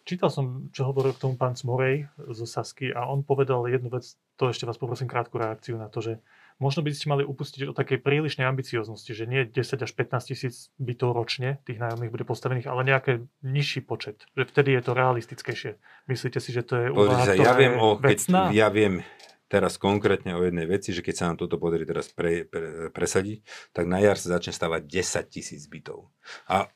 Čítal 0.06 0.30
som, 0.30 0.70
čo 0.70 0.86
hovoril 0.88 1.14
k 1.14 1.22
tomu 1.22 1.34
pán 1.34 1.54
Smorej 1.58 2.06
zo 2.16 2.46
Sasky 2.46 2.94
a 2.94 3.06
on 3.08 3.26
povedal 3.26 3.66
jednu 3.66 3.90
vec, 3.90 4.16
to 4.36 4.50
ešte 4.50 4.66
vás 4.68 4.78
poprosím 4.78 5.10
krátku 5.10 5.38
reakciu 5.40 5.78
na 5.80 5.90
to, 5.90 6.02
že 6.02 6.12
možno 6.56 6.80
by 6.80 6.90
ste 6.92 7.12
mali 7.12 7.22
upustiť 7.24 7.68
od 7.68 7.76
takej 7.76 8.00
prílišnej 8.00 8.48
ambicioznosti, 8.48 9.12
že 9.12 9.28
nie 9.28 9.44
10 9.44 9.84
až 9.84 9.92
15 9.92 10.30
tisíc 10.32 10.72
bytov 10.80 11.12
ročne 11.12 11.60
tých 11.68 11.80
nájomných 11.80 12.12
bude 12.12 12.24
postavených, 12.24 12.68
ale 12.68 12.88
nejaký 12.88 13.12
nižší 13.44 13.84
počet. 13.84 14.24
Že 14.36 14.48
vtedy 14.48 14.70
je 14.76 14.82
to 14.82 14.92
realistickejšie. 14.96 15.72
Myslíte 16.08 16.38
si, 16.40 16.50
že 16.52 16.62
to 16.64 16.74
je 16.80 16.86
úvaha, 16.92 17.36
ja 17.36 17.52
viem 17.52 17.74
o, 17.76 18.00
keď, 18.00 18.18
ja 18.52 18.68
viem 18.72 19.04
teraz 19.46 19.78
konkrétne 19.78 20.34
o 20.34 20.42
jednej 20.42 20.66
veci, 20.66 20.90
že 20.90 21.06
keď 21.06 21.14
sa 21.14 21.24
nám 21.30 21.38
toto 21.38 21.56
podarí 21.56 21.86
teraz 21.86 22.10
pre, 22.10 22.44
pre, 22.46 22.90
presadiť, 22.90 23.46
tak 23.70 23.86
na 23.86 24.02
jar 24.02 24.18
sa 24.18 24.38
začne 24.38 24.50
stavať 24.50 24.82
10 24.82 25.34
tisíc 25.34 25.62
bytov. 25.70 26.10
A 26.50 26.66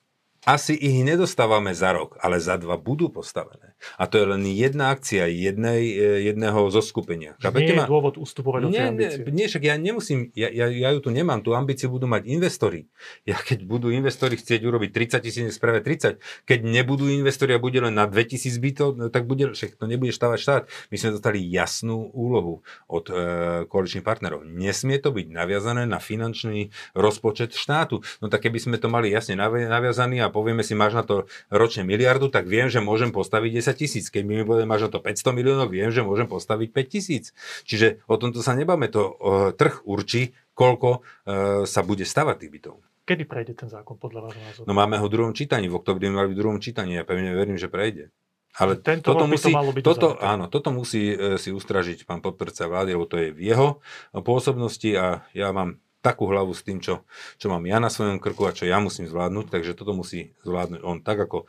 asi 0.48 0.72
ich 0.72 1.05
nedostávame 1.05 1.76
za 1.76 1.92
rok, 1.92 2.16
ale 2.16 2.40
za 2.40 2.57
dva 2.57 2.81
budú 2.81 3.12
postavené. 3.12 3.76
A 4.00 4.09
to 4.09 4.16
je 4.16 4.24
len 4.24 4.40
jedna 4.48 4.88
akcia 4.88 5.29
jednej, 5.29 5.92
e, 5.92 6.33
jedného 6.33 6.72
zo 6.72 6.81
skupenia. 6.81 7.37
nie 7.61 7.76
je 7.76 7.76
ma? 7.76 7.85
dôvod 7.85 8.16
ustupovať 8.16 8.61
od 8.68 8.70
nie, 8.72 8.88
nie, 8.96 9.11
nie, 9.20 9.46
však 9.53 9.68
ja 9.68 9.76
nemusím, 9.76 10.33
ja, 10.33 10.48
ja, 10.48 10.72
ja 10.72 10.88
ju 10.96 11.00
tu 11.05 11.12
nemám, 11.12 11.44
tú 11.44 11.53
ambíciu 11.53 11.92
budú 11.92 12.09
mať 12.09 12.24
investori. 12.24 12.88
Ja 13.29 13.37
keď 13.37 13.68
budú 13.68 13.92
investori 13.92 14.40
chcieť 14.40 14.64
urobiť 14.64 14.90
30 15.20 15.20
tisíc, 15.20 15.44
spravia 15.53 15.85
30. 15.85 16.20
Keď 16.48 16.59
nebudú 16.64 17.05
investori 17.12 17.53
a 17.53 17.61
bude 17.61 17.76
len 17.76 17.92
na 17.92 18.09
2000 18.09 18.57
bytov, 18.64 18.88
no, 18.96 19.12
tak 19.12 19.29
bude, 19.29 19.53
však 19.53 19.76
to 19.76 19.85
nebude 19.85 20.16
štávať 20.16 20.38
štát. 20.40 20.62
My 20.88 20.96
sme 20.96 21.20
dostali 21.20 21.44
jasnú 21.44 22.09
úlohu 22.16 22.64
od 22.88 23.12
e, 23.12 23.14
koaličných 23.68 24.05
partnerov. 24.05 24.48
Nesmie 24.48 24.96
to 25.05 25.12
byť 25.12 25.26
naviazané 25.29 25.85
na 25.85 26.00
finančný 26.00 26.72
rozpočet 26.96 27.53
štátu. 27.53 28.00
No 28.24 28.33
tak 28.33 28.48
keby 28.48 28.57
sme 28.57 28.76
to 28.81 28.88
mali 28.88 29.12
jasne 29.12 29.37
naviazaný 29.37 30.24
a 30.24 30.30
povieme 30.31 30.64
si, 30.64 30.79
máš 30.79 30.97
na 30.97 31.05
to 31.05 31.29
ročne 31.53 31.85
miliardu, 31.85 32.31
tak 32.31 32.47
viem, 32.47 32.71
že 32.71 32.79
môžem 32.79 33.11
postaviť 33.11 33.51
10 33.61 33.81
tisíc. 33.83 34.05
Keď 34.09 34.23
mi 34.25 34.40
povieme, 34.47 34.71
máš 34.71 34.88
na 34.88 34.90
to 34.95 35.03
500 35.03 35.37
miliónov, 35.37 35.69
viem, 35.69 35.90
že 35.90 36.07
môžem 36.07 36.31
postaviť 36.31 36.69
5 36.73 36.95
tisíc. 36.95 37.37
Čiže 37.69 38.03
o 38.07 38.16
tomto 38.16 38.40
sa 38.40 38.55
nebáme. 38.55 38.88
To 38.90 39.03
uh, 39.03 39.14
trh 39.53 39.83
určí, 39.85 40.33
koľko 40.55 41.03
uh, 41.03 41.69
sa 41.69 41.81
bude 41.83 42.07
stavať 42.07 42.47
tých 42.47 42.53
bytov. 42.55 42.75
Kedy 43.05 43.27
prejde 43.27 43.59
ten 43.59 43.66
zákon 43.66 43.99
podľa 43.99 44.31
vášho 44.31 44.43
názoru? 44.47 44.64
No 44.71 44.73
máme 44.73 44.95
ho 44.95 45.07
v 45.11 45.12
druhom 45.12 45.35
čítaní, 45.35 45.66
v 45.66 45.83
oktobri 45.83 46.07
mali 46.14 46.31
v 46.31 46.38
druhom 46.38 46.62
čítaní, 46.62 46.95
ja 46.95 47.03
pevne 47.03 47.35
verím, 47.35 47.59
že 47.59 47.66
prejde. 47.66 48.14
Ale 48.59 48.79
Tento 48.83 49.14
toto 49.14 49.31
musí, 49.31 49.55
to 49.55 49.59
malo 49.59 49.71
byť 49.71 49.83
toto, 49.87 50.09
áno, 50.19 50.51
toto 50.51 50.75
musí 50.75 51.14
e, 51.14 51.38
si 51.38 51.55
ustražiť 51.55 52.03
pán 52.03 52.19
podpredsa 52.19 52.66
vlády, 52.66 52.99
lebo 52.99 53.07
to 53.07 53.16
je 53.23 53.31
v 53.31 53.40
jeho 53.47 53.79
pôsobnosti 54.11 54.90
a 54.99 55.23
ja 55.35 55.55
mám 55.55 55.79
takú 56.01 56.29
hlavu 56.33 56.57
s 56.57 56.65
tým, 56.65 56.81
čo, 56.81 57.05
čo 57.37 57.47
mám 57.53 57.65
ja 57.69 57.77
na 57.77 57.93
svojom 57.93 58.17
krku 58.17 58.49
a 58.49 58.57
čo 58.57 58.65
ja 58.65 58.81
musím 58.81 59.05
zvládnuť, 59.05 59.53
takže 59.53 59.77
toto 59.77 59.93
musí 59.93 60.33
zvládnuť 60.45 60.81
on. 60.81 60.99
Tak 61.05 61.29
ako 61.29 61.39
e, 61.45 61.47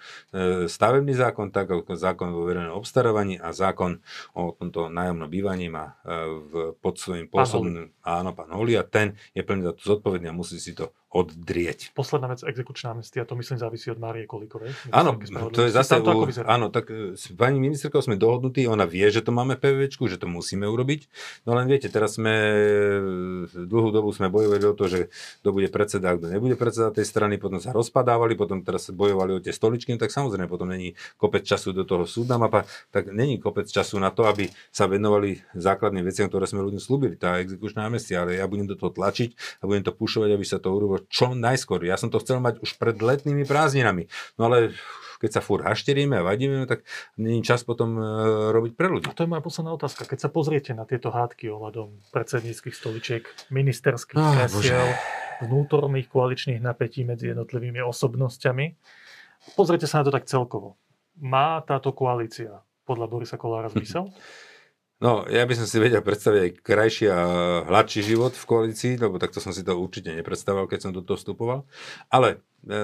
stavebný 0.67 1.15
zákon, 1.15 1.55
tak 1.55 1.71
ako 1.71 1.95
zákon 1.95 2.35
vo 2.35 2.43
verejnom 2.43 2.75
obstarávaní 2.75 3.39
a 3.39 3.55
zákon 3.55 4.03
o 4.35 4.51
tomto 4.51 4.91
nájomnom 4.91 5.31
bývaní 5.31 5.71
má 5.71 5.95
e, 6.03 6.21
v, 6.51 6.51
pod 6.83 6.99
svojím 6.99 7.31
pôsobným, 7.31 7.95
áno, 8.03 8.35
pán 8.35 8.51
Holia, 8.51 8.83
ten 8.83 9.15
je 9.31 9.41
plne 9.43 9.63
za 9.63 9.73
to 9.73 9.81
zodpovedný 9.95 10.27
a 10.27 10.35
musí 10.35 10.59
si 10.59 10.75
to 10.75 10.91
oddrieť. 11.11 11.91
Posledná 11.91 12.31
vec, 12.31 12.39
exekučná 12.39 12.95
amnestia, 12.95 13.27
to 13.27 13.35
myslím 13.35 13.59
závisí 13.59 13.91
od 13.91 13.99
Márie 13.99 14.23
Kolikovej. 14.23 14.71
Áno, 14.95 15.19
to 15.51 15.67
je 15.67 15.71
zase, 15.75 15.99
to 15.99 16.07
u, 16.07 16.23
áno, 16.47 16.71
tak 16.71 16.87
e, 16.87 17.19
s 17.19 17.35
pani 17.35 17.59
ministerkou 17.59 17.99
sme 17.99 18.15
dohodnutí, 18.15 18.63
ona 18.63 18.87
vie, 18.87 19.03
že 19.11 19.19
to 19.19 19.35
máme 19.35 19.59
PVčku, 19.59 20.07
že 20.07 20.15
to 20.15 20.31
musíme 20.31 20.63
urobiť, 20.63 21.11
no 21.43 21.51
len 21.51 21.67
viete, 21.67 21.91
teraz 21.91 22.15
sme, 22.15 22.31
e, 22.31 23.67
dlhú 23.67 23.91
dobu 23.91 24.15
sme 24.15 24.31
bojovali 24.31 24.63
o 24.63 24.71
to, 24.71 24.87
že 24.87 25.11
kto 25.43 25.49
bude 25.51 25.67
predseda, 25.67 26.15
kto 26.15 26.31
nebude 26.31 26.55
predseda 26.55 26.95
tej 26.95 27.03
strany, 27.03 27.35
potom 27.35 27.59
sa 27.59 27.75
rozpadávali, 27.75 28.39
potom 28.39 28.63
teraz 28.63 28.87
bojovali 28.87 29.35
o 29.35 29.43
tie 29.43 29.51
stoličky, 29.51 29.91
no 29.91 29.99
tak 29.99 30.15
samozrejme 30.15 30.47
potom 30.47 30.71
není 30.71 30.95
kopec 31.19 31.43
času 31.43 31.75
do 31.75 31.83
toho 31.83 32.07
súdna 32.07 32.39
mapa, 32.39 32.63
tak 32.95 33.11
není 33.11 33.35
kopec 33.35 33.67
času 33.67 33.99
na 33.99 34.15
to, 34.15 34.31
aby 34.31 34.47
sa 34.71 34.87
venovali 34.87 35.43
základným 35.59 36.07
veciam, 36.07 36.31
ktoré 36.31 36.47
sme 36.47 36.63
ľuďom 36.63 36.79
slúbili, 36.79 37.19
tá 37.19 37.43
exekučná 37.43 37.91
amnestia, 37.91 38.23
ale 38.23 38.39
ja 38.39 38.47
budem 38.47 38.63
do 38.63 38.79
toho 38.79 38.95
tlačiť 38.95 39.59
a 39.59 39.67
budem 39.67 39.83
to 39.83 39.91
pušovať, 39.91 40.39
aby 40.39 40.45
sa 40.47 40.55
to 40.55 40.71
urobilo 40.71 41.00
čo 41.07 41.33
najskôr. 41.33 41.81
Ja 41.87 41.95
som 41.95 42.11
to 42.11 42.19
chcel 42.19 42.43
mať 42.43 42.59
už 42.61 42.77
pred 42.77 42.97
letnými 42.99 43.47
prázdninami. 43.47 44.11
No 44.35 44.51
ale 44.51 44.75
keď 45.21 45.37
sa 45.37 45.41
fúr 45.45 45.61
hašteríme 45.61 46.17
a 46.17 46.25
vadíme, 46.25 46.65
no 46.65 46.65
tak 46.65 46.81
není 47.21 47.45
čas 47.45 47.61
potom 47.61 47.93
e, 47.93 48.01
robiť 48.49 48.73
pre 48.73 48.89
ľudí. 48.89 49.05
A 49.05 49.13
to 49.13 49.21
je 49.21 49.29
moja 49.29 49.45
posledná 49.45 49.69
otázka. 49.77 50.09
Keď 50.09 50.17
sa 50.17 50.29
pozriete 50.33 50.73
na 50.73 50.89
tieto 50.89 51.13
hádky 51.13 51.45
ohľadom 51.53 52.09
predsedníckých 52.09 52.73
stoličiek, 52.73 53.23
ministerských 53.53 54.17
oh, 54.17 54.33
kresiel, 54.33 54.97
vnútorných 55.45 56.09
koaličných 56.09 56.57
napätí 56.57 57.05
medzi 57.05 57.29
jednotlivými 57.29 57.85
osobnosťami, 57.85 58.65
pozrite 59.53 59.85
sa 59.85 60.01
na 60.01 60.09
to 60.09 60.11
tak 60.17 60.25
celkovo. 60.25 60.81
Má 61.21 61.61
táto 61.69 61.93
koalícia 61.93 62.65
podľa 62.89 63.05
Borisa 63.05 63.37
Kolára 63.37 63.69
zmysel? 63.73 64.09
No, 65.01 65.25
ja 65.25 65.49
by 65.49 65.57
som 65.57 65.65
si 65.65 65.81
vedel 65.81 66.05
predstaviť 66.05 66.39
aj 66.45 66.51
krajší 66.61 67.05
a 67.09 67.19
hladší 67.65 68.05
život 68.05 68.37
v 68.37 68.45
koalícii, 68.45 68.93
lebo 69.01 69.17
takto 69.17 69.41
som 69.41 69.49
si 69.49 69.65
to 69.65 69.73
určite 69.73 70.13
nepredstavoval, 70.13 70.69
keď 70.69 70.79
som 70.85 70.91
do 70.93 71.01
toho 71.01 71.17
vstupoval. 71.17 71.65
Ale 72.13 72.37
e, 72.69 72.77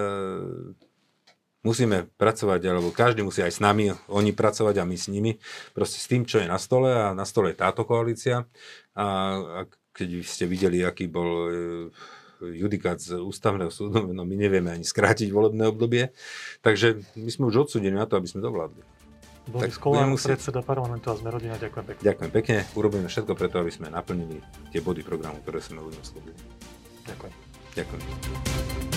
musíme 1.61 2.09
pracovať, 2.17 2.61
alebo 2.65 2.89
každý 2.89 3.21
musí 3.21 3.45
aj 3.45 3.53
s 3.53 3.61
nami, 3.61 3.93
oni 4.09 4.33
pracovať 4.33 4.81
a 4.81 4.89
my 4.89 4.97
s 4.97 5.13
nimi, 5.13 5.37
proste 5.77 6.01
s 6.01 6.09
tým, 6.09 6.25
čo 6.25 6.41
je 6.41 6.49
na 6.49 6.57
stole 6.57 6.89
a 6.89 7.13
na 7.13 7.21
stole 7.21 7.53
je 7.53 7.61
táto 7.61 7.85
koalícia. 7.85 8.49
A, 8.97 9.05
a 9.05 9.59
keď 9.93 10.25
ste 10.25 10.49
videli, 10.49 10.81
aký 10.81 11.05
bol 11.05 11.29
e, 11.29 11.49
judikát 12.41 12.97
z 12.97 13.21
ústavného 13.21 13.69
súdu, 13.69 14.09
no 14.09 14.25
my 14.25 14.33
nevieme 14.33 14.73
ani 14.73 14.81
skrátiť 14.81 15.29
volebné 15.29 15.69
obdobie, 15.69 16.17
takže 16.65 16.97
my 17.13 17.29
sme 17.29 17.53
už 17.53 17.69
odsúdení 17.69 17.93
na 17.93 18.09
to, 18.09 18.17
aby 18.17 18.25
sme 18.25 18.41
to. 18.41 18.49
Boris 19.47 19.79
Kolár, 19.79 20.11
musieť... 20.11 20.37
predseda 20.37 20.59
parlamentu 20.59 21.07
a 21.11 21.15
sme 21.15 21.31
rodina, 21.31 21.55
ďakujem 21.55 21.85
pekne. 21.95 22.03
Ďakujem 22.03 22.31
pekne, 22.31 22.57
urobíme 22.75 23.07
všetko 23.07 23.33
preto, 23.33 23.55
aby 23.63 23.71
sme 23.71 23.87
naplnili 23.87 24.43
tie 24.71 24.83
body 24.83 25.01
programu, 25.07 25.39
ktoré 25.43 25.63
sme 25.63 25.79
ľuďom 25.81 26.03
slúbili. 26.03 26.37
Ďakujem. 27.07 27.33
Ďakujem. 27.77 28.96